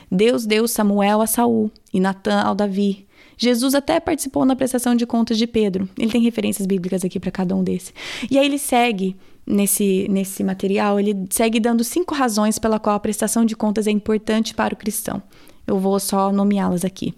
Deus 0.09 0.45
deu 0.45 0.67
Samuel 0.67 1.21
a 1.21 1.27
Saul 1.27 1.69
e 1.93 1.99
Natã 1.99 2.41
ao 2.41 2.55
Davi. 2.55 3.07
Jesus 3.38 3.75
até 3.75 3.99
participou 3.99 4.45
na 4.45 4.55
prestação 4.55 4.95
de 4.95 5.05
contas 5.05 5.38
de 5.38 5.45
Pedro. 5.45 5.88
Ele 5.97 6.11
tem 6.11 6.21
referências 6.21 6.65
bíblicas 6.65 7.05
aqui 7.05 7.19
para 7.19 7.31
cada 7.31 7.55
um 7.55 7.63
desses. 7.63 7.93
E 8.29 8.38
aí 8.38 8.45
ele 8.45 8.57
segue 8.57 9.15
nesse, 9.45 10.07
nesse 10.09 10.43
material, 10.43 10.99
ele 10.99 11.15
segue 11.29 11.59
dando 11.59 11.83
cinco 11.83 12.15
razões 12.15 12.57
pela 12.57 12.79
qual 12.79 12.95
a 12.95 12.99
prestação 12.99 13.45
de 13.45 13.55
contas 13.55 13.88
é 13.88 13.91
importante 13.91 14.53
para 14.53 14.73
o 14.73 14.77
cristão. 14.77 15.21
Eu 15.65 15.77
vou 15.79 15.99
só 15.99 16.31
nomeá-las 16.31 16.83
aqui. 16.83 17.13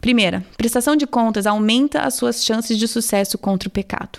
Primeira, 0.00 0.44
prestação 0.56 0.96
de 0.96 1.06
contas 1.06 1.46
aumenta 1.46 2.00
as 2.00 2.14
suas 2.14 2.44
chances 2.44 2.76
de 2.76 2.88
sucesso 2.88 3.38
contra 3.38 3.68
o 3.68 3.72
pecado 3.72 4.18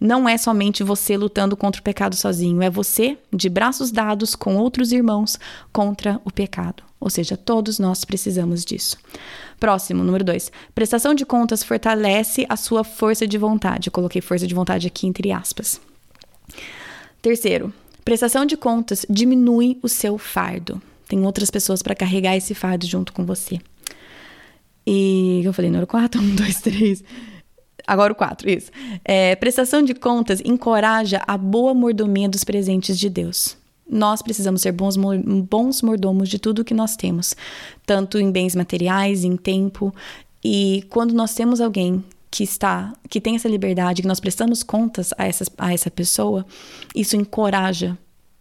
não 0.00 0.28
é 0.28 0.38
somente 0.38 0.82
você 0.82 1.16
lutando 1.16 1.56
contra 1.56 1.80
o 1.80 1.84
pecado 1.84 2.14
sozinho, 2.14 2.62
é 2.62 2.70
você, 2.70 3.18
de 3.32 3.48
braços 3.48 3.90
dados 3.90 4.34
com 4.34 4.56
outros 4.56 4.92
irmãos, 4.92 5.38
contra 5.72 6.20
o 6.24 6.32
pecado. 6.32 6.82
Ou 7.00 7.10
seja, 7.10 7.36
todos 7.36 7.78
nós 7.78 8.04
precisamos 8.04 8.64
disso. 8.64 8.96
Próximo, 9.58 10.04
número 10.04 10.24
dois. 10.24 10.52
Prestação 10.74 11.14
de 11.14 11.26
contas 11.26 11.62
fortalece 11.62 12.46
a 12.48 12.56
sua 12.56 12.84
força 12.84 13.26
de 13.26 13.36
vontade. 13.36 13.88
Eu 13.88 13.92
coloquei 13.92 14.20
força 14.20 14.46
de 14.46 14.54
vontade 14.54 14.86
aqui 14.86 15.06
entre 15.06 15.32
aspas. 15.32 15.80
Terceiro, 17.20 17.72
prestação 18.04 18.46
de 18.46 18.56
contas 18.56 19.04
diminui 19.10 19.78
o 19.82 19.88
seu 19.88 20.16
fardo. 20.16 20.80
Tem 21.08 21.24
outras 21.24 21.50
pessoas 21.50 21.82
para 21.82 21.94
carregar 21.94 22.36
esse 22.36 22.54
fardo 22.54 22.86
junto 22.86 23.12
com 23.12 23.24
você. 23.24 23.58
E 24.86 25.42
eu 25.44 25.52
falei, 25.52 25.70
número 25.70 25.86
quatro, 25.86 26.20
um, 26.22 26.34
dois, 26.34 26.60
três. 26.60 27.02
Agora 27.86 28.12
o 28.12 28.16
4, 28.16 28.50
isso. 28.50 28.70
É, 29.04 29.34
prestação 29.36 29.82
de 29.82 29.94
contas 29.94 30.42
encoraja 30.44 31.22
a 31.26 31.38
boa 31.38 31.72
mordomia 31.72 32.28
dos 32.28 32.44
presentes 32.44 32.98
de 32.98 33.08
Deus. 33.08 33.56
Nós 33.90 34.20
precisamos 34.22 34.62
ser 34.62 34.72
bons, 34.72 34.96
bons 34.96 35.82
mordomos 35.82 36.28
de 36.28 36.38
tudo 36.38 36.64
que 36.64 36.74
nós 36.74 36.96
temos, 36.96 37.34
tanto 37.86 38.18
em 38.18 38.30
bens 38.30 38.54
materiais, 38.54 39.24
em 39.24 39.36
tempo. 39.36 39.94
E 40.44 40.84
quando 40.90 41.14
nós 41.14 41.34
temos 41.34 41.60
alguém 41.60 42.04
que 42.30 42.44
está, 42.44 42.92
que 43.08 43.20
tem 43.20 43.36
essa 43.36 43.48
liberdade, 43.48 44.02
que 44.02 44.08
nós 44.08 44.20
prestamos 44.20 44.62
contas 44.62 45.12
a 45.16 45.26
essa, 45.26 45.44
a 45.56 45.72
essa 45.72 45.90
pessoa, 45.90 46.46
isso 46.94 47.16
encoraja 47.16 47.96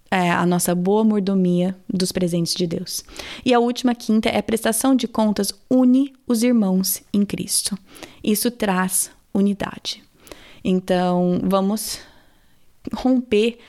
é, 0.10 0.32
a 0.32 0.46
nossa 0.46 0.74
boa 0.74 1.04
mordomia 1.04 1.76
dos 1.92 2.12
presentes 2.12 2.54
de 2.54 2.68
Deus. 2.68 3.04
E 3.46 3.54
a 3.54 3.60
última 3.60 3.94
quinta 3.96 4.30
é 4.30 4.42
prestação 4.42 4.96
de 4.96 5.08
contas 5.08 5.54
une 5.70 6.14
os 6.28 6.44
irmãos 6.44 7.02
em 7.14 7.26
Cristo. 7.26 7.78
Isso 8.24 8.52
traz 8.52 9.12
unidade. 9.34 10.04
Então, 10.64 11.40
vamos 11.44 12.00
romper 12.94 13.60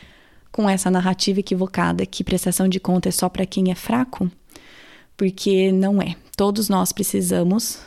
com 0.58 0.68
essa 0.68 0.90
narrativa 0.90 1.38
equivocada 1.38 2.04
que 2.04 2.24
prestação 2.24 2.68
de 2.68 2.80
conta 2.80 3.10
é 3.10 3.12
só 3.12 3.28
para 3.28 3.46
quem 3.46 3.70
é 3.70 3.76
fraco, 3.76 4.28
porque 5.16 5.70
não 5.70 6.02
é. 6.02 6.16
Todos 6.36 6.68
nós 6.68 6.92
precisamos 6.92 7.78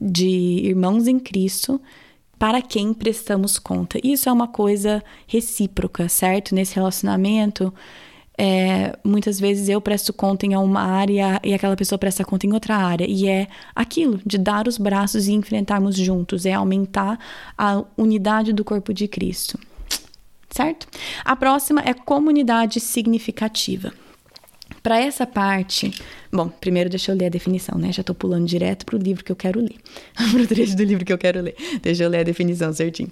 de 0.00 0.28
irmãos 0.62 1.08
em 1.08 1.18
Cristo 1.18 1.80
para 2.38 2.62
quem 2.62 2.94
prestamos 2.94 3.58
conta. 3.58 3.98
Isso 4.00 4.28
é 4.28 4.32
uma 4.32 4.46
coisa 4.46 5.02
recíproca, 5.26 6.08
certo? 6.08 6.54
Nesse 6.54 6.76
relacionamento, 6.76 7.74
é, 8.38 8.96
muitas 9.02 9.40
vezes 9.40 9.68
eu 9.68 9.80
presto 9.80 10.12
conta 10.12 10.46
em 10.46 10.54
uma 10.54 10.82
área 10.82 11.40
e 11.42 11.52
aquela 11.52 11.74
pessoa 11.74 11.98
presta 11.98 12.24
conta 12.24 12.46
em 12.46 12.52
outra 12.52 12.76
área. 12.76 13.10
E 13.10 13.26
é 13.26 13.48
aquilo, 13.74 14.20
de 14.24 14.38
dar 14.38 14.68
os 14.68 14.78
braços 14.78 15.26
e 15.26 15.32
enfrentarmos 15.32 15.96
juntos, 15.96 16.46
é 16.46 16.52
aumentar 16.52 17.18
a 17.58 17.82
unidade 17.98 18.52
do 18.52 18.64
corpo 18.64 18.94
de 18.94 19.08
Cristo. 19.08 19.58
Certo? 20.54 20.86
A 21.24 21.34
próxima 21.34 21.82
é 21.84 21.92
comunidade 21.92 22.78
significativa. 22.78 23.92
Para 24.84 25.00
essa 25.00 25.26
parte, 25.26 25.92
bom, 26.32 26.48
primeiro 26.48 26.88
deixa 26.88 27.10
eu 27.10 27.16
ler 27.16 27.26
a 27.26 27.28
definição, 27.28 27.76
né? 27.76 27.90
Já 27.90 28.02
estou 28.02 28.14
pulando 28.14 28.46
direto 28.46 28.86
para 28.86 28.94
o 28.94 28.98
livro 28.98 29.24
que 29.24 29.32
eu 29.32 29.36
quero 29.36 29.58
ler, 29.58 29.74
para 30.14 30.42
o 30.42 30.46
trecho 30.46 30.76
do 30.76 30.84
livro 30.84 31.04
que 31.04 31.12
eu 31.12 31.18
quero 31.18 31.40
ler. 31.40 31.56
Deixa 31.82 32.04
eu 32.04 32.08
ler 32.08 32.20
a 32.20 32.22
definição 32.22 32.72
certinho. 32.72 33.10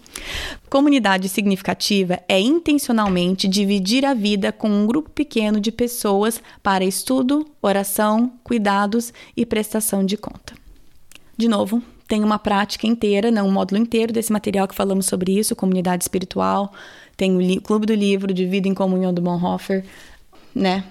Comunidade 0.71 1.29
significativa 1.29 2.21
é 2.29 2.39
intencionalmente 2.39 3.49
dividir 3.49 4.05
a 4.05 4.15
vida 4.15 4.53
com 4.53 4.69
um 4.69 4.87
grupo 4.87 5.11
pequeno 5.11 5.59
de 5.61 5.73
pessoas 5.73 6.41
para 6.63 6.85
estudo, 6.85 7.45
oração, 7.61 8.35
cuidados 8.45 9.13
e 9.37 9.45
prestação 9.45 10.07
de 10.07 10.17
conta. 10.17 10.55
De 11.37 11.49
novo, 11.49 11.83
tem 12.07 12.23
uma 12.23 12.39
prática 12.39 12.87
inteira, 12.87 13.31
não 13.31 13.49
um 13.49 13.53
módulo 13.53 13.81
inteiro 13.81 14.13
desse 14.13 14.31
material 14.31 14.69
que 14.69 14.75
falamos 14.75 15.07
sobre 15.07 15.37
isso, 15.37 15.57
comunidade 15.57 16.05
espiritual, 16.05 16.73
tem 17.23 17.57
o 17.57 17.61
Clube 17.61 17.87
do 17.87 17.95
Livro 17.95 18.35
de 18.35 18.45
Vida 18.45 18.67
em 18.67 18.75
Comunhão 18.75 19.15
do 19.15 19.23
Bonhoeffer, 19.23 19.85
né? 20.53 20.83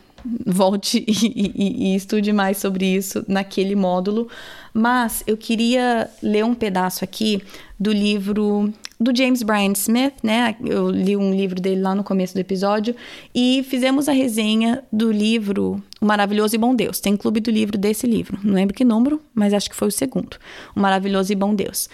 volte 0.45 1.03
e, 1.05 1.11
e, 1.35 1.91
e, 1.91 1.95
estude 1.95 2.31
mais 2.31 2.57
sobre 2.57 2.85
isso 2.85 3.25
naquele 3.27 3.75
módulo. 3.75 4.29
Mas 4.73 5.23
eu 5.27 5.35
queria 5.35 6.09
ler 6.23 6.45
um 6.45 6.53
pedaço 6.53 7.03
aqui 7.03 7.43
do 7.77 7.91
livro 7.91 8.71
do 8.97 9.13
James 9.13 9.43
Bryan 9.43 9.73
Smith, 9.73 10.13
né? 10.23 10.55
Eu 10.63 10.89
li 10.89 11.17
um 11.17 11.33
livro 11.33 11.59
dele 11.59 11.81
lá 11.81 11.93
no 11.93 12.03
começo 12.03 12.33
do 12.33 12.39
episódio 12.39 12.95
e 13.35 13.65
fizemos 13.67 14.07
a 14.07 14.13
resenha 14.13 14.83
do 14.93 15.11
livro 15.11 15.83
O 15.99 16.05
Maravilhoso 16.05 16.55
e 16.55 16.57
Bom 16.57 16.73
Deus. 16.73 17.01
Tem 17.01 17.17
clube 17.17 17.41
do 17.41 17.51
livro 17.51 17.77
desse 17.77 18.07
livro. 18.07 18.39
Não 18.41 18.53
lembro 18.53 18.73
que 18.73 18.85
número, 18.85 19.19
mas 19.33 19.53
acho 19.53 19.69
que 19.69 19.75
foi 19.75 19.89
o 19.89 19.91
segundo. 19.91 20.37
O 20.73 20.79
Maravilhoso 20.79 21.33
e 21.33 21.35
Bom 21.35 21.53
Deus. 21.53 21.89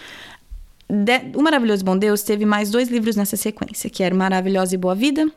De, 0.88 1.36
o 1.36 1.42
Maravilhoso 1.42 1.84
Bom 1.84 1.98
Deus 1.98 2.22
teve 2.22 2.46
mais 2.46 2.70
dois 2.70 2.88
livros 2.88 3.14
nessa 3.14 3.36
sequência, 3.36 3.90
que 3.90 4.02
era 4.02 4.14
Maravilhosa 4.14 4.74
e 4.74 4.78
Boa 4.78 4.94
Vida 4.94 5.30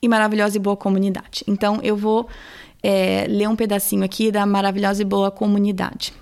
e 0.00 0.08
Maravilhosa 0.08 0.56
e 0.56 0.60
Boa 0.60 0.76
Comunidade. 0.76 1.42
Então, 1.48 1.80
eu 1.82 1.96
vou 1.96 2.28
é, 2.82 3.26
ler 3.28 3.48
um 3.48 3.56
pedacinho 3.56 4.04
aqui 4.04 4.30
da 4.30 4.46
Maravilhosa 4.46 5.02
e 5.02 5.04
Boa 5.04 5.30
Comunidade. 5.30 6.12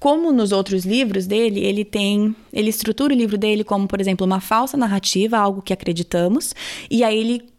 Como 0.00 0.32
nos 0.32 0.52
outros 0.52 0.84
livros 0.84 1.26
dele, 1.26 1.60
ele 1.60 1.84
tem, 1.84 2.34
ele 2.52 2.68
estrutura 2.68 3.14
o 3.14 3.16
livro 3.16 3.38
dele 3.38 3.62
como, 3.62 3.86
por 3.86 4.00
exemplo, 4.00 4.26
uma 4.26 4.40
falsa 4.40 4.76
narrativa, 4.76 5.38
algo 5.38 5.62
que 5.62 5.72
acreditamos, 5.72 6.54
e 6.90 7.02
aí 7.02 7.18
ele 7.18 7.55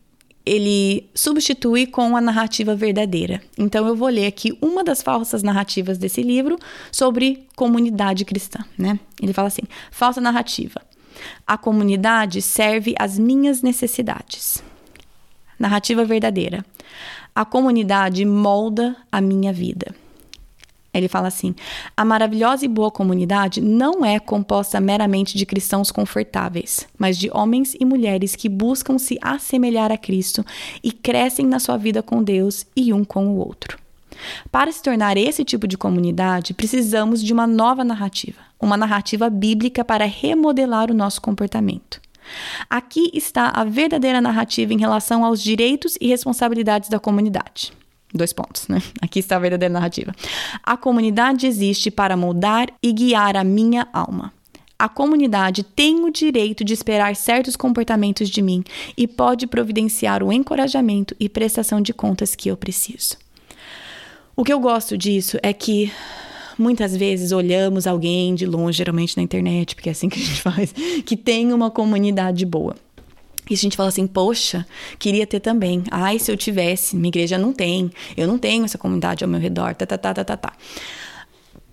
ele 0.47 1.09
substitui 1.13 1.85
com 1.85 2.15
a 2.15 2.21
narrativa 2.21 2.73
verdadeira. 2.73 3.41
Então 3.57 3.85
eu 3.85 3.95
vou 3.95 4.07
ler 4.07 4.27
aqui 4.27 4.57
uma 4.61 4.83
das 4.83 5.01
falsas 5.01 5.43
narrativas 5.43 5.97
desse 5.97 6.21
livro 6.21 6.57
sobre 6.91 7.45
comunidade 7.55 8.23
cristã, 8.23 8.63
né? 8.77 8.97
Ele 9.21 9.33
fala 9.33 9.49
assim: 9.49 9.63
falsa 9.91 10.21
narrativa. 10.21 10.81
A 11.45 11.57
comunidade 11.57 12.41
serve 12.41 12.95
às 12.97 13.19
minhas 13.19 13.61
necessidades. 13.61 14.63
Narrativa 15.59 16.05
verdadeira. 16.05 16.63
A 17.35 17.43
comunidade 17.43 18.23
molda 18.23 18.95
a 19.11 19.19
minha 19.19 19.51
vida. 19.51 19.93
Ele 20.93 21.07
fala 21.07 21.27
assim: 21.27 21.53
a 21.95 22.03
maravilhosa 22.03 22.65
e 22.65 22.67
boa 22.67 22.89
comunidade 22.89 23.61
não 23.61 24.03
é 24.03 24.19
composta 24.19 24.79
meramente 24.79 25.37
de 25.37 25.45
cristãos 25.45 25.91
confortáveis, 25.91 26.87
mas 26.97 27.17
de 27.17 27.29
homens 27.33 27.75
e 27.79 27.85
mulheres 27.85 28.35
que 28.35 28.49
buscam 28.49 28.97
se 28.97 29.17
assemelhar 29.21 29.91
a 29.91 29.97
Cristo 29.97 30.45
e 30.83 30.91
crescem 30.91 31.45
na 31.45 31.59
sua 31.59 31.77
vida 31.77 32.01
com 32.01 32.23
Deus 32.23 32.65
e 32.75 32.93
um 32.93 33.03
com 33.03 33.27
o 33.27 33.37
outro. 33.37 33.77
Para 34.51 34.71
se 34.71 34.81
tornar 34.81 35.17
esse 35.17 35.43
tipo 35.43 35.67
de 35.67 35.77
comunidade, 35.77 36.53
precisamos 36.53 37.21
de 37.21 37.31
uma 37.31 37.45
nova 37.45 37.83
narrativa, 37.83 38.39
uma 38.59 38.75
narrativa 38.75 39.29
bíblica 39.29 39.85
para 39.85 40.05
remodelar 40.05 40.89
o 40.89 40.95
nosso 40.95 41.21
comportamento. 41.21 42.01
Aqui 42.69 43.09
está 43.13 43.49
a 43.49 43.63
verdadeira 43.63 44.19
narrativa 44.19 44.73
em 44.73 44.79
relação 44.79 45.23
aos 45.23 45.41
direitos 45.41 45.97
e 46.01 46.07
responsabilidades 46.07 46.89
da 46.89 46.99
comunidade. 46.99 47.71
Dois 48.13 48.31
pontos, 48.31 48.67
né? 48.67 48.81
Aqui 49.01 49.19
está 49.19 49.35
a 49.35 49.39
verdadeira 49.39 49.73
narrativa. 49.73 50.13
A 50.63 50.77
comunidade 50.77 51.45
existe 51.45 51.91
para 51.91 52.15
moldar 52.15 52.69
e 52.81 52.93
guiar 52.93 53.35
a 53.35 53.43
minha 53.43 53.87
alma. 53.91 54.31
A 54.79 54.87
comunidade 54.87 55.63
tem 55.63 56.05
o 56.05 56.11
direito 56.11 56.63
de 56.63 56.73
esperar 56.73 57.15
certos 57.15 57.55
comportamentos 57.55 58.29
de 58.29 58.41
mim 58.41 58.63
e 58.95 59.07
pode 59.07 59.47
providenciar 59.47 60.21
o 60.23 60.31
encorajamento 60.31 61.15
e 61.19 61.27
prestação 61.27 61.81
de 61.81 61.93
contas 61.93 62.35
que 62.35 62.47
eu 62.47 62.55
preciso. 62.55 63.17
O 64.35 64.43
que 64.43 64.53
eu 64.53 64.59
gosto 64.59 64.95
disso 64.95 65.37
é 65.41 65.51
que 65.51 65.91
muitas 66.59 66.95
vezes 66.95 67.31
olhamos 67.31 67.87
alguém 67.87 68.35
de 68.35 68.45
longe, 68.45 68.77
geralmente 68.77 69.17
na 69.17 69.23
internet, 69.23 69.73
porque 69.73 69.89
é 69.89 69.91
assim 69.91 70.07
que 70.09 70.19
a 70.19 70.23
gente 70.23 70.41
faz, 70.43 70.71
que 71.05 71.17
tem 71.17 71.51
uma 71.51 71.71
comunidade 71.71 72.45
boa. 72.45 72.75
E 73.49 73.53
a 73.53 73.57
gente 73.57 73.77
fala 73.77 73.89
assim, 73.89 74.07
poxa, 74.07 74.65
queria 74.99 75.25
ter 75.25 75.39
também. 75.39 75.83
Ai, 75.91 76.19
se 76.19 76.31
eu 76.31 76.37
tivesse, 76.37 76.95
minha 76.95 77.09
igreja 77.09 77.37
não 77.37 77.53
tem. 77.53 77.91
Eu 78.15 78.27
não 78.27 78.37
tenho 78.37 78.65
essa 78.65 78.77
comunidade 78.77 79.23
ao 79.23 79.29
meu 79.29 79.39
redor, 79.39 79.75
tá, 79.75 79.85
tá, 79.85 79.97
tá, 79.97 80.13
tá, 80.13 80.23
tá, 80.23 80.37
tá. 80.37 80.53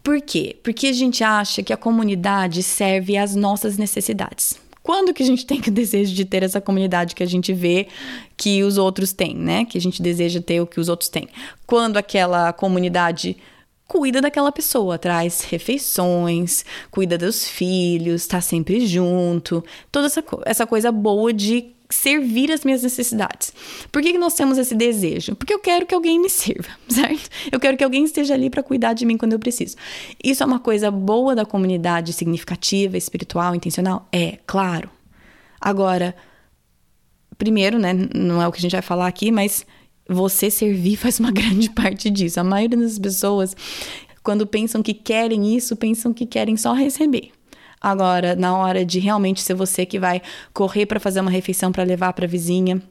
Por 0.03 0.21
quê? 0.21 0.57
Porque 0.63 0.89
a 0.89 0.93
gente 0.93 1.25
acha 1.25 1.63
que 1.63 1.73
a 1.73 1.77
comunidade 1.77 2.63
serve 2.63 3.17
às 3.17 3.35
nossas 3.35 3.79
necessidades. 3.79 4.63
Quando 4.83 5.15
que 5.15 5.23
a 5.23 5.27
gente 5.27 5.47
tem 5.47 5.63
o 5.67 5.71
desejo 5.71 6.15
de 6.15 6.27
ter 6.27 6.43
essa 6.43 6.61
comunidade 6.61 7.15
que 7.15 7.23
a 7.23 7.27
gente 7.27 7.55
vê 7.55 7.89
que 8.37 8.63
os 8.63 8.77
outros 8.77 9.15
têm, 9.15 9.35
né? 9.35 9.65
Que 9.65 9.79
a 9.79 9.81
gente 9.81 10.03
deseja 10.03 10.43
ter 10.43 10.61
o 10.61 10.67
que 10.67 10.79
os 10.79 10.91
outros 10.91 11.09
têm. 11.09 11.27
Quando 11.67 11.97
aquela 11.97 12.53
comunidade 12.53 13.35
cuida 13.87 14.21
daquela 14.21 14.51
pessoa, 14.51 14.99
traz 14.99 15.43
refeições, 15.43 16.65
cuida 16.91 17.19
dos 17.19 17.47
filhos, 17.47 18.23
está 18.23 18.41
sempre 18.41 18.87
junto, 18.87 19.63
toda 19.93 20.07
essa, 20.07 20.25
essa 20.45 20.67
coisa 20.67 20.91
boa 20.91 21.33
de 21.33 21.75
servir 21.91 22.51
as 22.51 22.65
minhas 22.65 22.83
necessidades. 22.83 23.53
Por 23.93 24.03
que, 24.03 24.13
que 24.13 24.19
nós 24.19 24.35
temos 24.35 24.59
esse 24.59 24.75
desejo? 24.75 25.37
Porque 25.37 25.53
eu 25.53 25.59
quero 25.59 25.87
que 25.87 25.95
alguém 25.95 26.21
me 26.21 26.31
sirva, 26.31 26.71
certo? 26.89 27.29
Eu 27.53 27.61
quero 27.61 27.77
que 27.77 27.85
alguém 27.85 28.05
esteja 28.05 28.35
ali 28.35 28.51
para 28.51 28.63
cuidar 28.63 28.95
de 28.95 29.05
mim 29.05 29.17
quando 29.17 29.35
eu 29.35 29.39
preciso. 29.39 29.77
Isso 30.23 30.43
é 30.43 30.47
uma 30.47 30.59
coisa 30.59 30.91
boa 30.91 31.35
da 31.35 31.45
comunidade 31.45 32.13
significativa, 32.13 32.97
espiritual, 32.97 33.55
intencional? 33.55 34.09
É, 34.11 34.39
claro. 34.47 34.91
Agora, 35.61 36.15
primeiro, 37.37 37.79
né, 37.79 37.93
não 38.15 38.41
é 38.41 38.49
o 38.49 38.53
que 38.53 38.59
a 38.59 38.63
gente 38.63 38.73
vai 38.73 38.83
falar 38.83 39.07
aqui, 39.07 39.31
mas 39.31 39.67
você 40.09 40.51
servir 40.51 40.97
faz 40.97 41.19
uma 41.21 41.31
grande 41.33 41.71
parte 41.71 42.11
disso. 42.11 42.41
A 42.41 42.45
maioria 42.45 42.79
das 42.79 42.99
pessoas, 42.99 43.57
quando 44.23 44.47
pensam 44.47 44.83
que 44.83 44.95
querem 44.95 45.57
isso, 45.57 45.77
pensam 45.77 46.13
que 46.13 46.27
querem 46.27 46.57
só 46.57 46.73
receber. 46.73 47.31
Agora, 47.81 48.35
na 48.35 48.57
hora 48.57 48.85
de 48.85 48.99
realmente 48.99 49.43
ser 49.43 49.55
você 49.55 49.85
que 49.85 49.99
vai 49.99 50.23
correr 50.55 50.87
para 50.87 50.99
fazer 50.99 51.21
uma 51.21 51.31
refeição 51.31 51.71
para 51.71 51.85
levar 51.85 52.15
para 52.15 52.25
a 52.25 52.29
vizinha 52.29 52.83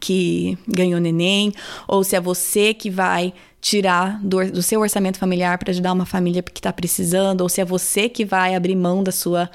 que 0.00 0.58
ganhou 0.66 1.00
neném, 1.00 1.52
ou 1.86 2.02
se 2.02 2.16
é 2.16 2.20
você 2.20 2.74
que 2.74 2.90
vai 2.90 3.32
tirar 3.60 4.20
do, 4.22 4.50
do 4.50 4.62
seu 4.62 4.80
orçamento 4.80 5.18
familiar 5.18 5.58
para 5.58 5.70
ajudar 5.70 5.92
uma 5.92 6.04
família 6.04 6.42
que 6.42 6.58
está 6.58 6.72
precisando, 6.72 7.42
ou 7.42 7.48
se 7.48 7.60
é 7.60 7.64
você 7.64 8.08
que 8.08 8.24
vai 8.24 8.54
abrir 8.54 8.74
mão 8.74 9.02
da 9.02 9.12
sua 9.12 9.48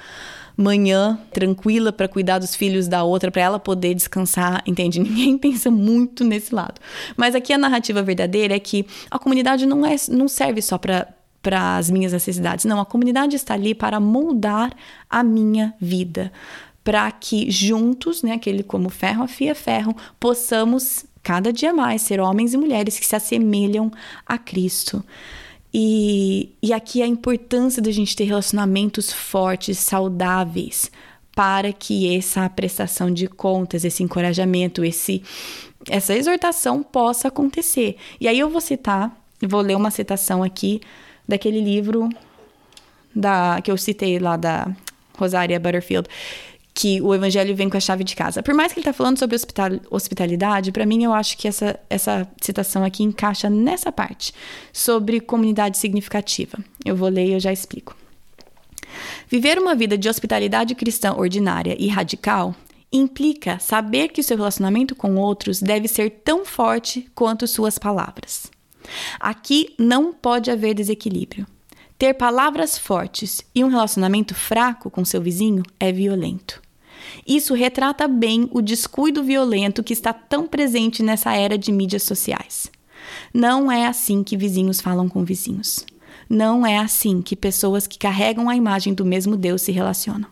manhã 0.62 1.20
tranquila 1.32 1.92
para 1.92 2.08
cuidar 2.08 2.40
dos 2.40 2.56
filhos 2.56 2.88
da 2.88 3.04
outra, 3.04 3.32
para 3.32 3.42
ela 3.42 3.60
poder 3.60 3.94
descansar, 3.94 4.64
entende? 4.66 5.00
Ninguém 5.02 5.38
pensa 5.38 5.72
muito 5.72 6.24
nesse 6.24 6.54
lado. 6.54 6.80
Mas 7.18 7.36
aqui 7.36 7.52
a 7.52 7.58
narrativa 7.58 8.02
verdadeira 8.02 8.56
é 8.56 8.60
que 8.60 8.86
a 9.10 9.20
comunidade 9.20 9.66
não, 9.66 9.86
é, 9.86 9.96
não 10.10 10.28
serve 10.28 10.62
só 10.62 10.78
para 10.78 11.08
para 11.42 11.78
as 11.78 11.90
minhas 11.90 12.14
necessidades. 12.14 12.66
Não, 12.66 12.80
a 12.80 12.86
comunidade 12.86 13.36
está 13.36 13.56
ali 13.56 13.74
para 13.74 14.00
moldar 14.00 14.72
a 15.10 15.24
minha 15.24 15.74
vida, 15.82 16.32
para 16.84 17.12
que 17.12 17.50
juntos, 17.50 18.22
né, 18.22 18.34
aquele 18.34 18.64
como 18.64 18.90
ferro 18.90 19.24
afia 19.24 19.56
ferro, 19.56 19.96
possamos 20.20 21.06
cada 21.24 21.52
dia 21.52 21.74
mais 21.74 22.02
ser 22.02 22.20
homens 22.20 22.54
e 22.54 22.58
mulheres 22.58 23.00
que 23.00 23.06
se 23.06 23.16
assemelham 23.16 23.92
a 24.26 24.38
Cristo. 24.38 25.04
E, 25.74 26.54
e 26.62 26.74
aqui 26.74 27.02
a 27.02 27.08
importância 27.08 27.82
da 27.82 27.92
gente 27.92 28.16
ter 28.16 28.26
relacionamentos 28.26 29.12
fortes, 29.12 29.78
saudáveis, 29.80 30.92
para 31.34 31.72
que 31.72 32.16
essa 32.16 32.50
prestação 32.50 33.12
de 33.12 33.28
contas, 33.28 33.86
esse 33.86 34.04
encorajamento, 34.04 34.84
esse, 34.84 35.24
essa 35.90 36.14
exortação 36.16 36.84
possa 36.84 37.30
acontecer. 37.30 37.96
E 38.20 38.28
aí 38.28 38.38
eu 38.38 38.50
vou 38.50 38.60
citar, 38.60 39.16
vou 39.42 39.62
ler 39.62 39.78
uma 39.78 39.92
citação 39.92 40.44
aqui 40.44 40.82
daquele 41.28 41.62
livro 41.62 42.10
da 43.16 43.62
que 43.62 43.72
eu 43.72 43.78
citei 43.78 44.20
lá 44.20 44.36
da 44.36 44.68
Rosária 45.18 45.60
Butterfield, 45.60 46.08
que 46.74 47.02
o 47.02 47.14
evangelho 47.14 47.56
vem 47.56 47.70
com 47.70 47.78
a 47.78 47.82
chave 47.82 48.04
de 48.04 48.16
casa. 48.16 48.42
Por 48.42 48.54
mais 48.54 48.72
que 48.72 48.80
ele 48.80 48.82
está 48.82 48.94
falando 48.94 49.20
sobre 49.20 49.36
hospital, 49.36 49.72
hospitalidade, 49.90 50.72
para 50.72 50.86
mim 50.86 51.04
eu 51.04 51.14
acho 51.14 51.38
que 51.38 51.48
essa, 51.48 51.80
essa 51.90 52.28
citação 52.42 52.84
aqui 52.84 53.04
encaixa 53.04 53.50
nessa 53.50 53.92
parte, 53.92 54.34
sobre 54.72 55.20
comunidade 55.20 55.78
significativa. 55.78 56.58
Eu 56.86 56.96
vou 56.96 57.10
ler 57.10 57.28
e 57.28 57.34
eu 57.34 57.40
já 57.40 57.52
explico. 57.52 57.96
Viver 59.28 59.58
uma 59.58 59.76
vida 59.76 59.98
de 59.98 60.10
hospitalidade 60.10 60.76
cristã 60.76 61.14
ordinária 61.14 61.76
e 61.80 61.88
radical 61.88 62.56
implica 62.92 63.58
saber 63.60 64.10
que 64.10 64.20
o 64.20 64.24
seu 64.24 64.36
relacionamento 64.36 64.96
com 64.96 65.16
outros 65.16 65.62
deve 65.62 65.88
ser 65.88 66.10
tão 66.24 66.46
forte 66.46 67.10
quanto 67.16 67.48
suas 67.48 67.78
palavras. 67.78 68.52
Aqui 69.20 69.74
não 69.78 70.14
pode 70.14 70.52
haver 70.52 70.74
desequilíbrio. 70.74 71.48
Ter 72.02 72.16
palavras 72.16 72.80
fortes 72.80 73.44
e 73.54 73.64
um 73.64 73.68
relacionamento 73.68 74.34
fraco 74.34 74.90
com 74.90 75.06
seu 75.06 75.22
vizinho 75.22 75.62
é 75.80 75.92
violento. 75.92 76.60
Isso 77.28 77.54
retrata 77.54 78.08
bem 78.08 78.50
o 78.52 78.60
descuido 78.60 79.24
violento 79.24 79.84
que 79.84 79.94
está 79.94 80.12
tão 80.12 80.48
presente 80.48 81.04
nessa 81.04 81.36
era 81.36 81.60
de 81.60 81.72
mídias 81.72 82.02
sociais. 82.02 82.72
Não 83.32 83.72
é 83.72 83.86
assim 83.86 84.24
que 84.24 84.36
vizinhos 84.36 84.82
falam 84.82 85.08
com 85.08 85.24
vizinhos. 85.24 85.86
Não 86.28 86.66
é 86.66 86.80
assim 86.80 87.22
que 87.22 87.36
pessoas 87.36 87.86
que 87.86 88.00
carregam 88.00 88.50
a 88.50 88.56
imagem 88.56 88.96
do 88.96 89.06
mesmo 89.06 89.38
Deus 89.38 89.62
se 89.62 89.72
relacionam. 89.72 90.28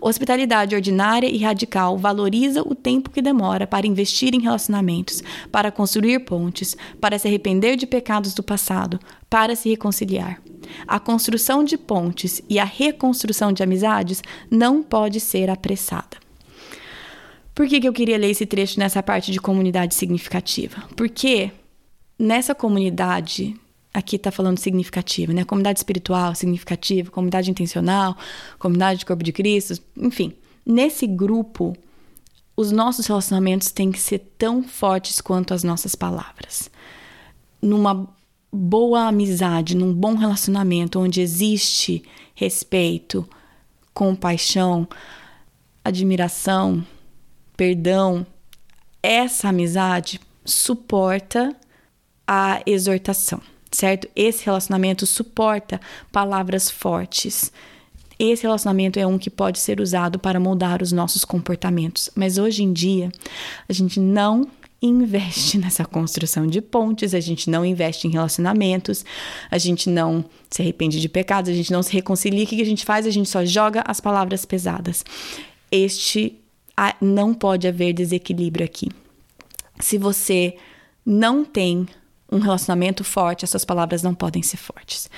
Hospitalidade 0.00 0.74
ordinária 0.74 1.28
e 1.28 1.38
radical 1.38 1.96
valoriza 1.96 2.62
o 2.62 2.74
tempo 2.74 3.10
que 3.10 3.22
demora 3.22 3.66
para 3.66 3.86
investir 3.86 4.34
em 4.34 4.40
relacionamentos, 4.40 5.22
para 5.50 5.70
construir 5.70 6.20
pontes, 6.20 6.76
para 7.00 7.18
se 7.18 7.28
arrepender 7.28 7.76
de 7.76 7.86
pecados 7.86 8.34
do 8.34 8.42
passado, 8.42 8.98
para 9.28 9.54
se 9.54 9.68
reconciliar. 9.68 10.40
A 10.86 11.00
construção 11.00 11.64
de 11.64 11.76
pontes 11.76 12.42
e 12.48 12.58
a 12.58 12.64
reconstrução 12.64 13.52
de 13.52 13.62
amizades 13.62 14.22
não 14.50 14.82
pode 14.82 15.20
ser 15.20 15.50
apressada. 15.50 16.18
Por 17.54 17.66
que, 17.66 17.80
que 17.80 17.88
eu 17.88 17.92
queria 17.92 18.16
ler 18.16 18.30
esse 18.30 18.46
trecho 18.46 18.78
nessa 18.78 19.02
parte 19.02 19.30
de 19.32 19.40
comunidade 19.40 19.94
significativa? 19.94 20.82
Porque 20.96 21.50
nessa 22.18 22.54
comunidade 22.54 23.54
aqui 23.92 24.16
está 24.16 24.30
falando 24.30 24.58
significativa, 24.58 25.32
né? 25.32 25.44
Comunidade 25.44 25.80
espiritual 25.80 26.34
significativa, 26.34 27.10
comunidade 27.10 27.50
intencional, 27.50 28.16
comunidade 28.58 29.00
de 29.00 29.06
corpo 29.06 29.22
de 29.22 29.32
Cristo, 29.32 29.82
enfim. 29.96 30.32
Nesse 30.64 31.06
grupo, 31.06 31.76
os 32.56 32.70
nossos 32.70 33.06
relacionamentos 33.06 33.72
têm 33.72 33.90
que 33.90 33.98
ser 33.98 34.20
tão 34.38 34.62
fortes 34.62 35.20
quanto 35.20 35.52
as 35.52 35.64
nossas 35.64 35.94
palavras. 35.94 36.70
Numa 37.60 38.08
boa 38.52 39.08
amizade, 39.08 39.76
num 39.76 39.92
bom 39.92 40.14
relacionamento 40.14 41.00
onde 41.00 41.20
existe 41.20 42.02
respeito, 42.34 43.28
compaixão, 43.92 44.88
admiração, 45.84 46.84
perdão, 47.56 48.26
essa 49.02 49.48
amizade 49.48 50.20
suporta 50.44 51.56
a 52.26 52.60
exortação 52.66 53.40
certo? 53.70 54.08
Esse 54.14 54.44
relacionamento 54.44 55.06
suporta 55.06 55.80
palavras 56.10 56.70
fortes. 56.70 57.52
Esse 58.18 58.42
relacionamento 58.42 58.98
é 58.98 59.06
um 59.06 59.18
que 59.18 59.30
pode 59.30 59.58
ser 59.58 59.80
usado 59.80 60.18
para 60.18 60.38
moldar 60.38 60.82
os 60.82 60.92
nossos 60.92 61.24
comportamentos. 61.24 62.10
Mas 62.14 62.36
hoje 62.36 62.62
em 62.62 62.72
dia, 62.72 63.10
a 63.68 63.72
gente 63.72 63.98
não 63.98 64.46
investe 64.82 65.56
nessa 65.58 65.84
construção 65.84 66.46
de 66.46 66.60
pontes, 66.60 67.14
a 67.14 67.20
gente 67.20 67.48
não 67.48 67.64
investe 67.64 68.06
em 68.06 68.10
relacionamentos, 68.10 69.04
a 69.50 69.58
gente 69.58 69.88
não 69.88 70.24
se 70.50 70.60
arrepende 70.62 71.00
de 71.00 71.08
pecados, 71.08 71.50
a 71.50 71.54
gente 71.54 71.72
não 71.72 71.82
se 71.82 71.92
reconcilia. 71.92 72.44
O 72.44 72.46
que 72.46 72.60
a 72.60 72.66
gente 72.66 72.84
faz? 72.84 73.06
A 73.06 73.10
gente 73.10 73.28
só 73.28 73.44
joga 73.44 73.82
as 73.86 74.00
palavras 74.00 74.44
pesadas. 74.44 75.04
Este 75.70 76.36
não 77.00 77.34
pode 77.34 77.68
haver 77.68 77.92
desequilíbrio 77.92 78.64
aqui. 78.64 78.88
Se 79.78 79.98
você 79.98 80.56
não 81.04 81.44
tem 81.44 81.86
um 82.30 82.38
relacionamento 82.38 83.04
forte, 83.04 83.44
essas 83.44 83.64
palavras 83.64 84.02
não 84.02 84.14
podem 84.14 84.42
ser 84.42 84.56
fortes. 84.56 85.10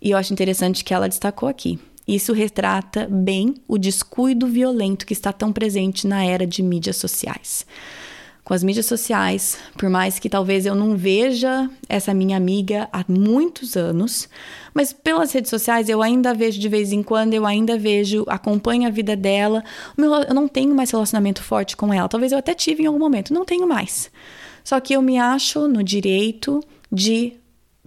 E 0.00 0.10
eu 0.10 0.18
acho 0.18 0.32
interessante 0.32 0.84
que 0.84 0.92
ela 0.92 1.08
destacou 1.08 1.48
aqui. 1.48 1.78
Isso 2.06 2.32
retrata 2.32 3.08
bem 3.10 3.54
o 3.66 3.76
descuido 3.76 4.46
violento 4.46 5.06
que 5.06 5.12
está 5.12 5.32
tão 5.32 5.52
presente 5.52 6.06
na 6.06 6.24
era 6.24 6.46
de 6.46 6.62
mídias 6.62 6.96
sociais 6.96 7.66
com 8.46 8.54
as 8.54 8.62
mídias 8.62 8.86
sociais, 8.86 9.58
por 9.76 9.90
mais 9.90 10.20
que 10.20 10.30
talvez 10.30 10.66
eu 10.66 10.74
não 10.76 10.96
veja 10.96 11.68
essa 11.88 12.14
minha 12.14 12.36
amiga 12.36 12.88
há 12.92 13.04
muitos 13.08 13.76
anos, 13.76 14.28
mas 14.72 14.92
pelas 14.92 15.32
redes 15.32 15.50
sociais 15.50 15.88
eu 15.88 16.00
ainda 16.00 16.32
vejo 16.32 16.60
de 16.60 16.68
vez 16.68 16.92
em 16.92 17.02
quando, 17.02 17.34
eu 17.34 17.44
ainda 17.44 17.76
vejo, 17.76 18.24
acompanho 18.28 18.86
a 18.86 18.90
vida 18.90 19.16
dela. 19.16 19.64
Eu 19.98 20.32
não 20.32 20.46
tenho 20.46 20.72
mais 20.76 20.92
relacionamento 20.92 21.42
forte 21.42 21.76
com 21.76 21.92
ela. 21.92 22.08
Talvez 22.08 22.30
eu 22.30 22.38
até 22.38 22.54
tive 22.54 22.84
em 22.84 22.86
algum 22.86 23.00
momento, 23.00 23.34
não 23.34 23.44
tenho 23.44 23.66
mais. 23.66 24.12
Só 24.66 24.80
que 24.80 24.94
eu 24.94 25.00
me 25.00 25.16
acho 25.16 25.68
no 25.68 25.80
direito 25.80 26.60
de 26.90 27.34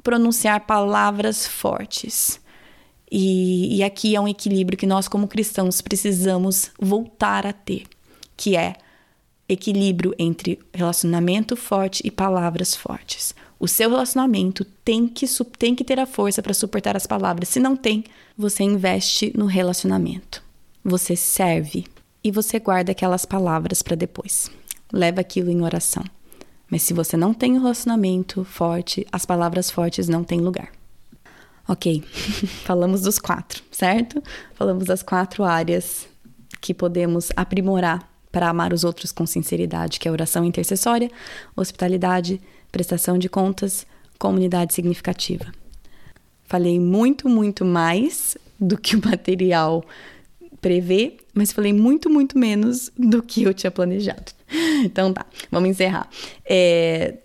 pronunciar 0.02 0.66
palavras 0.66 1.46
fortes. 1.46 2.40
E, 3.12 3.76
e 3.76 3.84
aqui 3.84 4.16
é 4.16 4.22
um 4.22 4.30
equilíbrio 4.30 4.78
que 4.78 4.88
nós, 4.88 5.06
como 5.06 5.28
cristãos, 5.28 5.82
precisamos 5.82 6.72
voltar 6.80 7.46
a 7.46 7.52
ter, 7.52 7.84
que 8.38 8.56
é 8.56 8.76
equilíbrio 9.50 10.16
entre 10.18 10.58
relacionamento 10.74 11.58
forte 11.58 12.02
e 12.06 12.10
palavras 12.10 12.74
fortes. 12.74 13.36
O 13.60 13.68
seu 13.68 13.90
relacionamento 13.90 14.64
tem 14.64 15.06
que, 15.06 15.26
tem 15.58 15.76
que 15.76 15.84
ter 15.84 16.00
a 16.00 16.06
força 16.06 16.42
para 16.42 16.54
suportar 16.54 16.96
as 16.96 17.06
palavras. 17.06 17.50
Se 17.50 17.60
não 17.60 17.76
tem, 17.76 18.06
você 18.38 18.64
investe 18.64 19.34
no 19.36 19.48
relacionamento. 19.48 20.42
Você 20.82 21.18
serve 21.18 21.88
e 22.24 22.32
você 22.32 22.58
guarda 22.58 22.94
aquelas 22.94 23.26
palavras 23.26 23.82
para 23.82 23.98
depois. 23.98 24.50
Leva 24.94 25.20
aquilo 25.20 25.52
em 25.52 25.62
oração. 25.62 26.06
Mas 26.70 26.84
se 26.84 26.94
você 26.94 27.18
não 27.18 27.34
tem 27.34 27.54
um 27.54 27.62
relacionamento 27.62 28.44
forte, 28.44 29.06
as 29.12 29.26
palavras 29.26 29.72
fortes 29.72 30.08
não 30.08 30.24
têm 30.24 30.40
lugar. 30.40 30.70
Ok, 31.68 32.04
falamos 32.66 33.02
dos 33.02 33.20
quatro, 33.20 33.64
certo? 33.72 34.22
Falamos 34.56 34.86
das 34.86 35.04
quatro 35.04 35.44
áreas 35.44 36.08
que 36.62 36.74
podemos 36.74 37.30
aprimorar 37.36 38.08
para 38.32 38.50
amar 38.50 38.74
os 38.74 38.84
outros 38.84 39.12
com 39.12 39.26
sinceridade, 39.26 40.00
que 40.00 40.08
é 40.08 40.12
oração 40.12 40.46
intercessória, 40.46 41.10
hospitalidade, 41.56 42.40
prestação 42.72 43.18
de 43.18 43.28
contas, 43.28 43.86
comunidade 44.18 44.74
significativa. 44.74 45.46
Falei 46.46 46.80
muito, 46.80 47.30
muito 47.30 47.64
mais 47.64 48.38
do 48.60 48.78
que 48.78 48.96
o 48.96 49.02
material 49.04 49.84
prevê, 50.62 51.18
mas 51.34 51.52
falei 51.52 51.74
muito, 51.74 52.10
muito 52.10 52.38
menos 52.38 52.92
do 52.98 53.22
que 53.22 53.44
eu 53.44 53.54
tinha 53.54 53.72
planejado. 53.72 54.32
Então 54.82 55.14
tá, 55.14 55.26
vamos 55.52 55.70
encerrar. 55.70 56.10
É, 56.46 57.16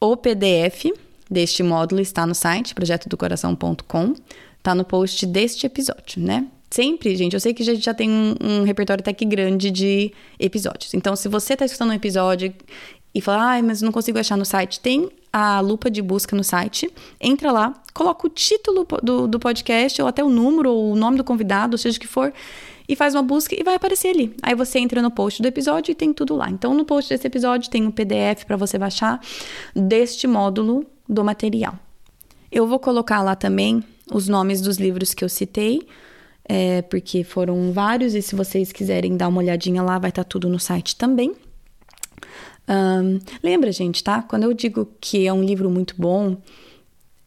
o 0.00 0.16
PDF 0.16 0.86
deste 1.28 1.62
módulo 1.62 2.00
está 2.00 2.24
no 2.24 2.34
site 2.34 2.74
projetodocoração.com, 2.74 4.14
tá 4.62 4.74
no 4.74 4.84
post 4.84 5.26
deste 5.26 5.66
episódio, 5.66 6.22
né? 6.22 6.46
Sempre, 6.70 7.14
gente, 7.16 7.34
eu 7.34 7.40
sei 7.40 7.52
que 7.52 7.62
a 7.62 7.66
gente 7.66 7.84
já 7.84 7.92
tem 7.92 8.08
um, 8.08 8.34
um 8.40 8.62
repertório 8.62 9.02
até 9.02 9.12
que 9.12 9.24
grande 9.24 9.70
de 9.70 10.12
episódios. 10.38 10.94
Então, 10.94 11.14
se 11.14 11.28
você 11.28 11.52
está 11.52 11.64
escutando 11.64 11.90
um 11.90 11.94
episódio 11.94 12.54
e 13.14 13.20
fala, 13.20 13.44
ai, 13.44 13.62
mas 13.62 13.82
não 13.82 13.92
consigo 13.92 14.18
achar 14.18 14.36
no 14.36 14.44
site, 14.44 14.80
tem 14.80 15.10
a 15.32 15.60
lupa 15.60 15.90
de 15.90 16.00
busca 16.00 16.34
no 16.34 16.42
site. 16.42 16.90
Entra 17.20 17.52
lá, 17.52 17.74
coloca 17.92 18.26
o 18.26 18.30
título 18.30 18.86
do, 19.02 19.26
do 19.26 19.38
podcast, 19.38 20.00
ou 20.00 20.08
até 20.08 20.24
o 20.24 20.30
número, 20.30 20.70
ou 20.70 20.92
o 20.92 20.96
nome 20.96 21.18
do 21.18 21.24
convidado, 21.24 21.76
seja 21.76 21.98
o 21.98 22.00
que 22.00 22.06
for, 22.06 22.32
e 22.92 22.96
faz 22.96 23.14
uma 23.14 23.22
busca 23.22 23.58
e 23.58 23.64
vai 23.64 23.74
aparecer 23.74 24.08
ali. 24.08 24.36
Aí 24.42 24.54
você 24.54 24.78
entra 24.78 25.00
no 25.00 25.10
post 25.10 25.40
do 25.40 25.48
episódio 25.48 25.92
e 25.92 25.94
tem 25.94 26.12
tudo 26.12 26.36
lá. 26.36 26.50
Então, 26.50 26.74
no 26.74 26.84
post 26.84 27.08
desse 27.08 27.26
episódio 27.26 27.70
tem 27.70 27.86
um 27.86 27.90
PDF 27.90 28.44
para 28.46 28.54
você 28.54 28.76
baixar 28.76 29.18
deste 29.74 30.26
módulo 30.26 30.84
do 31.08 31.24
material. 31.24 31.74
Eu 32.50 32.66
vou 32.66 32.78
colocar 32.78 33.22
lá 33.22 33.34
também 33.34 33.82
os 34.12 34.28
nomes 34.28 34.60
dos 34.60 34.76
livros 34.76 35.14
que 35.14 35.24
eu 35.24 35.28
citei 35.28 35.86
é, 36.44 36.82
porque 36.82 37.24
foram 37.24 37.72
vários, 37.72 38.14
e 38.14 38.20
se 38.20 38.34
vocês 38.34 38.72
quiserem 38.72 39.16
dar 39.16 39.28
uma 39.28 39.38
olhadinha 39.38 39.82
lá, 39.82 39.98
vai 39.98 40.10
estar 40.10 40.24
tá 40.24 40.28
tudo 40.28 40.50
no 40.50 40.58
site 40.58 40.94
também. 40.96 41.34
Um, 42.68 43.18
lembra, 43.42 43.72
gente, 43.72 44.04
tá? 44.04 44.20
Quando 44.20 44.42
eu 44.42 44.52
digo 44.52 44.86
que 45.00 45.26
é 45.26 45.32
um 45.32 45.42
livro 45.42 45.70
muito 45.70 45.94
bom, 45.96 46.36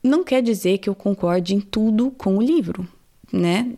não 0.04 0.24
quer 0.24 0.44
dizer 0.44 0.78
que 0.78 0.88
eu 0.88 0.94
concorde 0.94 1.56
em 1.56 1.60
tudo 1.60 2.12
com 2.12 2.38
o 2.38 2.42
livro, 2.42 2.88
né? 3.34 3.72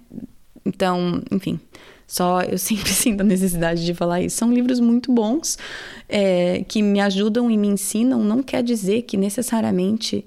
Então, 0.68 1.22
enfim, 1.32 1.60
só 2.06 2.42
eu 2.42 2.58
sempre 2.60 2.90
sinto 2.90 3.22
a 3.22 3.24
necessidade 3.24 3.86
de 3.86 3.94
falar 3.94 4.22
isso. 4.22 4.38
São 4.38 4.52
livros 4.54 4.80
muito 4.80 5.12
bons 5.12 5.58
é, 6.08 6.64
que 6.68 6.82
me 6.82 7.00
ajudam 7.00 7.50
e 7.50 7.58
me 7.58 7.68
ensinam, 7.68 8.24
não 8.24 8.44
quer 8.44 8.62
dizer 8.62 9.04
que 9.04 9.18
necessariamente 9.18 10.26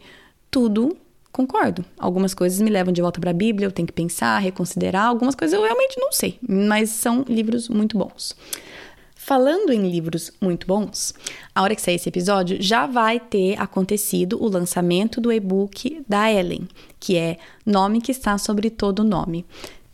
tudo 0.50 0.96
concordo. 1.30 1.84
Algumas 1.98 2.34
coisas 2.34 2.60
me 2.60 2.70
levam 2.70 2.92
de 2.92 3.00
volta 3.00 3.20
para 3.20 3.30
a 3.30 3.34
Bíblia, 3.34 3.66
eu 3.66 3.72
tenho 3.72 3.86
que 3.86 3.92
pensar, 3.92 4.38
reconsiderar. 4.38 5.06
Algumas 5.06 5.34
coisas 5.34 5.56
eu 5.56 5.64
realmente 5.64 5.98
não 5.98 6.10
sei, 6.10 6.38
mas 6.46 6.90
são 6.90 7.24
livros 7.28 7.68
muito 7.68 7.96
bons. 7.96 8.34
Falando 9.14 9.70
em 9.70 9.88
livros 9.88 10.32
muito 10.40 10.66
bons, 10.66 11.14
a 11.54 11.62
hora 11.62 11.76
que 11.76 11.82
sair 11.82 11.96
esse 11.96 12.08
episódio 12.08 12.56
já 12.60 12.86
vai 12.86 13.20
ter 13.20 13.54
acontecido 13.60 14.42
o 14.42 14.48
lançamento 14.48 15.20
do 15.20 15.30
e-book 15.30 16.02
da 16.08 16.32
Ellen, 16.32 16.66
que 16.98 17.16
é 17.16 17.36
Nome 17.64 18.00
que 18.00 18.10
está 18.10 18.36
sobre 18.38 18.70
todo 18.70 19.04
nome. 19.04 19.44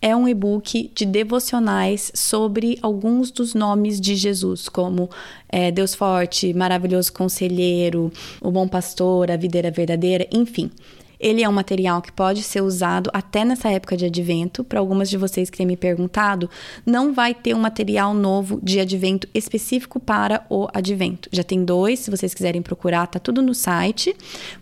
É 0.01 0.15
um 0.15 0.29
e-book 0.29 0.91
de 0.95 1.07
devocionais 1.07 2.13
sobre 2.15 2.79
alguns 2.83 3.31
dos 3.31 3.55
nomes 3.55 4.01
de 4.01 4.15
Jesus, 4.15 4.69
como 4.69 5.09
é, 5.49 5.71
Deus 5.71 5.95
Forte, 5.95 6.53
Maravilhoso 6.53 7.13
Conselheiro, 7.13 8.13
o 8.41 8.51
Bom 8.51 8.69
Pastor, 8.69 9.31
a 9.31 9.37
Videira 9.37 9.71
Verdadeira, 9.71 10.27
enfim. 10.31 10.71
Ele 11.19 11.43
é 11.43 11.49
um 11.49 11.53
material 11.53 12.03
que 12.03 12.13
pode 12.13 12.43
ser 12.43 12.61
usado 12.61 13.11
até 13.13 13.45
nessa 13.45 13.71
época 13.71 13.97
de 13.97 14.05
advento. 14.05 14.63
Para 14.63 14.81
algumas 14.81 15.09
de 15.09 15.17
vocês 15.17 15.49
que 15.49 15.57
têm 15.57 15.67
me 15.67 15.77
perguntado, 15.77 16.49
não 16.85 17.13
vai 17.13 17.35
ter 17.35 17.55
um 17.55 17.59
material 17.59 18.13
novo 18.13 18.61
de 18.63 18.79
advento 18.79 19.27
específico 19.33 19.99
para 19.99 20.45
o 20.51 20.69
advento. 20.75 21.29
Já 21.33 21.43
tem 21.43 21.65
dois, 21.65 22.01
se 22.01 22.11
vocês 22.11 22.35
quiserem 22.35 22.63
procurar, 22.63 23.07
tá 23.07 23.19
tudo 23.19 23.41
no 23.41 23.55
site. 23.55 24.15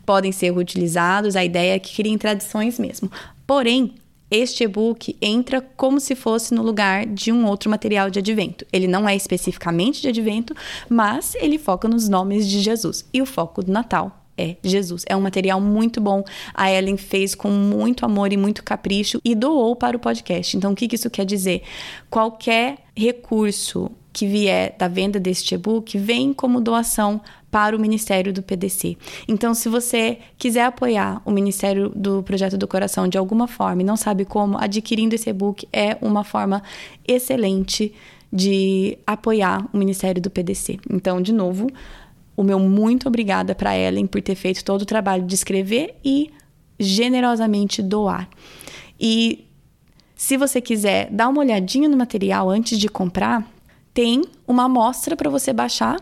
Podem 0.06 0.30
ser 0.30 0.56
utilizados. 0.56 1.34
A 1.34 1.44
ideia 1.44 1.74
é 1.74 1.78
que 1.78 1.96
criem 1.96 2.16
tradições 2.16 2.78
mesmo. 2.78 3.10
Porém, 3.46 3.94
este 4.34 4.64
e-book 4.64 5.16
entra 5.20 5.60
como 5.60 6.00
se 6.00 6.14
fosse 6.14 6.52
no 6.54 6.62
lugar 6.62 7.06
de 7.06 7.30
um 7.30 7.46
outro 7.46 7.70
material 7.70 8.10
de 8.10 8.18
advento. 8.18 8.66
Ele 8.72 8.88
não 8.88 9.08
é 9.08 9.14
especificamente 9.14 10.02
de 10.02 10.08
advento, 10.08 10.54
mas 10.88 11.34
ele 11.36 11.58
foca 11.58 11.86
nos 11.86 12.08
nomes 12.08 12.48
de 12.48 12.60
Jesus. 12.60 13.04
E 13.12 13.22
o 13.22 13.26
foco 13.26 13.62
do 13.62 13.70
Natal 13.70 14.24
é 14.36 14.56
Jesus. 14.62 15.04
É 15.08 15.16
um 15.16 15.20
material 15.20 15.60
muito 15.60 16.00
bom. 16.00 16.24
A 16.52 16.70
Ellen 16.70 16.96
fez 16.96 17.34
com 17.34 17.48
muito 17.50 18.04
amor 18.04 18.32
e 18.32 18.36
muito 18.36 18.62
capricho 18.64 19.20
e 19.24 19.34
doou 19.34 19.76
para 19.76 19.96
o 19.96 20.00
podcast. 20.00 20.56
Então, 20.56 20.72
o 20.72 20.76
que 20.76 20.92
isso 20.92 21.08
quer 21.10 21.24
dizer? 21.24 21.62
Qualquer 22.10 22.78
recurso 22.96 23.90
que 24.14 24.26
vier 24.28 24.76
da 24.78 24.86
venda 24.86 25.18
deste 25.18 25.56
e-book 25.56 25.98
vem 25.98 26.32
como 26.32 26.60
doação 26.60 27.20
para 27.50 27.76
o 27.76 27.80
Ministério 27.80 28.32
do 28.32 28.42
PDC. 28.42 28.96
Então, 29.26 29.52
se 29.52 29.68
você 29.68 30.18
quiser 30.38 30.64
apoiar 30.64 31.20
o 31.24 31.32
Ministério 31.32 31.90
do 31.90 32.22
Projeto 32.22 32.56
do 32.56 32.68
Coração 32.68 33.08
de 33.08 33.18
alguma 33.18 33.48
forma 33.48 33.82
e 33.82 33.84
não 33.84 33.96
sabe 33.96 34.24
como, 34.24 34.56
adquirindo 34.56 35.16
esse 35.16 35.28
e-book 35.28 35.66
é 35.72 35.98
uma 36.00 36.22
forma 36.22 36.62
excelente 37.06 37.92
de 38.32 38.96
apoiar 39.04 39.68
o 39.72 39.76
Ministério 39.76 40.22
do 40.22 40.30
PDC. 40.30 40.78
Então, 40.88 41.20
de 41.20 41.32
novo, 41.32 41.68
o 42.36 42.44
meu 42.44 42.60
muito 42.60 43.08
obrigada 43.08 43.52
para 43.52 43.76
Ellen 43.76 44.06
por 44.06 44.22
ter 44.22 44.36
feito 44.36 44.64
todo 44.64 44.82
o 44.82 44.86
trabalho 44.86 45.24
de 45.24 45.34
escrever 45.34 45.96
e 46.04 46.30
generosamente 46.78 47.82
doar. 47.82 48.28
E 48.98 49.44
se 50.14 50.36
você 50.36 50.60
quiser 50.60 51.10
dar 51.10 51.28
uma 51.28 51.40
olhadinha 51.40 51.88
no 51.88 51.96
material 51.96 52.48
antes 52.48 52.78
de 52.78 52.88
comprar, 52.88 53.44
tem 53.94 54.22
uma 54.46 54.64
amostra 54.64 55.16
para 55.16 55.30
você 55.30 55.52
baixar 55.52 55.96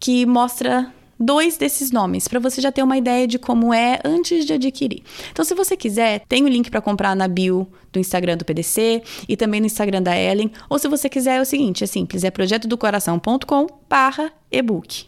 que 0.00 0.26
mostra 0.26 0.92
dois 1.18 1.56
desses 1.56 1.90
nomes, 1.90 2.28
para 2.28 2.38
você 2.38 2.60
já 2.60 2.70
ter 2.70 2.82
uma 2.82 2.98
ideia 2.98 3.26
de 3.26 3.38
como 3.38 3.72
é 3.72 3.98
antes 4.04 4.44
de 4.44 4.52
adquirir. 4.52 5.02
Então, 5.30 5.42
se 5.44 5.54
você 5.54 5.74
quiser, 5.76 6.22
tem 6.28 6.44
o 6.44 6.48
link 6.48 6.70
para 6.70 6.80
comprar 6.80 7.16
na 7.16 7.28
bio 7.28 7.66
do 7.92 7.98
Instagram 7.98 8.36
do 8.36 8.44
PDC 8.44 9.02
e 9.28 9.36
também 9.36 9.60
no 9.60 9.66
Instagram 9.66 10.02
da 10.02 10.16
Ellen. 10.16 10.50
Ou 10.68 10.78
se 10.78 10.86
você 10.88 11.08
quiser, 11.08 11.36
é 11.36 11.40
o 11.40 11.46
seguinte, 11.46 11.84
é 11.84 11.86
simples, 11.86 12.24
é 12.24 12.30
projetodocoração.com/ebook. 12.30 15.06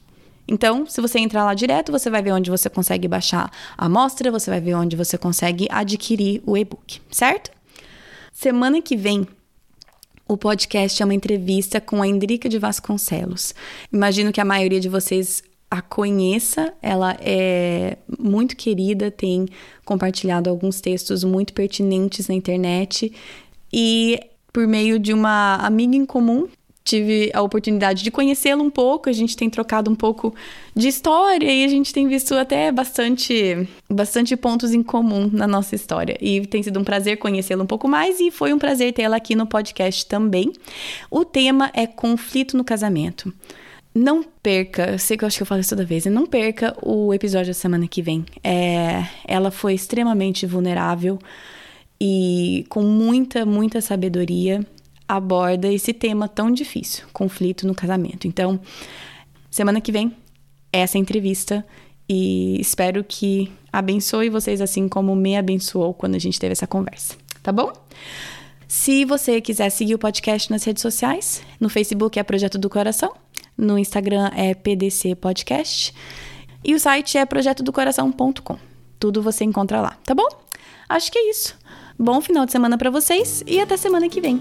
Então, 0.50 0.86
se 0.86 0.98
você 1.02 1.18
entrar 1.18 1.44
lá 1.44 1.52
direto, 1.52 1.92
você 1.92 2.08
vai 2.08 2.22
ver 2.22 2.32
onde 2.32 2.50
você 2.50 2.70
consegue 2.70 3.06
baixar 3.06 3.52
a 3.76 3.84
amostra, 3.84 4.30
você 4.30 4.50
vai 4.50 4.62
ver 4.62 4.74
onde 4.74 4.96
você 4.96 5.18
consegue 5.18 5.68
adquirir 5.70 6.42
o 6.46 6.56
e-book, 6.56 7.02
certo? 7.10 7.50
Semana 8.32 8.80
que 8.80 8.96
vem, 8.96 9.26
o 10.28 10.36
podcast 10.36 11.02
é 11.02 11.04
uma 11.04 11.14
entrevista 11.14 11.80
com 11.80 12.02
a 12.02 12.06
Endrica 12.06 12.48
de 12.48 12.58
Vasconcelos. 12.58 13.54
Imagino 13.90 14.30
que 14.30 14.40
a 14.40 14.44
maioria 14.44 14.78
de 14.78 14.88
vocês 14.88 15.42
a 15.70 15.82
conheça, 15.82 16.72
ela 16.80 17.16
é 17.20 17.98
muito 18.18 18.56
querida, 18.56 19.10
tem 19.10 19.46
compartilhado 19.84 20.48
alguns 20.48 20.80
textos 20.80 21.24
muito 21.24 21.52
pertinentes 21.52 22.28
na 22.28 22.34
internet 22.34 23.12
e 23.72 24.18
por 24.52 24.66
meio 24.66 24.98
de 24.98 25.12
uma 25.12 25.56
amiga 25.56 25.94
em 25.94 26.06
comum 26.06 26.48
tive 26.88 27.30
a 27.34 27.42
oportunidade 27.42 28.02
de 28.02 28.10
conhecê-lo 28.10 28.62
um 28.62 28.70
pouco, 28.70 29.10
a 29.10 29.12
gente 29.12 29.36
tem 29.36 29.50
trocado 29.50 29.90
um 29.90 29.94
pouco 29.94 30.34
de 30.74 30.88
história 30.88 31.52
e 31.52 31.62
a 31.64 31.68
gente 31.68 31.92
tem 31.92 32.08
visto 32.08 32.34
até 32.34 32.72
bastante, 32.72 33.68
bastante 33.90 34.34
pontos 34.36 34.72
em 34.72 34.82
comum 34.82 35.28
na 35.30 35.46
nossa 35.46 35.74
história. 35.74 36.16
E 36.20 36.46
tem 36.46 36.62
sido 36.62 36.80
um 36.80 36.84
prazer 36.84 37.18
conhecê-lo 37.18 37.62
um 37.62 37.66
pouco 37.66 37.86
mais 37.86 38.18
e 38.20 38.30
foi 38.30 38.54
um 38.54 38.58
prazer 38.58 38.92
tê-la 38.94 39.16
aqui 39.16 39.34
no 39.34 39.46
podcast 39.46 40.06
também. 40.06 40.52
O 41.10 41.24
tema 41.26 41.70
é 41.74 41.86
conflito 41.86 42.56
no 42.56 42.64
casamento. 42.64 43.32
Não 43.94 44.22
perca, 44.22 44.92
eu 44.92 44.98
sei 44.98 45.16
que 45.16 45.24
eu 45.24 45.26
acho 45.26 45.36
que 45.36 45.42
eu 45.42 45.46
falo 45.46 45.60
isso 45.60 45.70
toda 45.70 45.84
vez, 45.84 46.06
não 46.06 46.26
perca 46.26 46.74
o 46.82 47.12
episódio 47.12 47.48
da 47.48 47.54
semana 47.54 47.86
que 47.86 48.00
vem. 48.00 48.24
É, 48.42 49.04
ela 49.26 49.50
foi 49.50 49.74
extremamente 49.74 50.46
vulnerável 50.46 51.18
e 52.00 52.64
com 52.68 52.82
muita, 52.82 53.44
muita 53.44 53.80
sabedoria 53.80 54.64
aborda 55.08 55.72
esse 55.72 55.92
tema 55.92 56.28
tão 56.28 56.50
difícil, 56.52 57.06
conflito 57.12 57.66
no 57.66 57.74
casamento. 57.74 58.28
Então, 58.28 58.60
semana 59.50 59.80
que 59.80 59.90
vem, 59.90 60.14
essa 60.72 60.98
entrevista 60.98 61.64
e 62.08 62.60
espero 62.60 63.02
que 63.04 63.50
abençoe 63.72 64.30
vocês 64.30 64.60
assim 64.60 64.88
como 64.88 65.14
me 65.14 65.36
abençoou 65.36 65.92
quando 65.94 66.14
a 66.14 66.18
gente 66.18 66.38
teve 66.38 66.52
essa 66.52 66.66
conversa, 66.66 67.16
tá 67.42 67.52
bom? 67.52 67.72
Se 68.66 69.04
você 69.04 69.40
quiser 69.40 69.70
seguir 69.70 69.94
o 69.94 69.98
podcast 69.98 70.50
nas 70.50 70.62
redes 70.64 70.82
sociais, 70.82 71.42
no 71.58 71.70
Facebook 71.70 72.18
é 72.18 72.22
Projeto 72.22 72.58
do 72.58 72.68
Coração, 72.68 73.14
no 73.56 73.78
Instagram 73.78 74.30
é 74.36 74.54
PDC 74.54 75.14
Podcast 75.14 75.94
e 76.62 76.74
o 76.74 76.80
site 76.80 77.16
é 77.16 77.24
projetodocoração.com. 77.24 78.58
Tudo 79.00 79.22
você 79.22 79.44
encontra 79.44 79.80
lá, 79.80 79.96
tá 80.04 80.14
bom? 80.14 80.28
Acho 80.88 81.10
que 81.10 81.18
é 81.18 81.30
isso. 81.30 81.56
Bom 81.98 82.20
final 82.20 82.44
de 82.46 82.52
semana 82.52 82.76
para 82.76 82.90
vocês 82.90 83.42
e 83.46 83.60
até 83.60 83.76
semana 83.76 84.08
que 84.08 84.20
vem. 84.20 84.40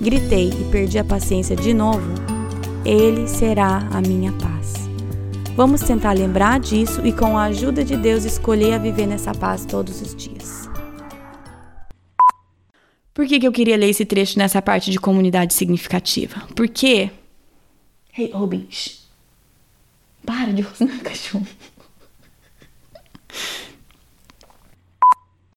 gritei 0.00 0.48
e 0.48 0.70
perdi 0.70 0.98
a 0.98 1.04
paciência 1.04 1.56
de 1.56 1.74
novo, 1.74 2.08
Ele 2.84 3.26
será 3.28 3.88
a 3.90 4.00
minha 4.00 4.32
paz. 4.32 4.88
Vamos 5.56 5.80
tentar 5.80 6.12
lembrar 6.12 6.60
disso 6.60 7.04
e, 7.04 7.12
com 7.12 7.36
a 7.36 7.44
ajuda 7.44 7.84
de 7.84 7.96
Deus, 7.96 8.24
escolher 8.24 8.74
a 8.74 8.78
viver 8.78 9.06
nessa 9.06 9.34
paz 9.34 9.64
todos 9.64 10.00
os 10.00 10.14
dias. 10.14 10.68
Por 13.12 13.26
que, 13.26 13.40
que 13.40 13.46
eu 13.48 13.50
queria 13.50 13.76
ler 13.76 13.88
esse 13.88 14.04
trecho 14.04 14.38
nessa 14.38 14.62
parte 14.62 14.92
de 14.92 15.00
comunidade 15.00 15.52
significativa? 15.52 16.46
Porque. 16.54 17.10
Hey, 18.16 18.30
Robin, 18.32 18.68
para 20.24 20.52
de 20.52 20.62
rosnar 20.62 21.00
cachorro. 21.00 21.46